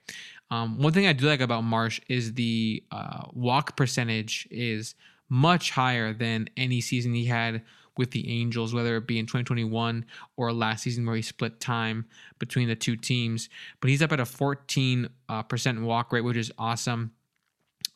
Um, 0.51 0.77
one 0.77 0.93
thing 0.93 1.05
I 1.05 1.11
do 1.11 1.25
like 1.27 1.41
about 1.41 1.65
Marsh 1.65 1.99
is 2.07 2.33
the 2.33 2.81
uh, 2.91 3.25
walk 3.33 3.75
percentage 3.75 4.47
is 4.49 4.95
much 5.27 5.71
higher 5.71 6.13
than 6.13 6.47
any 6.55 6.79
season 6.79 7.13
he 7.13 7.25
had 7.25 7.61
with 7.97 8.11
the 8.11 8.41
Angels, 8.41 8.73
whether 8.73 8.95
it 8.95 9.05
be 9.05 9.19
in 9.19 9.25
2021 9.25 10.05
or 10.37 10.53
last 10.53 10.83
season 10.83 11.05
where 11.05 11.15
he 11.17 11.21
split 11.21 11.59
time 11.59 12.05
between 12.39 12.69
the 12.69 12.75
two 12.75 12.95
teams. 12.95 13.49
But 13.81 13.89
he's 13.89 14.01
up 14.01 14.13
at 14.13 14.19
a 14.21 14.23
14% 14.23 15.09
uh, 15.29 15.81
walk 15.81 16.13
rate, 16.13 16.21
which 16.21 16.37
is 16.37 16.51
awesome. 16.57 17.11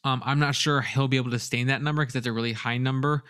Um, 0.04 0.22
I'm 0.26 0.40
not 0.40 0.54
sure 0.54 0.82
he'll 0.82 1.08
be 1.08 1.18
able 1.18 1.32
to 1.32 1.40
stay 1.40 1.60
in 1.60 1.68
that 1.68 1.82
number 1.82 2.02
because 2.02 2.13
that's 2.13 2.28
a 2.28 2.32
really 2.32 2.54
high 2.54 2.78
number, 2.78 3.24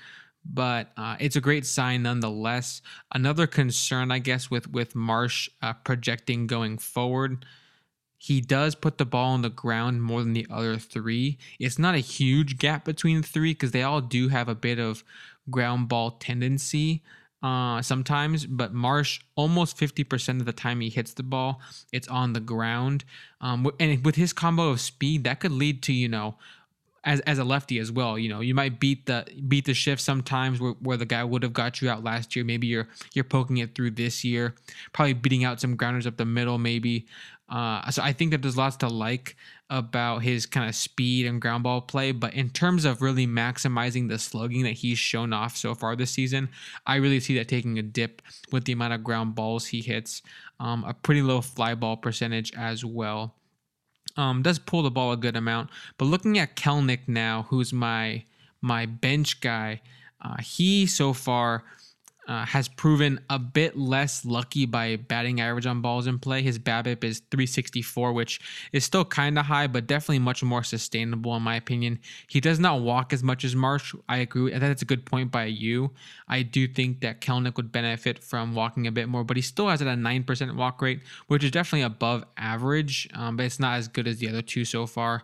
but 0.53 0.91
uh, 0.97 1.15
it's 1.19 1.35
a 1.35 1.41
great 1.41 1.65
sign 1.65 2.03
nonetheless. 2.03 2.81
Another 3.13 3.47
concern, 3.47 4.11
I 4.11 4.19
guess, 4.19 4.49
with 4.49 4.69
with 4.69 4.95
Marsh 4.95 5.49
uh, 5.61 5.73
projecting 5.73 6.47
going 6.47 6.77
forward 6.77 7.45
he 8.17 8.41
does 8.41 8.73
put 8.75 8.97
the 8.97 9.05
ball 9.05 9.33
on 9.33 9.43
the 9.43 9.49
ground 9.49 10.01
more 10.01 10.23
than 10.23 10.33
the 10.33 10.47
other 10.49 10.77
three. 10.77 11.37
It's 11.59 11.77
not 11.77 11.95
a 11.95 11.99
huge 11.99 12.57
gap 12.57 12.83
between 12.83 13.21
the 13.21 13.27
three 13.27 13.53
because 13.53 13.71
they 13.71 13.83
all 13.83 14.01
do 14.01 14.29
have 14.29 14.49
a 14.49 14.55
bit 14.55 14.79
of 14.79 15.03
ground 15.49 15.87
ball 15.87 16.11
tendency 16.11 17.03
uh, 17.43 17.81
sometimes, 17.83 18.47
but 18.47 18.73
Marsh 18.73 19.21
almost 19.35 19.77
50% 19.77 20.39
of 20.39 20.45
the 20.45 20.53
time 20.53 20.79
he 20.79 20.89
hits 20.89 21.13
the 21.13 21.21
ball, 21.21 21.61
it's 21.93 22.07
on 22.07 22.33
the 22.33 22.39
ground. 22.39 23.05
Um, 23.39 23.69
and 23.79 24.03
with 24.03 24.15
his 24.15 24.33
combo 24.33 24.69
of 24.69 24.81
speed, 24.81 25.23
that 25.23 25.39
could 25.39 25.51
lead 25.51 25.83
to, 25.83 25.93
you 25.93 26.09
know, 26.09 26.35
as, 27.07 27.21
as 27.21 27.39
a 27.39 27.43
lefty 27.45 27.79
as 27.79 27.89
well, 27.89 28.19
you 28.19 28.27
know, 28.27 28.41
you 28.41 28.53
might 28.53 28.81
beat 28.81 29.05
the 29.05 29.25
beat 29.47 29.65
the 29.65 29.73
shift 29.73 30.01
sometimes 30.01 30.59
where, 30.59 30.73
where 30.73 30.97
the 30.97 31.05
guy 31.05 31.23
would 31.23 31.41
have 31.41 31.53
got 31.53 31.81
you 31.81 31.89
out 31.89 32.03
last 32.03 32.35
year. 32.35 32.43
Maybe 32.43 32.67
you're 32.67 32.89
you're 33.13 33.23
poking 33.23 33.57
it 33.57 33.73
through 33.73 33.91
this 33.91 34.25
year, 34.25 34.53
probably 34.91 35.13
beating 35.13 35.45
out 35.45 35.61
some 35.61 35.77
grounders 35.77 36.05
up 36.05 36.17
the 36.17 36.25
middle, 36.25 36.57
maybe. 36.57 37.07
Uh, 37.49 37.89
so 37.89 38.03
I 38.03 38.11
think 38.11 38.31
that 38.31 38.41
there's 38.41 38.57
lots 38.57 38.75
to 38.77 38.89
like 38.89 39.37
about 39.69 40.21
his 40.21 40.45
kind 40.45 40.67
of 40.67 40.75
speed 40.75 41.25
and 41.25 41.41
ground 41.41 41.63
ball 41.63 41.79
play. 41.79 42.11
But 42.11 42.33
in 42.33 42.49
terms 42.49 42.83
of 42.83 43.01
really 43.01 43.25
maximizing 43.25 44.09
the 44.09 44.19
slugging 44.19 44.63
that 44.63 44.73
he's 44.73 44.99
shown 44.99 45.31
off 45.31 45.55
so 45.55 45.73
far 45.73 45.95
this 45.95 46.11
season, 46.11 46.49
I 46.85 46.97
really 46.97 47.21
see 47.21 47.37
that 47.37 47.47
taking 47.47 47.79
a 47.79 47.83
dip 47.83 48.21
with 48.51 48.65
the 48.65 48.73
amount 48.73 48.93
of 48.93 49.03
ground 49.03 49.33
balls 49.33 49.67
he 49.67 49.81
hits. 49.81 50.21
Um, 50.59 50.83
a 50.83 50.93
pretty 50.93 51.21
low 51.21 51.39
fly 51.39 51.73
ball 51.73 51.95
percentage 51.95 52.51
as 52.53 52.83
well. 52.83 53.36
Um, 54.17 54.41
does 54.41 54.59
pull 54.59 54.83
the 54.83 54.91
ball 54.91 55.11
a 55.11 55.17
good 55.17 55.35
amount. 55.35 55.69
But 55.97 56.05
looking 56.05 56.37
at 56.37 56.55
Kelenic 56.55 57.07
now, 57.07 57.45
who's 57.49 57.71
my 57.71 58.23
my 58.61 58.85
bench 58.85 59.39
guy, 59.39 59.81
uh, 60.21 60.37
he 60.41 60.85
so 60.87 61.13
far 61.13 61.63
uh, 62.27 62.45
has 62.45 62.67
proven 62.67 63.19
a 63.29 63.39
bit 63.39 63.77
less 63.77 64.25
lucky 64.25 64.65
by 64.65 64.97
batting 64.97 65.39
average 65.39 65.65
on 65.65 65.81
balls 65.81 66.07
in 66.07 66.19
play. 66.19 66.41
His 66.41 66.59
BABIP 66.59 67.03
is 67.03 67.19
364, 67.31 68.11
which 68.11 68.41
is 68.73 68.83
still 68.83 69.05
kind 69.05 69.39
of 69.39 69.45
high, 69.45 69.67
but 69.67 69.87
definitely 69.87 70.19
much 70.19 70.43
more 70.43 70.63
sustainable 70.63 71.35
in 71.35 71.41
my 71.41 71.55
opinion. 71.55 71.99
He 72.27 72.41
does 72.41 72.59
not 72.59 72.81
walk 72.81 73.13
as 73.13 73.23
much 73.23 73.45
as 73.45 73.55
Marsh. 73.55 73.95
I 74.09 74.17
agree. 74.17 74.51
I 74.51 74.59
think 74.59 74.69
that's 74.69 74.81
a 74.81 74.85
good 74.85 75.05
point 75.05 75.31
by 75.31 75.45
you. 75.45 75.91
I 76.27 76.41
do 76.41 76.67
think 76.67 76.99
that 77.01 77.21
Kelenic 77.21 77.55
would 77.55 77.71
benefit 77.71 78.19
from 78.19 78.53
walking 78.53 78.87
a 78.87 78.91
bit 78.91 79.07
more, 79.07 79.23
but 79.23 79.37
he 79.37 79.41
still 79.41 79.69
has 79.69 79.81
at 79.81 79.87
a 79.87 79.91
9% 79.91 80.55
walk 80.55 80.81
rate, 80.81 81.01
which 81.27 81.43
is 81.43 81.51
definitely 81.51 81.83
above 81.83 82.25
average, 82.35 83.07
um, 83.13 83.37
but 83.37 83.45
it's 83.45 83.59
not 83.59 83.77
as 83.77 83.87
good 83.87 84.07
as 84.07 84.17
the 84.17 84.27
other 84.27 84.41
two 84.41 84.65
so 84.65 84.85
far. 84.85 85.23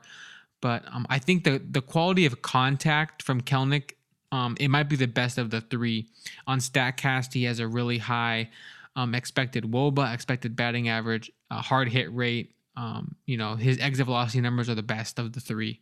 But 0.61 0.85
um, 0.93 1.05
I 1.09 1.19
think 1.19 1.43
the, 1.43 1.61
the 1.69 1.81
quality 1.81 2.25
of 2.25 2.41
contact 2.41 3.21
from 3.21 3.41
Kelenic 3.41 3.95
um, 4.33 4.57
it 4.59 4.69
might 4.69 4.89
be 4.89 4.95
the 4.95 5.05
best 5.05 5.37
of 5.37 5.51
the 5.51 5.61
three. 5.61 6.07
On 6.47 6.57
StatCast, 6.57 7.33
he 7.33 7.43
has 7.43 7.59
a 7.59 7.67
really 7.67 7.99
high 7.99 8.49
um, 8.95 9.13
expected 9.13 9.63
WOBA, 9.63 10.11
expected 10.11 10.55
batting 10.55 10.89
average, 10.89 11.31
hard 11.51 11.87
hit 11.87 12.11
rate. 12.11 12.55
Um, 12.75 13.15
you 13.27 13.37
know, 13.37 13.53
his 13.55 13.77
exit 13.77 14.07
velocity 14.07 14.41
numbers 14.41 14.69
are 14.69 14.75
the 14.75 14.81
best 14.81 15.19
of 15.19 15.33
the 15.33 15.39
three. 15.39 15.79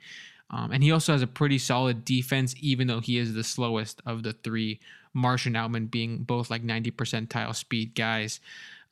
Um, 0.49 0.73
and 0.73 0.83
he 0.83 0.91
also 0.91 1.13
has 1.13 1.21
a 1.21 1.27
pretty 1.27 1.59
solid 1.59 2.03
defense, 2.03 2.53
even 2.59 2.87
though 2.87 2.99
he 2.99 3.17
is 3.17 3.33
the 3.33 3.43
slowest 3.45 4.01
of 4.05 4.23
the 4.23 4.33
three. 4.33 4.81
Marsh 5.13 5.45
and 5.45 5.55
Outman 5.55 5.89
being 5.89 6.23
both 6.23 6.49
like 6.49 6.61
90 6.61 6.91
percentile 6.91 7.55
speed 7.55 7.95
guys. 7.95 8.41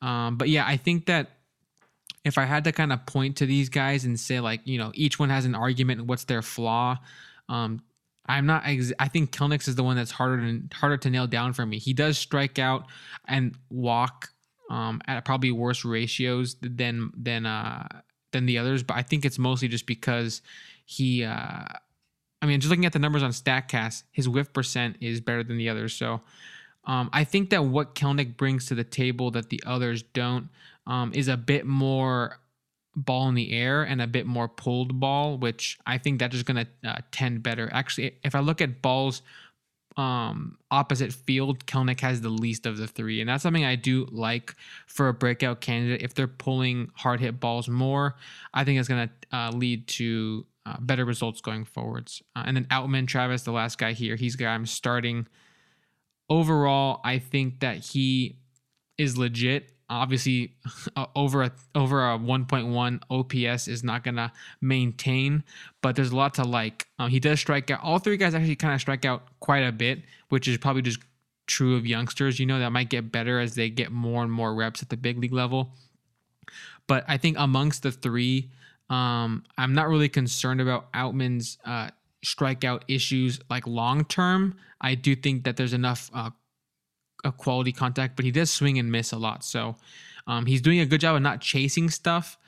Um, 0.00 0.36
but 0.38 0.48
yeah, 0.48 0.66
I 0.66 0.78
think 0.78 1.04
that 1.04 1.32
if 2.24 2.38
I 2.38 2.46
had 2.46 2.64
to 2.64 2.72
kind 2.72 2.94
of 2.94 3.04
point 3.04 3.36
to 3.36 3.46
these 3.46 3.68
guys 3.68 4.06
and 4.06 4.18
say 4.18 4.40
like, 4.40 4.62
you 4.64 4.78
know, 4.78 4.90
each 4.94 5.18
one 5.18 5.28
has 5.28 5.44
an 5.44 5.54
argument, 5.54 6.06
what's 6.06 6.24
their 6.24 6.40
flaw? 6.40 6.98
Um, 7.50 7.82
I'm 8.30 8.46
not. 8.46 8.62
Ex- 8.66 8.92
I 8.98 9.08
think 9.08 9.32
Kelenic 9.32 9.66
is 9.66 9.74
the 9.74 9.84
one 9.84 9.96
that's 9.96 10.10
harder 10.10 10.38
to 10.40 10.62
harder 10.74 10.96
to 10.98 11.10
nail 11.10 11.26
down 11.26 11.52
for 11.52 11.66
me. 11.66 11.78
He 11.78 11.92
does 11.92 12.18
strike 12.18 12.58
out 12.58 12.86
and 13.26 13.56
walk 13.70 14.30
um, 14.70 15.00
at 15.06 15.24
probably 15.24 15.50
worse 15.50 15.84
ratios 15.84 16.56
than 16.60 17.12
than 17.16 17.46
uh, 17.46 17.86
than 18.32 18.46
the 18.46 18.58
others, 18.58 18.82
but 18.82 18.96
I 18.96 19.02
think 19.02 19.24
it's 19.24 19.38
mostly 19.38 19.68
just 19.68 19.86
because 19.86 20.42
he. 20.84 21.24
Uh, 21.24 21.64
I 22.42 22.46
mean, 22.46 22.58
just 22.58 22.70
looking 22.70 22.86
at 22.86 22.94
the 22.94 22.98
numbers 22.98 23.22
on 23.22 23.32
Statcast, 23.32 24.04
his 24.12 24.26
whiff 24.26 24.52
percent 24.52 24.96
is 25.00 25.20
better 25.20 25.44
than 25.44 25.58
the 25.58 25.68
others. 25.68 25.92
So 25.92 26.22
um, 26.84 27.10
I 27.12 27.24
think 27.24 27.50
that 27.50 27.64
what 27.66 27.94
Kelenic 27.94 28.36
brings 28.38 28.66
to 28.66 28.74
the 28.74 28.84
table 28.84 29.30
that 29.32 29.50
the 29.50 29.62
others 29.66 30.02
don't 30.02 30.48
um, 30.86 31.12
is 31.14 31.28
a 31.28 31.36
bit 31.36 31.66
more 31.66 32.40
ball 33.04 33.28
in 33.28 33.34
the 33.34 33.52
air 33.52 33.82
and 33.82 34.00
a 34.00 34.06
bit 34.06 34.26
more 34.26 34.48
pulled 34.48 35.00
ball, 35.00 35.38
which 35.38 35.78
I 35.86 35.98
think 35.98 36.20
that 36.20 36.34
is 36.34 36.42
going 36.42 36.66
to 36.66 36.88
uh, 36.88 36.98
tend 37.12 37.42
better. 37.42 37.68
Actually, 37.72 38.16
if 38.22 38.34
I 38.34 38.40
look 38.40 38.60
at 38.60 38.82
balls 38.82 39.22
um, 39.96 40.56
opposite 40.70 41.12
field, 41.12 41.66
Kelenic 41.66 42.00
has 42.00 42.20
the 42.20 42.28
least 42.28 42.66
of 42.66 42.78
the 42.78 42.86
three. 42.86 43.20
And 43.20 43.28
that's 43.28 43.42
something 43.42 43.64
I 43.64 43.76
do 43.76 44.06
like 44.10 44.54
for 44.86 45.08
a 45.08 45.14
breakout 45.14 45.60
candidate. 45.60 46.02
If 46.02 46.14
they're 46.14 46.28
pulling 46.28 46.90
hard 46.94 47.20
hit 47.20 47.40
balls 47.40 47.68
more, 47.68 48.16
I 48.54 48.64
think 48.64 48.78
it's 48.78 48.88
going 48.88 49.08
to 49.08 49.36
uh, 49.36 49.50
lead 49.50 49.86
to 49.88 50.46
uh, 50.66 50.76
better 50.80 51.04
results 51.04 51.40
going 51.40 51.64
forwards. 51.64 52.22
Uh, 52.36 52.44
and 52.46 52.56
then 52.56 52.66
Outman 52.66 53.08
Travis, 53.08 53.42
the 53.42 53.52
last 53.52 53.78
guy 53.78 53.92
here, 53.92 54.16
he's 54.16 54.36
the 54.36 54.44
guy 54.44 54.54
I'm 54.54 54.66
starting. 54.66 55.26
Overall, 56.28 57.00
I 57.04 57.18
think 57.18 57.60
that 57.60 57.78
he 57.78 58.38
is 58.96 59.18
legit 59.18 59.72
obviously 59.90 60.54
uh, 60.96 61.06
over 61.14 61.42
a 61.42 61.52
over 61.74 62.12
a 62.12 62.18
1.1 62.18 63.00
OPS 63.10 63.68
is 63.68 63.84
not 63.84 64.04
gonna 64.04 64.32
maintain, 64.60 65.44
but 65.82 65.96
there's 65.96 66.12
a 66.12 66.16
lot 66.16 66.34
to 66.34 66.44
like. 66.44 66.86
Um, 66.98 67.10
he 67.10 67.20
does 67.20 67.40
strike 67.40 67.70
out. 67.70 67.80
All 67.82 67.98
three 67.98 68.16
guys 68.16 68.34
actually 68.34 68.56
kind 68.56 68.74
of 68.74 68.80
strike 68.80 69.04
out 69.04 69.24
quite 69.40 69.60
a 69.60 69.72
bit, 69.72 70.02
which 70.28 70.48
is 70.48 70.56
probably 70.56 70.82
just 70.82 71.00
true 71.46 71.76
of 71.76 71.84
youngsters. 71.84 72.38
You 72.38 72.46
know 72.46 72.58
that 72.60 72.70
might 72.70 72.88
get 72.88 73.12
better 73.12 73.40
as 73.40 73.54
they 73.54 73.68
get 73.68 73.90
more 73.90 74.22
and 74.22 74.32
more 74.32 74.54
reps 74.54 74.82
at 74.82 74.88
the 74.88 74.96
big 74.96 75.18
league 75.18 75.32
level. 75.32 75.74
But 76.86 77.04
I 77.06 77.18
think 77.18 77.36
amongst 77.38 77.82
the 77.82 77.92
three, 77.92 78.50
um, 78.88 79.44
I'm 79.58 79.74
not 79.74 79.88
really 79.88 80.08
concerned 80.08 80.60
about 80.60 80.88
Outman's 80.94 81.58
uh, 81.64 81.90
strikeout 82.24 82.82
issues 82.88 83.40
like 83.48 83.66
long 83.66 84.04
term. 84.04 84.56
I 84.80 84.94
do 84.94 85.14
think 85.14 85.44
that 85.44 85.56
there's 85.56 85.72
enough 85.72 86.10
uh, 86.14 86.30
a 87.24 87.32
quality 87.32 87.72
contact, 87.72 88.16
but 88.16 88.24
he 88.24 88.30
does 88.30 88.50
swing 88.50 88.78
and 88.78 88.90
miss 88.90 89.12
a 89.12 89.18
lot. 89.18 89.44
So 89.44 89.76
um, 90.26 90.46
he's 90.46 90.60
doing 90.60 90.80
a 90.80 90.86
good 90.86 91.00
job 91.00 91.16
of 91.16 91.22
not 91.22 91.40
chasing 91.40 91.90
stuff, 91.90 92.38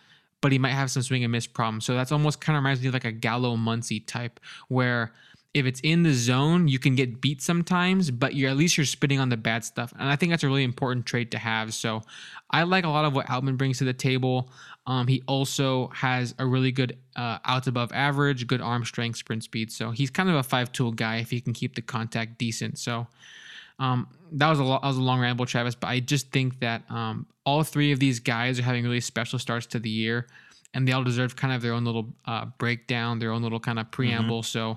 but 0.40 0.52
he 0.52 0.58
might 0.58 0.72
have 0.72 0.90
some 0.90 1.02
swing 1.02 1.24
and 1.24 1.32
miss 1.32 1.46
problems. 1.46 1.84
So 1.84 1.94
that's 1.94 2.12
almost 2.12 2.40
kind 2.40 2.56
of 2.56 2.62
reminds 2.62 2.80
me 2.82 2.88
of 2.88 2.94
like 2.94 3.04
a 3.04 3.12
Gallo 3.12 3.56
Muncy 3.56 4.04
type, 4.06 4.40
where 4.68 5.12
if 5.54 5.66
it's 5.66 5.80
in 5.80 6.02
the 6.02 6.14
zone, 6.14 6.66
you 6.66 6.78
can 6.78 6.94
get 6.94 7.20
beat 7.20 7.42
sometimes, 7.42 8.10
but 8.10 8.34
you're 8.34 8.50
at 8.50 8.56
least 8.56 8.78
you're 8.78 8.86
spitting 8.86 9.20
on 9.20 9.28
the 9.28 9.36
bad 9.36 9.64
stuff. 9.64 9.92
And 9.98 10.08
I 10.08 10.16
think 10.16 10.30
that's 10.32 10.42
a 10.42 10.46
really 10.46 10.64
important 10.64 11.04
trait 11.04 11.30
to 11.32 11.38
have. 11.38 11.74
So 11.74 12.02
I 12.50 12.62
like 12.62 12.84
a 12.84 12.88
lot 12.88 13.04
of 13.04 13.14
what 13.14 13.26
Outman 13.26 13.58
brings 13.58 13.78
to 13.78 13.84
the 13.84 13.92
table. 13.92 14.50
Um, 14.86 15.06
he 15.06 15.22
also 15.28 15.88
has 15.88 16.34
a 16.38 16.46
really 16.46 16.72
good 16.72 16.96
uh, 17.16 17.38
outs 17.44 17.66
above 17.66 17.92
average, 17.92 18.46
good 18.46 18.62
arm 18.62 18.84
strength, 18.84 19.18
sprint 19.18 19.44
speed. 19.44 19.70
So 19.70 19.90
he's 19.90 20.10
kind 20.10 20.30
of 20.30 20.36
a 20.36 20.42
five 20.42 20.72
tool 20.72 20.90
guy 20.90 21.16
if 21.18 21.30
he 21.30 21.40
can 21.40 21.52
keep 21.52 21.74
the 21.74 21.82
contact 21.82 22.38
decent. 22.38 22.78
So 22.78 23.06
um, 23.82 24.06
that 24.30 24.48
was 24.48 24.60
a 24.60 24.64
lo- 24.64 24.78
that 24.80 24.86
was 24.86 24.96
a 24.96 25.02
long 25.02 25.20
ramble, 25.20 25.44
Travis, 25.44 25.74
but 25.74 25.88
I 25.88 25.98
just 25.98 26.30
think 26.30 26.60
that 26.60 26.88
um, 26.88 27.26
all 27.44 27.64
three 27.64 27.90
of 27.90 27.98
these 27.98 28.20
guys 28.20 28.58
are 28.60 28.62
having 28.62 28.84
really 28.84 29.00
special 29.00 29.40
starts 29.40 29.66
to 29.66 29.80
the 29.80 29.90
year, 29.90 30.28
and 30.72 30.86
they 30.86 30.92
all 30.92 31.02
deserve 31.02 31.34
kind 31.34 31.52
of 31.52 31.62
their 31.62 31.72
own 31.72 31.84
little 31.84 32.06
uh, 32.26 32.46
breakdown, 32.58 33.18
their 33.18 33.32
own 33.32 33.42
little 33.42 33.58
kind 33.58 33.80
of 33.80 33.90
preamble. 33.90 34.42
Mm-hmm. 34.42 34.76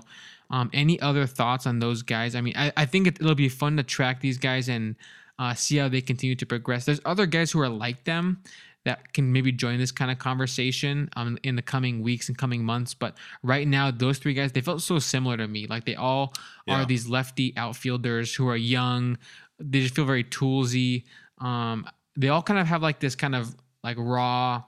um, 0.50 0.70
any 0.72 1.00
other 1.00 1.24
thoughts 1.24 1.68
on 1.68 1.78
those 1.78 2.02
guys? 2.02 2.34
I 2.34 2.40
mean, 2.40 2.54
I, 2.56 2.72
I 2.76 2.84
think 2.84 3.06
it, 3.06 3.22
will 3.22 3.36
be 3.36 3.48
fun 3.48 3.76
to 3.76 3.84
track 3.84 4.20
these 4.20 4.38
guys 4.38 4.68
and 4.68 4.96
uh, 5.38 5.54
see 5.54 5.76
how 5.76 5.88
they 5.88 6.00
continue 6.00 6.34
to 6.34 6.46
progress. 6.46 6.84
There's 6.84 7.00
other 7.04 7.26
guys 7.26 7.52
who 7.52 7.60
are 7.60 7.68
like 7.68 8.02
them 8.04 8.42
that 8.86 9.12
can 9.12 9.32
maybe 9.32 9.50
join 9.50 9.78
this 9.78 9.90
kind 9.90 10.10
of 10.12 10.18
conversation 10.20 11.10
um, 11.16 11.36
in 11.42 11.56
the 11.56 11.62
coming 11.62 12.02
weeks 12.02 12.28
and 12.28 12.38
coming 12.38 12.64
months. 12.64 12.94
But 12.94 13.16
right 13.42 13.66
now, 13.66 13.90
those 13.90 14.18
three 14.18 14.32
guys, 14.32 14.52
they 14.52 14.60
felt 14.60 14.80
so 14.80 15.00
similar 15.00 15.36
to 15.36 15.48
me. 15.48 15.66
Like 15.66 15.84
they 15.84 15.96
all 15.96 16.32
Yeah. 16.66 16.82
are 16.82 16.86
these 16.86 17.08
lefty 17.08 17.52
outfielders 17.56 18.32
who 18.32 18.48
are 18.48 18.56
young. 18.56 19.18
They 19.58 19.80
just 19.80 19.94
feel 19.96 20.04
very 20.04 20.22
toolsy. 20.22 21.02
Um, 21.38 21.84
they 22.16 22.28
all 22.28 22.42
kind 22.42 22.60
of 22.60 22.68
have 22.68 22.80
like 22.80 23.00
this 23.00 23.16
kind 23.16 23.34
of 23.34 23.54
like 23.82 23.96
raw 23.98 24.62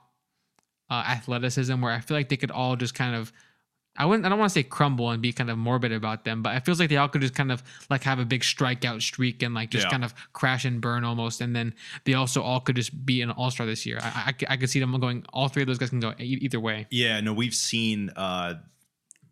uh, 0.89 1.03
athleticism 1.07 1.79
where 1.81 1.93
I 1.93 2.01
feel 2.01 2.17
like 2.17 2.27
they 2.29 2.37
could 2.37 2.51
all 2.51 2.75
just 2.75 2.95
kind 2.95 3.15
of 3.15 3.31
I 3.99 4.05
wouldn't 4.05 4.25
I 4.25 4.29
don't 4.29 4.39
want 4.39 4.49
to 4.49 4.53
say 4.53 4.63
crumble 4.63 5.11
and 5.11 5.21
be 5.21 5.33
kind 5.33 5.49
of 5.51 5.57
morbid 5.57 5.91
about 5.91 6.23
them, 6.23 6.41
but 6.41 6.55
it 6.55 6.65
feels 6.65 6.79
like 6.79 6.89
they 6.89 6.97
all 6.97 7.09
could 7.09 7.21
just 7.21 7.35
kind 7.35 7.51
of 7.51 7.61
like 7.89 8.01
have 8.03 8.17
a 8.17 8.25
big 8.25 8.41
strikeout 8.41 9.01
streak 9.01 9.43
and 9.43 9.53
like 9.53 9.69
just 9.69 9.85
Yeah. 9.85 9.91
kind 9.91 10.05
of 10.05 10.13
crash 10.33 10.63
and 10.65 10.79
burn 10.81 11.03
almost. 11.03 11.41
And 11.41 11.55
then 11.55 11.75
they 12.05 12.13
also 12.13 12.41
all 12.41 12.61
could 12.61 12.77
just 12.77 13.05
be 13.05 13.21
an 13.21 13.29
all 13.29 13.51
star 13.51 13.65
this 13.67 13.85
year. 13.85 13.99
I 14.01 14.33
I 14.47 14.57
could 14.57 14.69
see 14.69 14.79
them 14.79 14.97
going. 14.99 15.25
All 15.33 15.49
three 15.49 15.61
of 15.63 15.67
those 15.67 15.77
guys 15.77 15.89
can 15.89 15.99
go 15.99 16.13
either 16.17 16.59
way. 16.59 16.87
Yeah, 16.89 17.19
no, 17.19 17.33
we've 17.33 17.53
seen 17.53 18.09
uh 18.15 18.55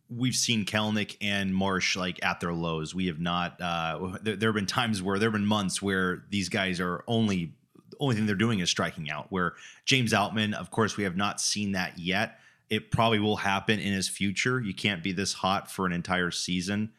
we've 0.09 0.36
seen 0.36 0.65
Kelenic 0.65 1.18
and 1.22 1.53
Marsh 1.53 1.95
like 1.95 2.24
at 2.24 2.39
their 2.39 2.53
lows. 2.53 2.93
We 2.93 3.07
have 3.07 3.20
not 3.20 3.59
uh 3.61 4.18
there, 4.22 4.36
there 4.36 4.49
have 4.49 4.55
been 4.55 4.65
times 4.65 5.01
where 5.01 5.18
there 5.18 5.28
have 5.28 5.34
been 5.34 5.45
months 5.47 5.82
where 5.82 6.24
these 6.30 6.49
guys 6.49 6.80
are 6.80 7.03
only 7.07 7.53
the 7.89 7.97
only 7.99 8.15
thing 8.15 8.26
they're 8.26 8.36
doing 8.36 8.59
is 8.59 8.70
striking 8.70 9.09
out. 9.09 9.28
Where 9.32 9.53
James 9.86 10.13
Outman, 10.13 10.53
of 10.53 10.72
course, 10.72 10.97
we 10.97 11.03
have 11.05 11.15
not 11.15 11.39
seen 11.39 11.72
that 11.72 11.97
yet. 11.97 12.39
It 12.70 12.91
probably 12.91 13.20
will 13.20 13.38
happen 13.38 13.80
in 13.80 13.93
his 13.93 14.09
future. 14.09 14.59
You 14.59 14.74
can't 14.74 15.03
be 15.03 15.11
this 15.11 15.34
hot 15.34 15.72
for 15.72 15.86
an 15.86 15.93
entire 15.93 16.32
season. 16.32 16.91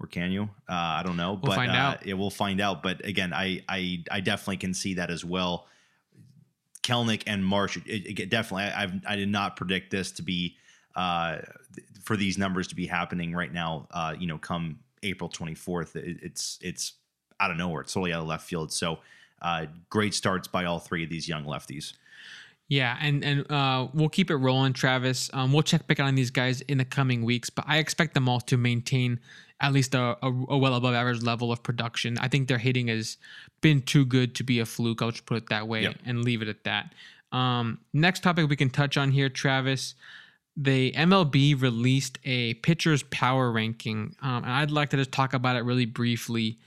Or 0.00 0.06
can 0.06 0.30
you? 0.30 0.44
Uh, 0.68 1.00
I 1.00 1.02
don't 1.04 1.16
know, 1.16 1.34
but 1.34 1.56
find 1.56 1.72
uh, 1.72 1.74
out. 1.74 2.06
Yeah, 2.06 2.14
we'll 2.14 2.30
find 2.30 2.60
out. 2.60 2.84
But 2.84 3.04
again, 3.04 3.32
I, 3.32 3.64
I 3.68 4.04
I 4.08 4.20
definitely 4.20 4.58
can 4.58 4.72
see 4.72 4.94
that 4.94 5.10
as 5.10 5.24
well. 5.24 5.66
Kelenic 6.84 7.24
and 7.26 7.44
Marsh, 7.44 7.76
it, 7.84 8.20
it 8.20 8.30
definitely. 8.30 8.66
I, 8.66 8.84
I've, 8.84 8.92
I 9.04 9.16
did 9.16 9.28
not 9.28 9.56
predict 9.56 9.90
this 9.90 10.12
to 10.12 10.22
be 10.22 10.56
uh, 10.94 11.38
for 12.04 12.16
these 12.16 12.38
numbers 12.38 12.68
to 12.68 12.76
be 12.76 12.86
happening 12.86 13.34
right 13.34 13.52
now. 13.52 13.88
Uh, 13.90 14.14
you 14.16 14.28
know, 14.28 14.38
come 14.38 14.78
April 15.02 15.28
twenty 15.28 15.56
fourth, 15.56 15.96
it, 15.96 16.18
it's 16.22 16.60
it's 16.62 16.92
out 17.40 17.50
of 17.50 17.56
nowhere. 17.56 17.82
It's 17.82 17.92
totally 17.92 18.12
out 18.12 18.22
of 18.22 18.28
left 18.28 18.46
field. 18.46 18.72
So, 18.72 19.00
uh, 19.42 19.66
great 19.90 20.14
starts 20.14 20.46
by 20.46 20.64
all 20.64 20.78
three 20.78 21.02
of 21.02 21.10
these 21.10 21.28
young 21.28 21.44
lefties. 21.44 21.94
Yeah, 22.68 22.98
and 23.00 23.24
and 23.24 23.50
uh, 23.50 23.88
we'll 23.94 24.10
keep 24.10 24.30
it 24.30 24.36
rolling, 24.36 24.74
Travis. 24.74 25.30
Um, 25.32 25.52
we'll 25.52 25.62
check 25.62 25.86
back 25.86 26.00
on 26.00 26.14
these 26.14 26.30
guys 26.30 26.60
in 26.62 26.76
the 26.78 26.84
coming 26.84 27.24
weeks, 27.24 27.48
but 27.48 27.64
I 27.66 27.78
expect 27.78 28.12
them 28.14 28.28
all 28.28 28.40
to 28.42 28.56
maintain 28.58 29.20
at 29.60 29.72
least 29.72 29.94
a, 29.94 30.16
a, 30.22 30.28
a 30.50 30.58
well 30.58 30.74
above 30.74 30.94
average 30.94 31.22
level 31.22 31.50
of 31.50 31.62
production. 31.62 32.18
I 32.18 32.28
think 32.28 32.46
their 32.46 32.58
hitting 32.58 32.88
has 32.88 33.16
been 33.62 33.80
too 33.82 34.04
good 34.04 34.34
to 34.36 34.44
be 34.44 34.60
a 34.60 34.66
fluke. 34.66 35.00
I'll 35.00 35.10
just 35.10 35.24
put 35.26 35.38
it 35.38 35.48
that 35.48 35.66
way 35.66 35.82
Yep. 35.84 35.96
and 36.04 36.24
leave 36.24 36.42
it 36.42 36.48
at 36.48 36.64
that. 36.64 36.92
Um, 37.32 37.78
next 37.94 38.22
topic 38.22 38.48
we 38.48 38.56
can 38.56 38.70
touch 38.70 38.96
on 38.98 39.10
here, 39.12 39.28
Travis. 39.30 39.94
The 40.56 40.92
MLB 40.92 41.60
released 41.60 42.18
a 42.24 42.54
pitcher's 42.54 43.02
power 43.04 43.50
ranking, 43.50 44.14
um, 44.20 44.44
and 44.44 44.52
I'd 44.52 44.70
like 44.70 44.90
to 44.90 44.96
just 44.96 45.12
talk 45.12 45.32
about 45.32 45.56
it 45.56 45.60
really 45.60 45.86
briefly. 45.86 46.58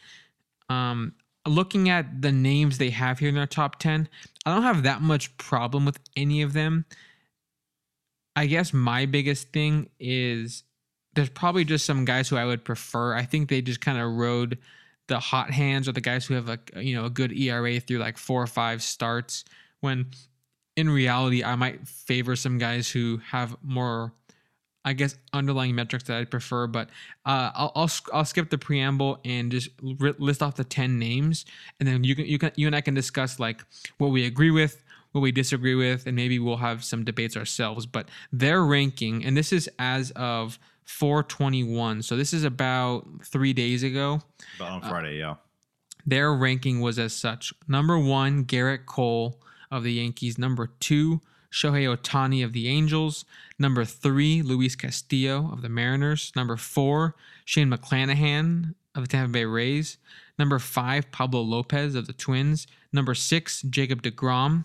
Um, 0.70 1.14
looking 1.48 1.90
at 1.90 2.22
the 2.22 2.32
names 2.32 2.78
they 2.78 2.90
have 2.92 3.20
here 3.20 3.30
in 3.30 3.36
their 3.36 3.48
top 3.48 3.80
10, 3.80 4.08
I 4.46 4.54
don't 4.54 4.64
have 4.64 4.84
that 4.84 5.02
much 5.02 5.36
problem 5.38 5.86
with 5.86 6.00
any 6.16 6.42
of 6.42 6.54
them. 6.54 6.86
I 8.36 8.46
guess 8.46 8.74
my 8.74 9.06
biggest 9.06 9.52
thing 9.52 9.90
is 10.00 10.64
there's 11.14 11.30
probably 11.30 11.66
just 11.66 11.86
some 11.86 12.06
guys 12.06 12.30
who 12.30 12.38
I 12.38 12.46
would 12.46 12.64
prefer. 12.64 13.14
I 13.14 13.24
think 13.24 13.50
they 13.50 13.62
just 13.62 13.82
kind 13.82 13.98
of 13.98 14.12
rode 14.12 14.58
the 15.08 15.20
hot 15.20 15.52
hands 15.52 15.90
or 15.90 15.92
the 15.92 16.02
guys 16.02 16.26
who 16.26 16.36
have 16.36 16.48
a 16.48 16.60
you 16.82 16.96
know 16.96 17.06
a 17.06 17.10
good 17.10 17.34
ERA 17.34 17.80
through 17.80 17.98
like 17.98 18.18
four 18.18 18.42
or 18.42 18.48
five 18.48 18.82
starts 18.82 19.44
when 19.82 20.06
in 20.78 20.90
reality 20.90 21.44
I 21.44 21.56
might 21.56 21.86
favor 21.86 22.36
some 22.36 22.58
guys 22.58 22.90
who 22.90 23.20
have 23.30 23.58
more 23.62 24.14
I 24.84 24.94
guess 24.94 25.16
underlying 25.34 25.76
metrics 25.76 26.06
that 26.06 26.18
I'd 26.18 26.32
prefer, 26.32 26.66
but 26.68 26.90
uh, 27.26 27.52
I'll, 27.54 27.72
I'll 27.76 27.90
I'll 28.14 28.26
skip 28.26 28.50
the 28.50 28.58
preamble 28.58 29.20
and 29.24 29.52
just 29.52 29.70
list 29.82 30.42
off 30.42 30.56
the 30.56 30.64
ten 30.64 30.98
names, 30.98 31.46
and 31.80 31.88
then 31.88 32.04
you 32.04 32.16
can 32.16 32.26
you 32.26 32.40
can 32.40 32.52
you 32.56 32.68
and 32.68 32.76
I 32.76 32.82
can 32.82 32.94
discuss 32.94 33.40
like 33.40 33.64
what 34.00 34.08
we 34.08 34.26
agree 34.26 34.50
with, 34.50 34.84
what 35.12 35.22
we 35.22 35.32
disagree 35.32 35.76
with, 35.76 36.08
and 36.08 36.16
maybe 36.16 36.40
we'll 36.40 36.58
have 36.58 36.84
some 36.84 37.04
debates 37.04 37.38
ourselves. 37.38 37.86
But 37.86 38.10
their 38.32 38.64
ranking, 38.64 39.24
and 39.24 39.38
this 39.38 39.54
is 39.54 39.70
as 39.78 40.12
of 40.12 40.58
421, 40.86 42.02
so 42.02 42.18
this 42.18 42.34
is 42.34 42.44
about 42.44 43.08
three 43.24 43.54
days 43.54 43.84
ago. 43.84 44.22
But 44.58 44.66
on 44.66 44.82
Friday, 44.82 45.20
yeah. 45.20 45.36
Their 46.08 46.34
ranking 46.34 46.82
was 46.82 46.98
as 46.98 47.14
such: 47.14 47.54
number 47.68 48.00
one, 48.00 48.46
Gerrit 48.46 48.88
Cole 48.88 49.40
of 49.70 49.84
the 49.84 49.94
Yankees; 49.94 50.40
number 50.40 50.72
two, 50.80 51.22
Shohei 51.52 51.86
Ohtani 51.86 52.44
of 52.44 52.54
the 52.54 52.68
Angels; 52.68 53.26
number 53.60 53.84
three, 53.84 54.42
Luis 54.42 54.76
Castillo 54.76 55.52
of 55.52 55.62
the 55.62 55.70
Mariners; 55.70 56.32
number 56.36 56.56
four, 56.56 57.16
Shane 57.44 57.70
McClanahan 57.70 58.74
of 58.96 59.04
the 59.04 59.08
Tampa 59.08 59.32
Bay 59.34 59.46
Rays; 59.46 59.98
number 60.40 60.60
five, 60.60 61.12
Pablo 61.12 61.42
Lopez 61.42 61.94
of 61.94 62.08
the 62.08 62.14
Twins; 62.14 62.68
number 62.94 63.14
six, 63.14 63.62
Jacob 63.64 64.02
DeGrom 64.02 64.64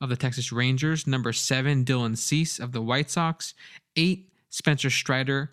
of 0.00 0.08
the 0.08 0.16
Texas 0.16 0.50
Rangers; 0.50 1.06
number 1.06 1.32
seven, 1.32 1.84
Dylan 1.84 2.18
Cease 2.18 2.58
of 2.58 2.72
the 2.72 2.82
White 2.82 3.10
Sox; 3.10 3.54
eight, 3.96 4.28
Spencer 4.50 4.90
Strider 4.90 5.52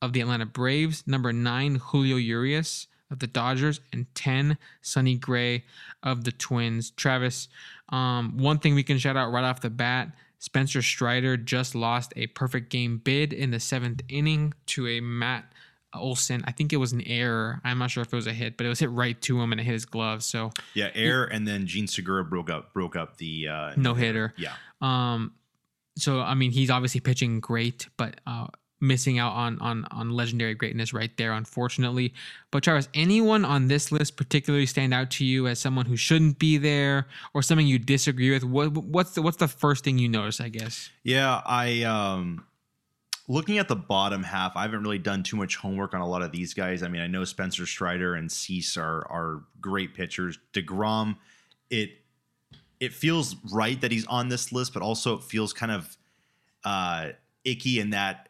of 0.00 0.12
the 0.12 0.20
Atlanta 0.20 0.46
Braves; 0.46 1.04
number 1.06 1.32
nine, 1.32 1.74
Julio 1.76 2.16
Urias 2.16 2.86
of 3.10 3.18
the 3.18 3.26
Dodgers, 3.26 3.80
and 3.92 4.06
10, 4.14 4.56
Sonny 4.82 5.16
Gray 5.16 5.64
of 6.02 6.24
the 6.24 6.32
Twins. 6.32 6.90
Travis, 6.90 7.48
um, 7.88 8.38
one 8.38 8.58
thing 8.58 8.74
we 8.74 8.82
can 8.82 8.98
shout 8.98 9.16
out 9.16 9.32
right 9.32 9.44
off 9.44 9.60
the 9.60 9.70
bat 9.70 10.12
Spencer 10.40 10.80
Strider 10.80 11.36
just 11.36 11.74
lost 11.74 12.14
a 12.16 12.26
perfect 12.28 12.70
game 12.70 12.98
bid 12.98 13.32
in 13.32 13.50
the 13.50 13.60
seventh 13.60 14.00
inning 14.08 14.54
to 14.66 14.88
a 14.88 15.00
Matt 15.00 15.44
Olson. 15.94 16.42
I 16.46 16.52
think 16.52 16.72
it 16.72 16.78
was 16.78 16.92
an 16.92 17.02
error. 17.02 17.60
I'm 17.62 17.78
not 17.78 17.90
sure 17.90 18.02
if 18.02 18.12
it 18.12 18.16
was 18.16 18.26
a 18.26 18.32
hit, 18.32 18.56
but 18.56 18.64
it 18.64 18.70
was 18.70 18.78
hit 18.78 18.90
right 18.90 19.20
to 19.22 19.40
him 19.40 19.52
and 19.52 19.60
it 19.60 19.64
hit 19.64 19.74
his 19.74 19.84
glove. 19.84 20.22
So, 20.22 20.50
Yeah, 20.72 20.88
air, 20.94 21.24
and 21.24 21.46
then 21.46 21.66
Jean 21.66 21.86
Segura 21.86 22.24
broke 22.24 22.48
up 22.48 22.72
broke 22.72 22.96
up 22.96 23.18
the 23.18 23.48
uh, 23.48 23.72
No 23.76 23.92
hitter. 23.92 24.32
Yeah, 24.38 24.54
um, 24.80 25.34
so 25.98 26.20
I 26.20 26.32
mean, 26.32 26.52
he's 26.52 26.70
obviously 26.70 27.00
pitching 27.00 27.40
great, 27.40 27.88
but 27.98 28.18
uh, 28.26 28.46
missing 28.80 29.18
out 29.18 29.32
on 29.32 29.58
on 29.60 29.86
on 29.90 30.10
legendary 30.10 30.54
greatness 30.54 30.92
right 30.92 31.14
there, 31.16 31.32
unfortunately. 31.32 32.14
But 32.50 32.62
Travis, 32.62 32.88
anyone 32.94 33.44
on 33.44 33.68
this 33.68 33.92
list 33.92 34.16
particularly 34.16 34.66
stand 34.66 34.94
out 34.94 35.10
to 35.12 35.24
you 35.24 35.46
as 35.46 35.58
someone 35.58 35.86
who 35.86 35.96
shouldn't 35.96 36.38
be 36.38 36.56
there, 36.56 37.06
or 37.34 37.42
something 37.42 37.66
you 37.66 37.78
disagree 37.78 38.30
with? 38.30 38.44
What 38.44 38.72
what's 38.72 39.14
the 39.14 39.22
what's 39.22 39.36
the 39.36 39.48
first 39.48 39.84
thing 39.84 39.98
you 39.98 40.08
notice? 40.08 40.40
I 40.40 40.48
guess. 40.48 40.90
yeah. 41.02 41.42
I 41.44 41.82
um, 41.82 42.44
looking 43.28 43.58
at 43.58 43.68
the 43.68 43.76
bottom 43.76 44.22
half, 44.22 44.56
I 44.56 44.62
haven't 44.62 44.82
really 44.82 44.98
done 44.98 45.22
too 45.22 45.36
much 45.36 45.56
homework 45.56 45.94
on 45.94 46.00
a 46.00 46.08
lot 46.08 46.22
of 46.22 46.32
these 46.32 46.52
guys. 46.52 46.82
I 46.82 46.88
mean, 46.88 47.00
I 47.00 47.06
know 47.06 47.24
Spencer 47.24 47.66
Strider 47.66 48.14
and 48.14 48.30
Cease 48.30 48.76
are 48.76 49.06
are 49.10 49.44
great 49.60 49.94
pitchers. 49.94 50.38
Degrom, 50.52 51.16
it 51.70 51.90
it 52.80 52.92
feels 52.92 53.36
right 53.52 53.80
that 53.80 53.92
he's 53.92 54.06
on 54.06 54.28
this 54.28 54.52
list, 54.52 54.72
but 54.74 54.82
also 54.82 55.18
it 55.18 55.22
feels 55.22 55.52
kind 55.52 55.70
of 55.70 55.96
uh, 56.64 57.10
icky 57.44 57.78
in 57.78 57.90
that 57.90 58.29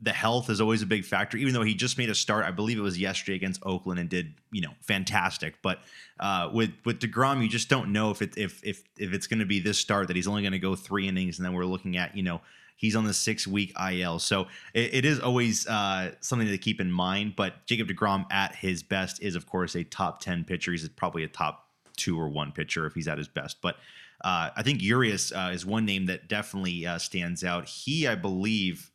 the 0.00 0.12
health 0.12 0.50
is 0.50 0.60
always 0.60 0.82
a 0.82 0.86
big 0.86 1.04
factor. 1.04 1.36
Even 1.36 1.54
though 1.54 1.62
he 1.62 1.74
just 1.74 1.98
made 1.98 2.10
a 2.10 2.14
start, 2.14 2.44
I 2.44 2.50
believe 2.50 2.78
it 2.78 2.82
was 2.82 2.98
yesterday 2.98 3.34
against 3.34 3.60
Oakland 3.64 3.98
and 3.98 4.08
did 4.08 4.34
you 4.50 4.60
know 4.60 4.72
fantastic. 4.80 5.60
But 5.62 5.80
uh, 6.20 6.50
with 6.52 6.70
with 6.84 7.00
Degrom, 7.00 7.42
you 7.42 7.48
just 7.48 7.68
don't 7.68 7.92
know 7.92 8.10
if 8.10 8.22
it 8.22 8.36
if 8.36 8.62
if 8.64 8.82
if 8.98 9.12
it's 9.12 9.26
going 9.26 9.40
to 9.40 9.46
be 9.46 9.60
this 9.60 9.78
start 9.78 10.08
that 10.08 10.16
he's 10.16 10.28
only 10.28 10.42
going 10.42 10.52
to 10.52 10.58
go 10.58 10.74
three 10.74 11.08
innings, 11.08 11.38
and 11.38 11.46
then 11.46 11.52
we're 11.52 11.64
looking 11.64 11.96
at 11.96 12.16
you 12.16 12.22
know 12.22 12.40
he's 12.76 12.96
on 12.96 13.04
the 13.04 13.14
six 13.14 13.46
week 13.46 13.72
IL. 13.78 14.18
So 14.18 14.46
it, 14.72 14.94
it 14.94 15.04
is 15.04 15.20
always 15.20 15.66
uh, 15.66 16.12
something 16.20 16.48
to 16.48 16.58
keep 16.58 16.80
in 16.80 16.90
mind. 16.90 17.34
But 17.36 17.66
Jacob 17.66 17.88
Degrom 17.88 18.24
at 18.30 18.54
his 18.54 18.82
best 18.82 19.22
is 19.22 19.34
of 19.34 19.46
course 19.46 19.74
a 19.74 19.84
top 19.84 20.20
ten 20.20 20.44
pitcher. 20.44 20.72
He's 20.72 20.88
probably 20.88 21.24
a 21.24 21.28
top 21.28 21.66
two 21.96 22.18
or 22.18 22.28
one 22.28 22.52
pitcher 22.52 22.86
if 22.86 22.94
he's 22.94 23.08
at 23.08 23.18
his 23.18 23.28
best. 23.28 23.60
But 23.60 23.76
uh, 24.22 24.50
I 24.56 24.62
think 24.62 24.82
Urias 24.82 25.32
uh, 25.32 25.50
is 25.52 25.64
one 25.64 25.84
name 25.84 26.06
that 26.06 26.28
definitely 26.28 26.86
uh, 26.86 26.98
stands 26.98 27.44
out. 27.44 27.68
He, 27.68 28.06
I 28.06 28.14
believe, 28.14 28.90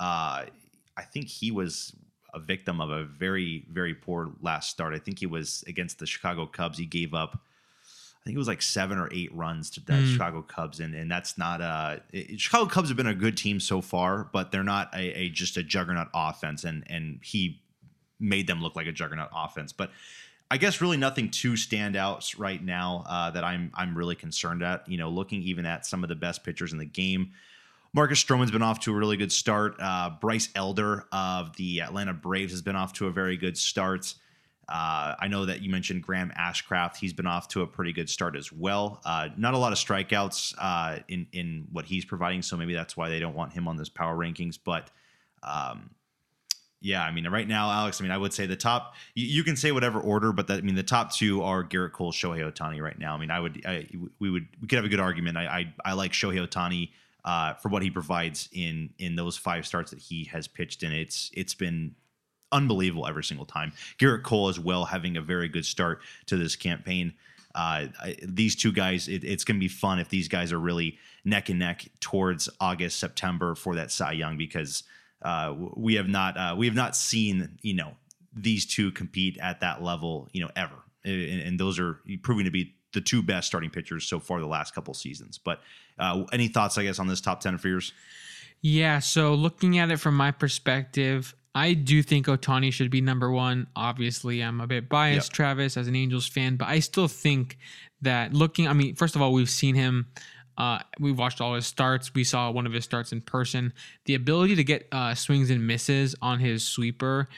uh, 0.00 0.46
I 0.96 1.02
think 1.12 1.28
he 1.28 1.50
was 1.50 1.94
a 2.32 2.40
victim 2.40 2.80
of 2.80 2.90
a 2.90 3.04
very, 3.04 3.66
very 3.70 3.94
poor 3.94 4.32
last 4.40 4.70
start. 4.70 4.94
I 4.94 4.98
think 4.98 5.18
he 5.18 5.26
was 5.26 5.62
against 5.66 5.98
the 5.98 6.06
Chicago 6.06 6.46
Cubs. 6.46 6.78
He 6.78 6.86
gave 6.86 7.12
up, 7.12 7.34
I 7.36 8.24
think 8.24 8.34
it 8.34 8.38
was 8.38 8.48
like 8.48 8.62
seven 8.62 8.98
or 8.98 9.08
eight 9.12 9.34
runs 9.34 9.68
to 9.70 9.80
the 9.80 9.92
Mm. 9.92 10.12
Chicago 10.12 10.42
Cubs, 10.42 10.80
and 10.80 10.94
and 10.94 11.10
that's 11.10 11.36
not 11.36 11.60
a 11.60 12.02
it, 12.12 12.40
Chicago 12.40 12.66
Cubs 12.66 12.88
have 12.88 12.96
been 12.96 13.06
a 13.06 13.14
good 13.14 13.36
team 13.36 13.60
so 13.60 13.80
far, 13.80 14.28
but 14.32 14.52
they're 14.52 14.62
not 14.64 14.94
a, 14.94 15.22
a 15.22 15.28
just 15.28 15.56
a 15.56 15.62
juggernaut 15.62 16.08
offense, 16.14 16.64
and 16.64 16.84
and 16.86 17.20
he 17.22 17.60
made 18.18 18.46
them 18.46 18.62
look 18.62 18.76
like 18.76 18.86
a 18.86 18.92
juggernaut 18.92 19.30
offense, 19.34 19.72
but. 19.72 19.90
I 20.52 20.56
guess 20.56 20.80
really 20.80 20.96
nothing 20.96 21.30
too 21.30 21.52
standouts 21.52 22.36
right 22.36 22.60
now 22.60 23.04
uh, 23.08 23.30
that 23.30 23.44
I'm 23.44 23.70
I'm 23.72 23.96
really 23.96 24.16
concerned 24.16 24.64
at. 24.64 24.88
You 24.88 24.98
know, 24.98 25.08
looking 25.08 25.42
even 25.42 25.64
at 25.64 25.86
some 25.86 26.02
of 26.02 26.08
the 26.08 26.16
best 26.16 26.42
pitchers 26.42 26.72
in 26.72 26.78
the 26.78 26.84
game. 26.84 27.30
Marcus 27.92 28.22
Stroman's 28.22 28.50
been 28.50 28.62
off 28.62 28.80
to 28.80 28.92
a 28.92 28.94
really 28.94 29.16
good 29.16 29.32
start. 29.32 29.74
Uh, 29.80 30.10
Bryce 30.20 30.48
Elder 30.54 31.06
of 31.12 31.56
the 31.56 31.80
Atlanta 31.82 32.12
Braves 32.12 32.52
has 32.52 32.62
been 32.62 32.76
off 32.76 32.92
to 32.94 33.08
a 33.08 33.10
very 33.10 33.36
good 33.36 33.58
start. 33.58 34.14
Uh, 34.68 35.16
I 35.18 35.26
know 35.26 35.46
that 35.46 35.62
you 35.62 35.70
mentioned 35.70 36.04
Graham 36.04 36.30
Ashcraft. 36.38 36.96
He's 36.96 37.12
been 37.12 37.26
off 37.26 37.48
to 37.48 37.62
a 37.62 37.66
pretty 37.66 37.92
good 37.92 38.08
start 38.08 38.36
as 38.36 38.52
well. 38.52 39.00
Uh, 39.04 39.30
not 39.36 39.54
a 39.54 39.58
lot 39.58 39.72
of 39.72 39.78
strikeouts 39.78 40.54
uh, 40.58 41.00
in 41.08 41.26
in 41.32 41.66
what 41.72 41.84
he's 41.84 42.04
providing, 42.04 42.42
so 42.42 42.56
maybe 42.56 42.72
that's 42.72 42.96
why 42.96 43.08
they 43.08 43.18
don't 43.18 43.34
want 43.34 43.52
him 43.52 43.66
on 43.66 43.76
this 43.76 43.88
power 43.88 44.16
rankings. 44.16 44.56
But 44.62 44.92
um, 45.42 45.90
yeah, 46.80 47.02
I 47.02 47.10
mean, 47.10 47.26
right 47.26 47.48
now, 47.48 47.68
Alex. 47.72 48.00
I 48.00 48.04
mean, 48.04 48.12
I 48.12 48.18
would 48.18 48.32
say 48.32 48.46
the 48.46 48.54
top. 48.54 48.94
You, 49.16 49.26
you 49.26 49.42
can 49.42 49.56
say 49.56 49.72
whatever 49.72 49.98
order, 49.98 50.32
but 50.32 50.46
that, 50.46 50.58
I 50.58 50.60
mean, 50.60 50.76
the 50.76 50.84
top 50.84 51.12
two 51.12 51.42
are 51.42 51.64
Gerrit 51.64 51.90
Cole, 51.90 52.12
Shohei 52.12 52.48
Ohtani. 52.48 52.80
Right 52.80 52.98
now, 52.98 53.16
I 53.16 53.18
mean, 53.18 53.32
I 53.32 53.40
would, 53.40 53.60
I, 53.66 53.88
we 54.20 54.30
would, 54.30 54.46
we 54.62 54.68
could 54.68 54.76
have 54.76 54.84
a 54.84 54.88
good 54.88 55.00
argument. 55.00 55.36
I, 55.36 55.46
I, 55.46 55.74
I 55.84 55.92
like 55.94 56.12
Shohei 56.12 56.46
Ohtani 56.46 56.90
uh, 57.24 57.54
for 57.54 57.68
what 57.68 57.82
he 57.82 57.90
provides 57.90 58.48
in 58.52 58.90
in 58.98 59.16
those 59.16 59.36
five 59.36 59.66
starts 59.66 59.90
that 59.90 60.00
he 60.00 60.24
has 60.24 60.48
pitched 60.48 60.82
in. 60.82 60.92
It's 60.92 61.30
it's 61.34 61.54
been 61.54 61.94
unbelievable 62.52 63.06
every 63.06 63.24
single 63.24 63.46
time. 63.46 63.72
Gerrit 63.98 64.22
Cole 64.22 64.48
as 64.48 64.58
well 64.58 64.84
having 64.84 65.16
a 65.16 65.22
very 65.22 65.48
good 65.48 65.64
start 65.64 66.00
to 66.26 66.36
this 66.36 66.56
campaign. 66.56 67.14
Uh, 67.54 67.86
I, 68.00 68.16
these 68.22 68.54
two 68.54 68.72
guys, 68.72 69.08
it, 69.08 69.24
it's 69.24 69.44
going 69.44 69.56
to 69.56 69.60
be 69.60 69.68
fun 69.68 69.98
if 69.98 70.08
these 70.08 70.28
guys 70.28 70.52
are 70.52 70.60
really 70.60 70.98
neck 71.24 71.48
and 71.48 71.58
neck 71.58 71.88
towards 72.00 72.48
August, 72.60 72.98
September 72.98 73.54
for 73.54 73.74
that 73.74 73.90
Cy 73.90 74.12
Young 74.12 74.36
because 74.36 74.84
uh, 75.22 75.54
we 75.76 75.94
have 75.94 76.08
not 76.08 76.36
uh, 76.36 76.54
we 76.56 76.66
have 76.66 76.74
not 76.74 76.96
seen 76.96 77.58
you 77.62 77.74
know 77.74 77.94
these 78.32 78.66
two 78.66 78.90
compete 78.92 79.36
at 79.38 79.60
that 79.60 79.82
level 79.82 80.28
you 80.32 80.40
know 80.40 80.50
ever, 80.56 80.76
and, 81.04 81.40
and 81.42 81.60
those 81.60 81.78
are 81.78 82.00
proving 82.22 82.44
to 82.44 82.50
be 82.50 82.74
the 82.92 83.00
two 83.00 83.22
best 83.22 83.46
starting 83.46 83.70
pitchers 83.70 84.06
so 84.06 84.18
far 84.18 84.40
the 84.40 84.46
last 84.46 84.74
couple 84.74 84.94
seasons. 84.94 85.38
But 85.38 85.60
uh, 85.98 86.24
any 86.32 86.48
thoughts, 86.48 86.78
I 86.78 86.84
guess, 86.84 86.98
on 86.98 87.06
this 87.06 87.20
top 87.20 87.40
ten 87.40 87.58
for 87.58 87.68
yours? 87.68 87.92
Yeah, 88.62 88.98
so 88.98 89.34
looking 89.34 89.78
at 89.78 89.90
it 89.90 89.98
from 89.98 90.16
my 90.16 90.32
perspective, 90.32 91.34
I 91.54 91.72
do 91.74 92.02
think 92.02 92.26
Ohtani 92.26 92.72
should 92.72 92.90
be 92.90 93.00
number 93.00 93.30
one. 93.30 93.68
Obviously, 93.74 94.42
I'm 94.42 94.60
a 94.60 94.66
bit 94.66 94.88
biased, 94.88 95.30
Yep. 95.30 95.34
Travis, 95.34 95.76
as 95.76 95.88
an 95.88 95.96
Angels 95.96 96.26
fan, 96.26 96.56
but 96.56 96.68
I 96.68 96.80
still 96.80 97.08
think 97.08 97.58
that 98.02 98.34
looking, 98.34 98.68
I 98.68 98.72
mean, 98.72 98.94
first 98.94 99.16
of 99.16 99.22
all, 99.22 99.32
we've 99.32 99.50
seen 99.50 99.74
him. 99.74 100.06
Uh, 100.58 100.78
we 100.98 101.10
watched 101.10 101.40
all 101.40 101.54
his 101.54 101.66
starts. 101.66 102.12
We 102.12 102.22
saw 102.22 102.50
one 102.50 102.66
of 102.66 102.72
his 102.72 102.84
starts 102.84 103.12
in 103.12 103.22
person. 103.22 103.72
The 104.04 104.14
ability 104.14 104.56
to 104.56 104.64
get 104.64 104.86
uh, 104.92 105.14
swings 105.14 105.48
and 105.48 105.66
misses 105.66 106.14
on 106.20 106.38
his 106.38 106.66
sweeper 106.66 107.28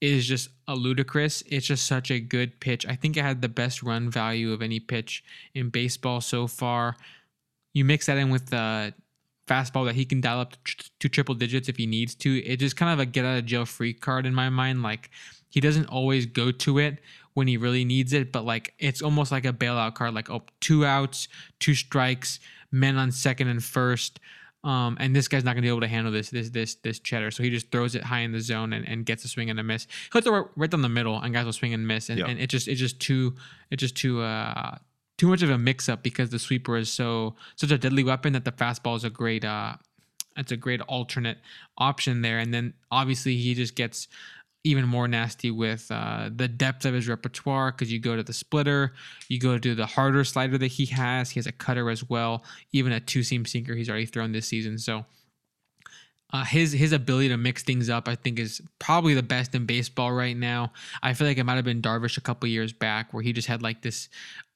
is 0.00 0.26
just 0.26 0.48
a 0.66 0.74
ludicrous. 0.74 1.42
It's 1.46 1.66
just 1.66 1.86
such 1.86 2.10
a 2.10 2.20
good 2.20 2.60
pitch. 2.60 2.86
I 2.86 2.94
think 2.94 3.16
it 3.16 3.22
had 3.22 3.42
the 3.42 3.48
best 3.48 3.82
run 3.82 4.10
value 4.10 4.52
of 4.52 4.62
any 4.62 4.80
pitch 4.80 5.22
in 5.54 5.68
baseball 5.68 6.20
so 6.20 6.46
far. 6.46 6.96
You 7.74 7.84
mix 7.84 8.06
that 8.06 8.18
in 8.18 8.30
with 8.30 8.46
the 8.46 8.94
fastball 9.46 9.84
that 9.86 9.96
he 9.96 10.04
can 10.04 10.20
dial 10.20 10.40
up 10.40 10.52
to, 10.52 10.58
tr- 10.64 10.88
to 11.00 11.08
triple 11.08 11.34
digits 11.34 11.68
if 11.68 11.76
he 11.76 11.86
needs 11.86 12.14
to. 12.14 12.38
It 12.44 12.58
just 12.58 12.76
kind 12.76 12.92
of 12.92 12.98
a 13.00 13.06
get 13.06 13.24
out 13.24 13.38
of 13.38 13.46
jail 13.46 13.66
free 13.66 13.92
card 13.92 14.24
in 14.24 14.34
my 14.34 14.48
mind. 14.48 14.82
Like 14.82 15.10
he 15.50 15.60
doesn't 15.60 15.86
always 15.86 16.26
go 16.26 16.50
to 16.50 16.78
it 16.78 16.98
when 17.34 17.46
he 17.46 17.56
really 17.56 17.84
needs 17.84 18.12
it, 18.12 18.32
but 18.32 18.44
like 18.44 18.74
it's 18.78 19.02
almost 19.02 19.32
like 19.32 19.44
a 19.44 19.52
bailout 19.52 19.94
card. 19.94 20.14
Like 20.14 20.30
oh, 20.30 20.42
two 20.60 20.86
outs, 20.86 21.28
two 21.58 21.74
strikes, 21.74 22.40
men 22.70 22.96
on 22.96 23.12
second 23.12 23.48
and 23.48 23.62
first. 23.62 24.20
Um, 24.62 24.98
and 25.00 25.16
this 25.16 25.26
guy's 25.26 25.42
not 25.42 25.52
gonna 25.54 25.62
be 25.62 25.68
able 25.68 25.80
to 25.80 25.88
handle 25.88 26.12
this 26.12 26.28
this 26.30 26.50
this 26.50 26.74
this 26.76 26.98
cheddar, 26.98 27.30
so 27.30 27.42
he 27.42 27.48
just 27.50 27.70
throws 27.70 27.94
it 27.94 28.04
high 28.04 28.20
in 28.20 28.32
the 28.32 28.40
zone 28.40 28.72
and, 28.74 28.86
and 28.86 29.06
gets 29.06 29.24
a 29.24 29.28
swing 29.28 29.48
and 29.48 29.58
a 29.58 29.62
miss. 29.62 29.86
He'll 30.12 30.20
throw 30.22 30.36
it 30.40 30.46
right 30.56 30.70
down 30.70 30.82
the 30.82 30.88
middle, 30.88 31.18
and 31.18 31.32
guys 31.32 31.46
will 31.46 31.52
swing 31.54 31.72
and 31.72 31.86
miss, 31.88 32.10
and, 32.10 32.18
Yeah. 32.18 32.26
and 32.26 32.38
it 32.38 32.48
just 32.50 32.68
it's 32.68 32.78
just 32.80 33.00
too 33.00 33.34
it's 33.70 33.80
just 33.80 33.96
too 33.96 34.20
uh 34.20 34.76
too 35.16 35.28
much 35.28 35.42
of 35.42 35.50
a 35.50 35.56
mix 35.58 35.88
up 35.88 36.02
because 36.02 36.30
the 36.30 36.38
sweeper 36.38 36.76
is 36.76 36.90
so 36.92 37.36
such 37.56 37.70
a 37.70 37.78
deadly 37.78 38.04
weapon 38.04 38.32
that 38.34 38.44
the 38.44 38.52
fastball 38.52 38.96
is 38.96 39.04
a 39.04 39.10
great 39.10 39.44
uh 39.44 39.76
it's 40.36 40.52
a 40.52 40.56
great 40.56 40.80
alternate 40.82 41.38
option 41.76 42.22
there. 42.22 42.38
And 42.38 42.54
then 42.54 42.74
obviously 42.90 43.36
he 43.36 43.54
just 43.54 43.74
gets 43.74 44.08
even 44.64 44.86
more 44.86 45.08
nasty 45.08 45.50
with 45.50 45.86
uh, 45.90 46.28
the 46.34 46.48
depth 46.48 46.84
of 46.84 46.94
his 46.94 47.08
repertoire 47.08 47.72
because 47.72 47.90
you 47.90 47.98
go 47.98 48.16
to 48.16 48.22
the 48.22 48.32
splitter, 48.32 48.92
you 49.28 49.38
go 49.38 49.56
to 49.56 49.74
the 49.74 49.86
harder 49.86 50.22
slider 50.24 50.58
that 50.58 50.66
he 50.66 50.86
has. 50.86 51.30
He 51.30 51.38
has 51.38 51.46
a 51.46 51.52
cutter 51.52 51.88
as 51.90 52.08
well, 52.08 52.44
even 52.72 52.92
a 52.92 53.00
two 53.00 53.22
seam 53.22 53.46
sinker 53.46 53.74
he's 53.74 53.88
already 53.88 54.06
thrown 54.06 54.32
this 54.32 54.46
season. 54.46 54.78
So 54.78 55.04
uh, 56.32 56.44
his 56.44 56.72
his 56.72 56.92
ability 56.92 57.28
to 57.28 57.36
mix 57.36 57.62
things 57.62 57.90
up, 57.90 58.08
I 58.08 58.14
think, 58.14 58.38
is 58.38 58.60
probably 58.78 59.14
the 59.14 59.22
best 59.22 59.54
in 59.54 59.66
baseball 59.66 60.12
right 60.12 60.36
now. 60.36 60.72
I 61.02 61.12
feel 61.14 61.26
like 61.26 61.38
it 61.38 61.44
might 61.44 61.56
have 61.56 61.64
been 61.64 61.82
Darvish 61.82 62.16
a 62.16 62.20
couple 62.20 62.48
years 62.48 62.72
back 62.72 63.12
where 63.12 63.22
he 63.22 63.32
just 63.32 63.48
had 63.48 63.62
like 63.62 63.82
this 63.82 64.08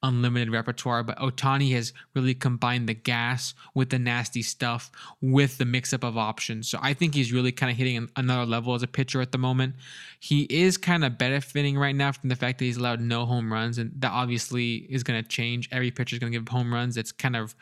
unlimited 0.03 0.51
repertoire, 0.51 1.03
but 1.03 1.17
Ohtani 1.17 1.73
has 1.73 1.91
really 2.13 2.35
combined 2.35 2.87
the 2.87 2.93
gas 2.93 3.55
with 3.73 3.89
the 3.89 3.97
nasty 3.97 4.41
stuff 4.41 4.91
with 5.19 5.57
the 5.57 5.65
mix 5.65 5.93
up 5.93 6.03
of 6.03 6.17
options. 6.17 6.69
So 6.69 6.77
I 6.81 6.93
think 6.93 7.15
he's 7.15 7.33
really 7.33 7.51
kind 7.51 7.71
of 7.71 7.77
hitting 7.77 7.97
an- 7.97 8.09
another 8.15 8.45
level 8.45 8.75
as 8.75 8.83
a 8.83 8.87
pitcher 8.87 9.19
at 9.21 9.31
the 9.31 9.37
moment. 9.37 9.75
He 10.19 10.43
is 10.43 10.77
kind 10.77 11.03
of 11.03 11.17
benefiting 11.17 11.77
right 11.77 11.95
now 11.95 12.11
from 12.11 12.29
the 12.29 12.35
fact 12.35 12.59
that 12.59 12.65
he's 12.65 12.77
allowed 12.77 13.01
no 13.01 13.25
home 13.25 13.51
runs, 13.51 13.77
and 13.77 13.91
that 13.99 14.11
obviously 14.11 14.87
is 14.89 15.03
going 15.03 15.21
to 15.21 15.27
change. 15.27 15.67
Every 15.71 15.91
pitcher 15.91 16.15
is 16.15 16.19
going 16.19 16.31
to 16.31 16.39
give 16.39 16.47
home 16.47 16.73
runs. 16.73 16.97
It's 16.97 17.11
kind 17.11 17.35
of 17.35 17.55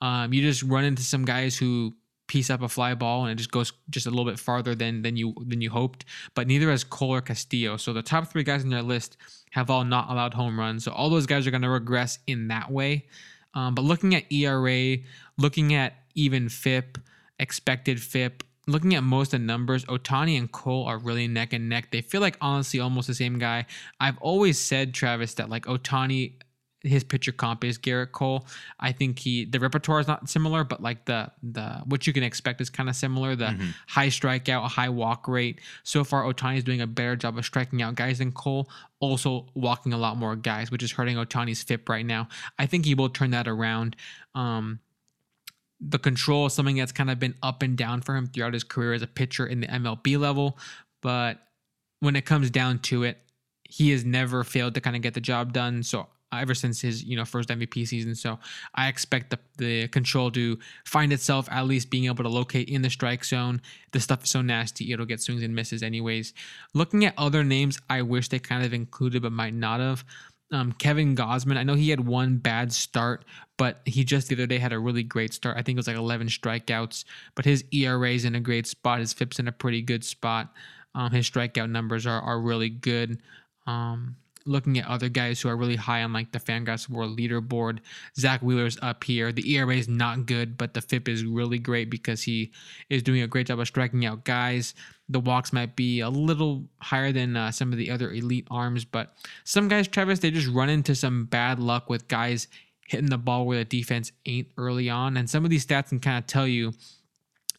um, 0.00 0.32
you 0.32 0.42
just 0.42 0.62
run 0.62 0.84
into 0.84 1.02
some 1.02 1.24
guys 1.24 1.56
who 1.56 1.94
piece 2.26 2.50
up 2.50 2.62
a 2.62 2.68
fly 2.68 2.94
ball 2.94 3.22
and 3.22 3.32
it 3.32 3.36
just 3.36 3.52
goes 3.52 3.72
just 3.88 4.06
a 4.06 4.10
little 4.10 4.24
bit 4.24 4.38
farther 4.38 4.74
than 4.74 5.02
than 5.02 5.16
you 5.16 5.34
than 5.46 5.60
you 5.60 5.70
hoped. 5.70 6.04
But 6.34 6.46
neither 6.46 6.70
has 6.70 6.84
Cole 6.84 7.14
or 7.14 7.20
Castillo. 7.20 7.76
So 7.76 7.92
the 7.92 8.02
top 8.02 8.28
three 8.28 8.42
guys 8.42 8.64
in 8.64 8.70
their 8.70 8.82
list 8.82 9.16
have 9.52 9.70
all 9.70 9.84
not 9.84 10.10
allowed 10.10 10.34
home 10.34 10.58
runs. 10.58 10.84
So 10.84 10.92
all 10.92 11.10
those 11.10 11.26
guys 11.26 11.46
are 11.46 11.50
going 11.50 11.62
to 11.62 11.70
regress 11.70 12.18
in 12.26 12.48
that 12.48 12.70
way. 12.70 13.06
Um, 13.54 13.74
but 13.74 13.82
looking 13.82 14.14
at 14.14 14.30
ERA, 14.30 14.98
looking 15.38 15.74
at 15.74 15.94
even 16.14 16.48
FIP, 16.48 16.98
expected 17.38 18.02
FIP, 18.02 18.42
looking 18.66 18.94
at 18.94 19.02
most 19.02 19.32
of 19.32 19.40
the 19.40 19.46
numbers, 19.46 19.84
Ohtani 19.86 20.38
and 20.38 20.50
Cole 20.50 20.84
are 20.84 20.98
really 20.98 21.28
neck 21.28 21.52
and 21.52 21.68
neck. 21.68 21.90
They 21.90 22.00
feel 22.00 22.20
like 22.20 22.36
honestly 22.40 22.80
almost 22.80 23.08
the 23.08 23.14
same 23.14 23.38
guy. 23.38 23.66
I've 24.00 24.18
always 24.18 24.58
said 24.58 24.92
Travis 24.92 25.34
that 25.34 25.48
like 25.48 25.64
Ohtani 25.66 26.34
his 26.86 27.04
pitcher 27.04 27.32
comp 27.32 27.64
is 27.64 27.78
Gerrit 27.78 28.12
Cole. 28.12 28.46
I 28.80 28.92
think 28.92 29.18
he 29.18 29.44
the 29.44 29.58
repertoire 29.60 30.00
is 30.00 30.06
not 30.06 30.28
similar, 30.28 30.64
but 30.64 30.82
like 30.82 31.04
the 31.06 31.30
the 31.42 31.82
what 31.86 32.06
you 32.06 32.12
can 32.12 32.22
expect 32.22 32.60
is 32.60 32.70
kind 32.70 32.88
of 32.88 32.96
similar. 32.96 33.34
The 33.36 33.46
Mhm. 33.46 33.74
high 33.88 34.08
strikeout, 34.08 34.68
high 34.70 34.88
walk 34.88 35.28
rate. 35.28 35.60
So 35.82 36.04
far, 36.04 36.22
Ohtani 36.24 36.58
is 36.58 36.64
doing 36.64 36.80
a 36.80 36.86
better 36.86 37.16
job 37.16 37.36
of 37.38 37.44
striking 37.44 37.82
out 37.82 37.94
guys 37.96 38.18
than 38.18 38.32
Cole. 38.32 38.70
Also 39.00 39.48
walking 39.54 39.92
a 39.92 39.98
lot 39.98 40.16
more 40.16 40.36
guys, 40.36 40.70
which 40.70 40.82
is 40.82 40.92
hurting 40.92 41.16
Ohtani's 41.16 41.62
FIP 41.62 41.88
right 41.88 42.06
now. 42.06 42.28
I 42.58 42.66
think 42.66 42.84
he 42.86 42.94
will 42.94 43.08
turn 43.10 43.30
that 43.32 43.46
around. 43.48 43.96
Um, 44.34 44.80
the 45.80 45.98
control 45.98 46.46
is 46.46 46.54
something 46.54 46.76
that's 46.76 46.92
kind 46.92 47.10
of 47.10 47.18
been 47.18 47.34
up 47.42 47.62
and 47.62 47.76
down 47.76 48.00
for 48.00 48.16
him 48.16 48.26
throughout 48.26 48.54
his 48.54 48.64
career 48.64 48.94
as 48.94 49.02
a 49.02 49.06
pitcher 49.06 49.46
in 49.46 49.60
the 49.60 49.66
MLB 49.66 50.16
level, 50.16 50.58
but 51.02 51.38
when 52.00 52.16
it 52.16 52.24
comes 52.24 52.50
down 52.50 52.78
to 52.78 53.02
it, 53.02 53.18
he 53.64 53.90
has 53.90 54.04
never 54.04 54.42
failed 54.44 54.74
to 54.74 54.80
kind 54.80 54.96
of 54.96 55.02
get 55.02 55.12
the 55.14 55.20
job 55.20 55.52
done. 55.52 55.82
So 55.82 56.08
ever 56.32 56.54
since 56.54 56.80
his 56.80 57.04
you 57.04 57.16
know 57.16 57.24
first 57.24 57.48
MVP 57.48 57.86
season, 57.86 58.14
so 58.14 58.38
I 58.74 58.88
expect 58.88 59.30
the 59.30 59.38
the 59.58 59.88
control 59.88 60.30
to 60.32 60.58
find 60.84 61.12
itself 61.12 61.48
at 61.50 61.66
least 61.66 61.90
being 61.90 62.06
able 62.06 62.24
to 62.24 62.30
locate 62.30 62.68
in 62.68 62.82
the 62.82 62.90
strike 62.90 63.24
zone. 63.24 63.60
The 63.92 64.00
stuff 64.00 64.24
is 64.24 64.30
so 64.30 64.42
nasty, 64.42 64.92
it'll 64.92 65.06
get 65.06 65.20
swings 65.20 65.42
and 65.42 65.54
misses 65.54 65.82
anyways. 65.82 66.34
Looking 66.74 67.04
at 67.04 67.14
other 67.16 67.44
names, 67.44 67.80
I 67.88 68.02
wish 68.02 68.28
they 68.28 68.38
kind 68.38 68.64
of 68.64 68.74
included 68.74 69.22
but 69.22 69.32
might 69.32 69.54
not 69.54 69.80
have. 69.80 70.04
Um, 70.52 70.72
Kevin 70.72 71.16
Gausman, 71.16 71.56
I 71.56 71.64
know 71.64 71.74
he 71.74 71.90
had 71.90 72.06
one 72.06 72.36
bad 72.36 72.72
start, 72.72 73.24
but 73.56 73.80
he 73.84 74.04
just 74.04 74.28
the 74.28 74.36
other 74.36 74.46
day 74.46 74.58
had 74.58 74.72
a 74.72 74.78
really 74.78 75.02
great 75.02 75.34
start. 75.34 75.56
I 75.56 75.62
think 75.62 75.76
it 75.76 75.80
was 75.80 75.88
like 75.88 75.96
11 75.96 76.28
strikeouts, 76.28 77.04
but 77.34 77.44
his 77.44 77.64
ERA 77.72 78.10
is 78.10 78.24
in 78.24 78.36
a 78.36 78.40
great 78.40 78.66
spot. 78.66 79.00
His 79.00 79.12
FIP's 79.12 79.40
in 79.40 79.48
a 79.48 79.52
pretty 79.52 79.82
good 79.82 80.04
spot. 80.04 80.52
Um, 80.94 81.10
his 81.10 81.28
strikeout 81.28 81.70
numbers 81.70 82.06
are, 82.06 82.20
are 82.20 82.40
really 82.40 82.70
good. 82.70 83.20
Um, 83.66 84.16
looking 84.46 84.78
at 84.78 84.86
other 84.86 85.08
guys 85.08 85.40
who 85.40 85.48
are 85.48 85.56
really 85.56 85.76
high 85.76 86.02
on 86.02 86.12
like 86.12 86.32
the 86.32 86.40
Fangraphs 86.40 86.88
World 86.88 87.18
Leaderboard, 87.18 87.78
Zack 88.18 88.42
Wheeler's 88.42 88.78
up 88.82 89.04
here. 89.04 89.32
The 89.32 89.54
ERA 89.54 89.76
is 89.76 89.88
not 89.88 90.26
good, 90.26 90.56
but 90.56 90.74
the 90.74 90.80
FIP 90.80 91.08
is 91.08 91.24
really 91.24 91.58
great 91.58 91.90
because 91.90 92.22
he 92.22 92.52
is 92.90 93.02
doing 93.02 93.22
a 93.22 93.26
great 93.26 93.46
job 93.46 93.60
of 93.60 93.66
striking 93.66 94.06
out 94.06 94.24
guys. 94.24 94.74
The 95.08 95.20
walks 95.20 95.52
might 95.52 95.76
be 95.76 96.00
a 96.00 96.08
little 96.08 96.64
higher 96.80 97.12
than 97.12 97.36
uh, 97.36 97.52
some 97.52 97.72
of 97.72 97.78
the 97.78 97.90
other 97.90 98.12
elite 98.12 98.48
arms, 98.50 98.84
but 98.84 99.14
some 99.44 99.68
guys, 99.68 99.88
Travis, 99.88 100.18
they 100.18 100.30
just 100.30 100.48
run 100.48 100.68
into 100.68 100.94
some 100.94 101.26
bad 101.26 101.60
luck 101.60 101.88
with 101.88 102.08
guys 102.08 102.48
hitting 102.88 103.10
the 103.10 103.18
ball 103.18 103.46
where 103.46 103.58
the 103.58 103.64
defense 103.64 104.12
ain't 104.26 104.48
early 104.56 104.88
on. 104.88 105.16
And 105.16 105.28
some 105.28 105.44
of 105.44 105.50
these 105.50 105.66
stats 105.66 105.88
can 105.88 106.00
kind 106.00 106.18
of 106.18 106.26
tell 106.26 106.46
you 106.46 106.72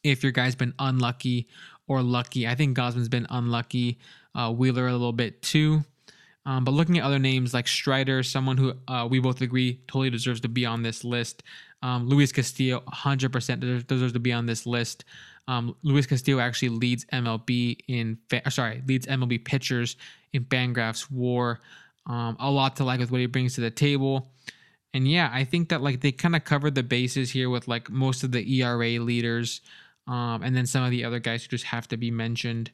if 0.03 0.23
your 0.23 0.31
guy's 0.31 0.55
been 0.55 0.73
unlucky 0.79 1.47
or 1.87 2.01
lucky. 2.01 2.47
I 2.47 2.55
think 2.55 2.77
Gausman's 2.77 3.09
been 3.09 3.27
unlucky. 3.29 3.99
Uh, 4.35 4.51
Wheeler 4.51 4.87
a 4.87 4.91
little 4.91 5.13
bit 5.13 5.41
too. 5.41 5.83
Um, 6.47 6.63
but 6.63 6.71
looking 6.71 6.97
at 6.97 7.03
other 7.03 7.19
names 7.19 7.53
like 7.53 7.67
Strider, 7.67 8.23
someone 8.23 8.55
who 8.55 8.73
uh, 8.87 9.05
we 9.09 9.19
both 9.19 9.41
agree 9.41 9.81
totally 9.87 10.09
deserves 10.09 10.39
to 10.41 10.47
be 10.47 10.65
on 10.65 10.81
this 10.81 11.03
list. 11.03 11.43
Um, 11.83 12.07
Luis 12.07 12.31
Castillo, 12.31 12.79
100% 12.87 13.85
deserves, 13.85 14.13
to 14.13 14.19
be 14.19 14.31
on 14.31 14.45
this 14.45 14.65
list. 14.65 15.03
Um, 15.49 15.75
Luis 15.83 16.07
Castillo 16.07 16.39
actually 16.39 16.69
leads 16.69 17.03
MLB 17.11 17.79
in, 17.89 18.17
fa- 18.29 18.47
uh, 18.47 18.49
sorry, 18.49 18.81
leads 18.87 19.05
MLB 19.07 19.43
pitchers 19.43 19.97
in 20.31 20.45
Fangraphs 20.45 21.11
WAR. 21.11 21.59
Um, 22.05 22.37
a 22.39 22.49
lot 22.49 22.77
to 22.77 22.85
like 22.85 23.01
with 23.01 23.11
what 23.11 23.19
he 23.19 23.27
brings 23.27 23.55
to 23.55 23.61
the 23.61 23.69
table. 23.69 24.31
And 24.93 25.05
yeah, 25.05 25.29
I 25.33 25.43
think 25.43 25.67
that 25.69 25.83
like 25.83 25.99
they 25.99 26.13
kind 26.13 26.33
of 26.33 26.45
covered 26.45 26.75
the 26.75 26.83
bases 26.83 27.29
here 27.29 27.49
with 27.49 27.67
like 27.67 27.89
most 27.89 28.23
of 28.23 28.31
the 28.31 28.61
ERA 28.61 28.99
leaders, 28.99 29.59
um, 30.07 30.43
and 30.43 30.55
then 30.55 30.65
some 30.65 30.85
of 30.85 30.91
the 30.91 31.03
other 31.03 31.19
guys 31.19 31.43
who 31.43 31.49
just 31.49 31.65
have 31.65 31.89
to 31.89 31.97
be 31.97 32.09
mentioned. 32.09 32.71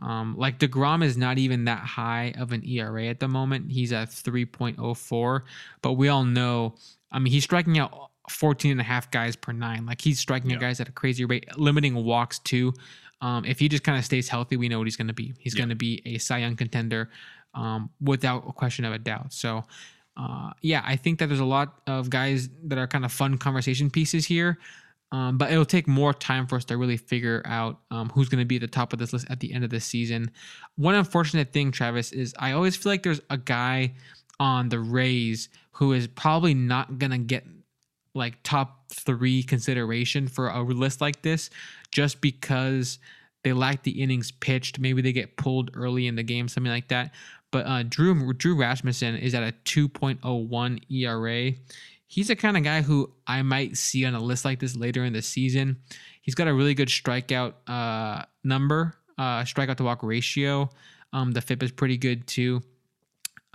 Um, 0.00 0.36
like 0.36 0.58
DeGrom 0.58 1.02
is 1.02 1.16
not 1.16 1.38
even 1.38 1.64
that 1.64 1.78
high 1.78 2.34
of 2.38 2.52
an 2.52 2.62
ERA 2.68 3.06
at 3.06 3.18
the 3.20 3.28
moment. 3.28 3.72
He's 3.72 3.92
at 3.92 4.08
3.04, 4.10 5.42
but 5.82 5.92
we 5.94 6.08
all 6.08 6.24
know, 6.24 6.74
I 7.10 7.18
mean, 7.18 7.32
he's 7.32 7.44
striking 7.44 7.78
out 7.78 8.10
14 8.28 8.72
and 8.72 8.80
a 8.80 8.84
half 8.84 9.10
guys 9.10 9.36
per 9.36 9.52
nine. 9.52 9.86
Like 9.86 10.00
he's 10.00 10.18
striking 10.18 10.50
Yeah. 10.50 10.56
out 10.56 10.60
guys 10.60 10.80
at 10.80 10.88
a 10.88 10.92
crazy 10.92 11.24
rate, 11.24 11.46
limiting 11.56 11.94
walks 11.94 12.38
too. 12.40 12.74
Um, 13.22 13.44
if 13.46 13.58
he 13.58 13.68
just 13.68 13.84
kind 13.84 13.98
of 13.98 14.04
stays 14.04 14.28
healthy, 14.28 14.56
we 14.56 14.68
know 14.68 14.78
what 14.78 14.86
he's 14.86 14.96
going 14.96 15.06
to 15.08 15.14
be. 15.14 15.32
He's 15.38 15.54
Yeah. 15.54 15.60
going 15.60 15.68
to 15.70 15.74
be 15.76 16.02
a 16.04 16.18
Cy 16.18 16.38
Young 16.38 16.56
contender 16.56 17.10
um, 17.54 17.88
without 18.00 18.44
a 18.46 18.52
question 18.52 18.84
of 18.84 18.92
a 18.92 18.98
doubt. 18.98 19.32
So, 19.32 19.64
uh, 20.18 20.50
yeah, 20.60 20.82
I 20.84 20.96
think 20.96 21.18
that 21.20 21.28
there's 21.28 21.40
a 21.40 21.44
lot 21.44 21.80
of 21.86 22.10
guys 22.10 22.50
that 22.64 22.76
are 22.78 22.86
kind 22.86 23.04
of 23.06 23.12
fun 23.12 23.38
conversation 23.38 23.88
pieces 23.88 24.26
here. 24.26 24.58
Um, 25.12 25.38
but 25.38 25.52
it'll 25.52 25.64
take 25.64 25.86
more 25.86 26.12
time 26.12 26.46
for 26.46 26.56
us 26.56 26.64
to 26.66 26.76
really 26.76 26.96
figure 26.96 27.40
out 27.44 27.78
um, 27.90 28.08
who's 28.10 28.28
going 28.28 28.40
to 28.40 28.44
be 28.44 28.56
at 28.56 28.60
the 28.60 28.66
top 28.66 28.92
of 28.92 28.98
this 28.98 29.12
list 29.12 29.26
at 29.30 29.40
the 29.40 29.52
end 29.52 29.62
of 29.62 29.70
the 29.70 29.80
season. 29.80 30.30
One 30.76 30.94
unfortunate 30.94 31.52
thing, 31.52 31.70
Travis, 31.70 32.12
is 32.12 32.34
I 32.38 32.52
always 32.52 32.76
feel 32.76 32.92
like 32.92 33.02
there's 33.04 33.20
a 33.30 33.38
guy 33.38 33.94
on 34.40 34.68
the 34.68 34.80
Rays 34.80 35.48
who 35.72 35.92
is 35.92 36.08
probably 36.08 36.54
not 36.54 36.98
going 36.98 37.12
to 37.12 37.18
get 37.18 37.44
like 38.14 38.42
top 38.42 38.90
three 38.92 39.42
consideration 39.42 40.26
for 40.26 40.48
a 40.48 40.62
list 40.62 41.00
like 41.00 41.22
this 41.22 41.50
just 41.92 42.20
because 42.20 42.98
they 43.44 43.52
lack 43.52 43.84
the 43.84 44.02
innings 44.02 44.32
pitched. 44.32 44.78
Maybe 44.80 45.02
they 45.02 45.12
get 45.12 45.36
pulled 45.36 45.70
early 45.74 46.06
in 46.06 46.16
the 46.16 46.22
game, 46.22 46.48
something 46.48 46.72
like 46.72 46.88
that. 46.88 47.12
But 47.52 47.66
uh, 47.66 47.84
Drew 47.84 48.32
Drew 48.32 48.56
Rasmussen 48.56 49.16
is 49.16 49.34
at 49.34 49.42
a 49.42 49.52
2.01 49.64 50.80
ERA. 50.90 51.52
He's 52.06 52.28
the 52.28 52.36
kind 52.36 52.56
of 52.56 52.62
guy 52.62 52.82
who 52.82 53.12
I 53.26 53.42
might 53.42 53.76
see 53.76 54.04
on 54.04 54.14
a 54.14 54.20
list 54.20 54.44
like 54.44 54.60
this 54.60 54.76
later 54.76 55.04
in 55.04 55.12
the 55.12 55.22
season. 55.22 55.78
He's 56.22 56.34
got 56.34 56.48
a 56.48 56.54
really 56.54 56.74
good 56.74 56.88
strikeout 56.88 57.54
uh, 57.66 58.24
number, 58.44 58.94
uh, 59.18 59.42
strikeout 59.42 59.76
to 59.76 59.84
walk 59.84 60.02
ratio. 60.02 60.70
Um, 61.12 61.32
the 61.32 61.40
FIP 61.40 61.62
is 61.62 61.72
pretty 61.72 61.96
good 61.96 62.26
too. 62.26 62.62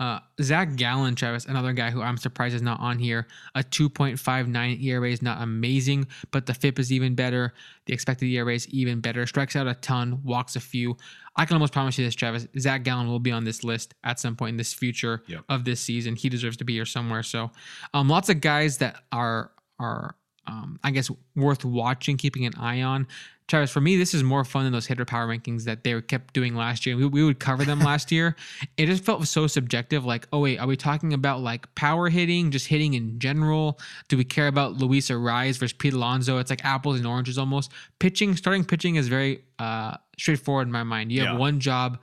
Uh, 0.02 0.20
Zach 0.41 0.78
Gallen, 0.78 1.14
Travis, 1.14 1.45
another 1.45 1.74
guy 1.74 1.91
who 1.91 2.02
I'm 2.02 2.18
surprised 2.18 2.56
is 2.56 2.64
not 2.64 2.80
on 2.80 2.97
here. 2.97 3.28
A 3.54 3.62
2.59 3.62 4.84
ERA 4.84 5.12
is 5.12 5.22
not 5.22 5.43
amazing, 5.43 6.08
but 6.32 6.47
the 6.47 6.56
FIP 6.56 6.80
is 6.80 6.91
even 6.91 7.14
better. 7.14 7.54
The 7.86 7.93
expected 7.93 8.26
ERA 8.26 8.56
is 8.56 8.68
even 8.70 8.99
better. 8.99 9.28
Strikes 9.28 9.56
out 9.56 9.68
a 9.68 9.76
ton, 9.76 10.20
walks 10.24 10.56
a 10.56 10.60
few. 10.60 10.97
I 11.36 11.45
can 11.45 11.54
almost 11.54 11.72
promise 11.72 11.99
you 11.99 12.06
this, 12.06 12.16
Travis. 12.16 12.47
Zach 12.58 12.82
Gallen 12.84 13.10
will 13.10 13.20
be 13.20 13.32
on 13.32 13.43
this 13.43 13.64
list 13.64 13.93
at 14.04 14.20
some 14.20 14.36
point 14.36 14.49
in 14.56 14.58
this 14.58 14.74
future 14.74 15.22
Yep. 15.28 15.43
of 15.49 15.66
this 15.66 15.80
season. 15.80 16.16
He 16.16 16.30
deserves 16.30 16.58
to 16.58 16.66
be 16.66 16.74
here 16.74 16.86
somewhere. 16.86 17.22
So, 17.22 17.52
um, 17.93 18.10
lots 18.10 18.28
of 18.30 18.41
guys 18.41 18.80
that 18.80 19.04
are 19.12 19.52
are 19.80 20.16
um, 20.47 20.80
I 20.84 20.89
guess 20.89 21.12
worth 21.36 21.64
watching, 21.64 22.18
keeping 22.18 22.47
an 22.47 22.54
eye 22.58 22.82
on. 22.82 23.08
Travis, 23.52 23.70
for 23.70 23.82
me, 23.82 23.97
this 23.97 24.14
is 24.14 24.24
more 24.24 24.45
fun 24.45 24.64
than 24.64 24.72
those 24.72 24.88
hitter 24.88 25.04
power 25.04 25.28
rankings 25.28 25.66
that 25.66 25.84
they 25.84 26.02
kept 26.02 26.34
doing 26.34 26.56
last 26.56 26.86
year. 26.86 26.95
We, 26.95 27.06
we 27.06 27.22
would 27.24 27.38
cover 27.39 27.66
them 27.66 27.80
last 27.80 28.12
year. 28.12 28.36
It 28.78 28.86
just 28.86 29.04
felt 29.04 29.28
so 29.28 29.45
subjective. 29.45 30.06
Like, 30.06 30.28
oh 30.32 30.39
wait, 30.39 30.58
are 30.58 30.66
we 30.66 30.78
talking 30.78 31.14
about 31.14 31.41
like 31.41 31.74
power 31.76 32.08
hitting, 32.10 32.49
just 32.49 32.68
hitting 32.68 32.93
in 32.93 33.20
general? 33.20 33.78
Do 34.08 34.16
we 34.18 34.24
care 34.24 34.47
about 34.47 34.78
Luis 34.78 35.10
Arraez 35.10 35.60
versus 35.60 35.74
Pete 35.74 35.93
Alonso? 35.93 36.38
It's 36.38 36.49
like 36.49 36.64
apples 36.64 36.97
and 36.97 37.06
oranges 37.06 37.38
almost. 37.38 37.72
Pitching, 37.99 38.36
starting 38.38 38.64
pitching 38.64 38.95
is 38.95 39.10
very 39.10 39.43
uh, 39.60 39.97
straightforward 40.18 40.68
in 40.68 40.72
my 40.72 40.84
mind. 40.84 41.12
You 41.12 41.20
have 41.22 41.34
Yeah. 41.34 41.38
one 41.39 41.60
job. 41.60 42.02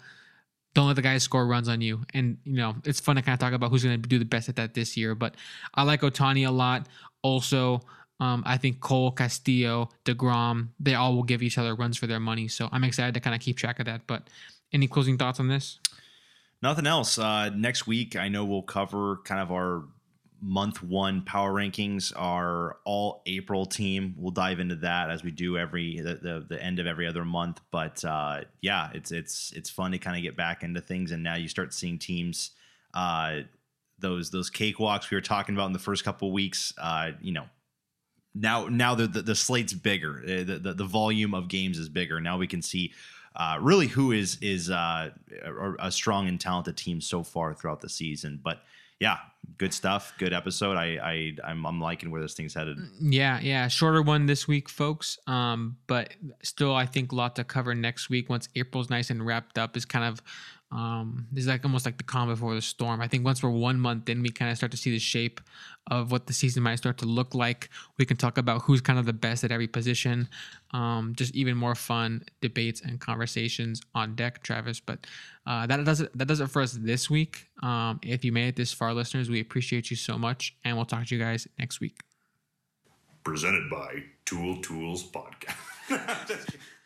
Don't 0.74 0.86
let 0.86 0.96
the 0.96 1.02
guys 1.02 1.22
score 1.22 1.46
runs 1.46 1.68
on 1.68 1.80
you. 1.80 2.02
And, 2.12 2.36
you 2.44 2.56
know, 2.56 2.76
it's 2.84 3.00
fun 3.00 3.16
to 3.16 3.22
kind 3.22 3.32
of 3.32 3.40
talk 3.40 3.54
about 3.54 3.70
who's 3.70 3.82
going 3.82 4.00
to 4.00 4.08
do 4.08 4.18
the 4.18 4.24
best 4.26 4.48
at 4.50 4.56
that 4.56 4.74
this 4.74 4.96
year. 4.96 5.14
But 5.14 5.34
I 5.74 5.82
like 5.84 6.02
Ohtani 6.02 6.46
a 6.46 6.50
lot. 6.50 6.86
Also, 7.22 7.80
um, 8.20 8.42
I 8.46 8.56
think 8.56 8.80
Cole, 8.80 9.12
Castillo, 9.12 9.90
DeGrom, 10.04 10.68
they 10.80 10.94
all 10.94 11.14
will 11.14 11.22
give 11.22 11.42
each 11.42 11.58
other 11.58 11.74
runs 11.74 11.96
for 11.96 12.06
their 12.06 12.20
money. 12.20 12.48
So 12.48 12.68
I'm 12.72 12.84
excited 12.84 13.14
to 13.14 13.20
kind 13.20 13.34
of 13.34 13.40
keep 13.40 13.56
track 13.56 13.78
of 13.78 13.86
that. 13.86 14.06
But 14.06 14.28
any 14.72 14.88
closing 14.88 15.16
thoughts 15.16 15.38
on 15.40 15.48
this? 15.48 15.78
Nothing 16.60 16.86
else. 16.86 17.18
Uh, 17.18 17.50
next 17.50 17.86
week, 17.86 18.16
I 18.16 18.28
know 18.28 18.44
we'll 18.44 18.62
cover 18.62 19.20
kind 19.24 19.40
of 19.40 19.52
our 19.52 19.84
month 20.40 20.82
one 20.82 21.22
power 21.22 21.52
rankings, 21.52 22.12
our 22.16 22.78
all 22.84 23.22
April 23.26 23.66
team. 23.66 24.14
We'll 24.16 24.32
dive 24.32 24.58
into 24.58 24.76
that 24.76 25.10
as 25.10 25.22
we 25.22 25.30
do 25.30 25.56
every 25.56 26.00
the, 26.00 26.14
the, 26.14 26.46
the 26.48 26.62
end 26.62 26.80
of 26.80 26.86
every 26.86 27.06
other 27.06 27.24
month. 27.24 27.60
But 27.70 28.04
uh, 28.04 28.42
yeah, 28.60 28.90
it's 28.94 29.12
it's 29.12 29.52
it's 29.52 29.70
fun 29.70 29.92
to 29.92 29.98
kind 29.98 30.16
of 30.16 30.22
get 30.22 30.36
back 30.36 30.64
into 30.64 30.80
things, 30.80 31.12
and 31.12 31.22
now 31.22 31.36
you 31.36 31.48
start 31.48 31.72
seeing 31.72 31.98
teams. 31.98 32.50
Uh, 32.92 33.40
those 34.00 34.30
those 34.30 34.50
cakewalks 34.50 35.10
we 35.10 35.16
were 35.16 35.20
talking 35.20 35.54
about 35.54 35.66
in 35.66 35.72
the 35.72 35.78
first 35.78 36.04
couple 36.04 36.32
weeks, 36.32 36.72
uh, 36.78 37.10
you 37.20 37.32
know, 37.32 37.44
now 38.40 38.66
now 38.68 38.94
the, 38.94 39.06
the 39.06 39.22
the 39.22 39.34
slate's 39.34 39.72
bigger, 39.72 40.22
Uh, 40.24 40.44
the, 40.44 40.60
the 40.62 40.74
the 40.74 40.84
volume 40.84 41.34
of 41.34 41.48
games 41.48 41.78
is 41.78 41.88
bigger. 41.88 42.20
Now 42.20 42.38
we 42.38 42.46
can 42.46 42.62
see 42.62 42.92
uh, 43.36 43.58
really 43.60 43.86
who 43.86 44.12
is 44.12 44.38
is 44.40 44.70
uh, 44.70 45.10
a, 45.44 45.74
a 45.78 45.90
strong 45.90 46.28
and 46.28 46.40
talented 46.40 46.76
team 46.76 47.00
so 47.00 47.22
far 47.22 47.54
throughout 47.54 47.80
the 47.80 47.88
season. 47.88 48.40
But 48.42 48.62
yeah, 49.00 49.18
good 49.58 49.72
stuff, 49.72 50.12
good 50.18 50.32
episode. 50.32 50.76
I 50.76 50.98
I 51.02 51.50
I'm, 51.50 51.64
I'm 51.64 51.80
liking 51.80 52.10
where 52.10 52.20
this 52.20 52.34
thing's 52.34 52.54
headed. 52.54 52.78
Yeah, 53.00 53.38
yeah, 53.40 53.68
shorter 53.68 54.02
one 54.02 54.26
this 54.26 54.48
week, 54.48 54.68
folks. 54.68 55.18
Um, 55.26 55.76
but 55.86 56.14
still, 56.42 56.74
I 56.74 56.86
think 56.86 57.12
a 57.12 57.14
lot 57.14 57.36
to 57.36 57.44
cover 57.44 57.74
next 57.74 58.10
week. 58.10 58.28
Once 58.28 58.48
April's 58.56 58.90
nice 58.90 59.10
and 59.10 59.24
wrapped 59.24 59.56
up, 59.56 59.76
is 59.76 59.84
kind 59.84 60.04
of 60.04 60.20
um, 60.70 61.26
this 61.32 61.44
is 61.44 61.48
like 61.48 61.64
almost 61.64 61.86
like 61.86 61.96
the 61.96 62.04
calm 62.04 62.28
before 62.28 62.54
the 62.54 62.60
storm. 62.60 63.00
I 63.00 63.08
think 63.08 63.24
once 63.24 63.42
we're 63.42 63.50
one 63.50 63.80
month 63.80 64.08
in, 64.08 64.22
we 64.22 64.28
kind 64.28 64.50
of 64.50 64.56
start 64.58 64.70
to 64.72 64.76
see 64.76 64.90
the 64.90 64.98
shape 64.98 65.40
of 65.90 66.12
what 66.12 66.26
the 66.26 66.34
season 66.34 66.62
might 66.62 66.76
start 66.76 66.98
to 66.98 67.06
look 67.06 67.34
like. 67.34 67.70
We 67.96 68.04
can 68.04 68.18
talk 68.18 68.36
about 68.36 68.62
who's 68.62 68.82
kind 68.82 68.98
of 68.98 69.06
the 69.06 69.14
best 69.14 69.44
at 69.44 69.50
every 69.50 69.66
position. 69.66 70.28
Um, 70.72 71.14
just 71.16 71.34
even 71.34 71.56
more 71.56 71.74
fun 71.74 72.22
debates 72.42 72.82
and 72.82 73.00
conversations 73.00 73.80
on 73.94 74.14
deck, 74.14 74.42
Travis. 74.42 74.78
But 74.78 75.06
uh, 75.46 75.66
that 75.66 75.82
does 75.84 76.02
it. 76.02 76.16
That 76.18 76.28
does 76.28 76.40
it 76.40 76.50
for 76.50 76.60
us 76.60 76.72
this 76.72 77.08
week. 77.08 77.46
Um, 77.62 77.98
if 78.02 78.22
you 78.22 78.32
made 78.32 78.48
it 78.48 78.56
this 78.56 78.72
far, 78.72 78.92
listeners, 78.92 79.30
we 79.30 79.40
appreciate 79.40 79.90
you 79.90 79.96
so 79.96 80.18
much, 80.18 80.54
and 80.64 80.76
we'll 80.76 80.84
talk 80.84 81.06
to 81.06 81.16
you 81.16 81.22
guys 81.22 81.48
next 81.58 81.80
week. 81.80 82.00
presented 83.24 83.70
by 83.70 84.04
Tool 84.26 84.60
Tools 84.60 85.10
Podcast. 85.10 86.56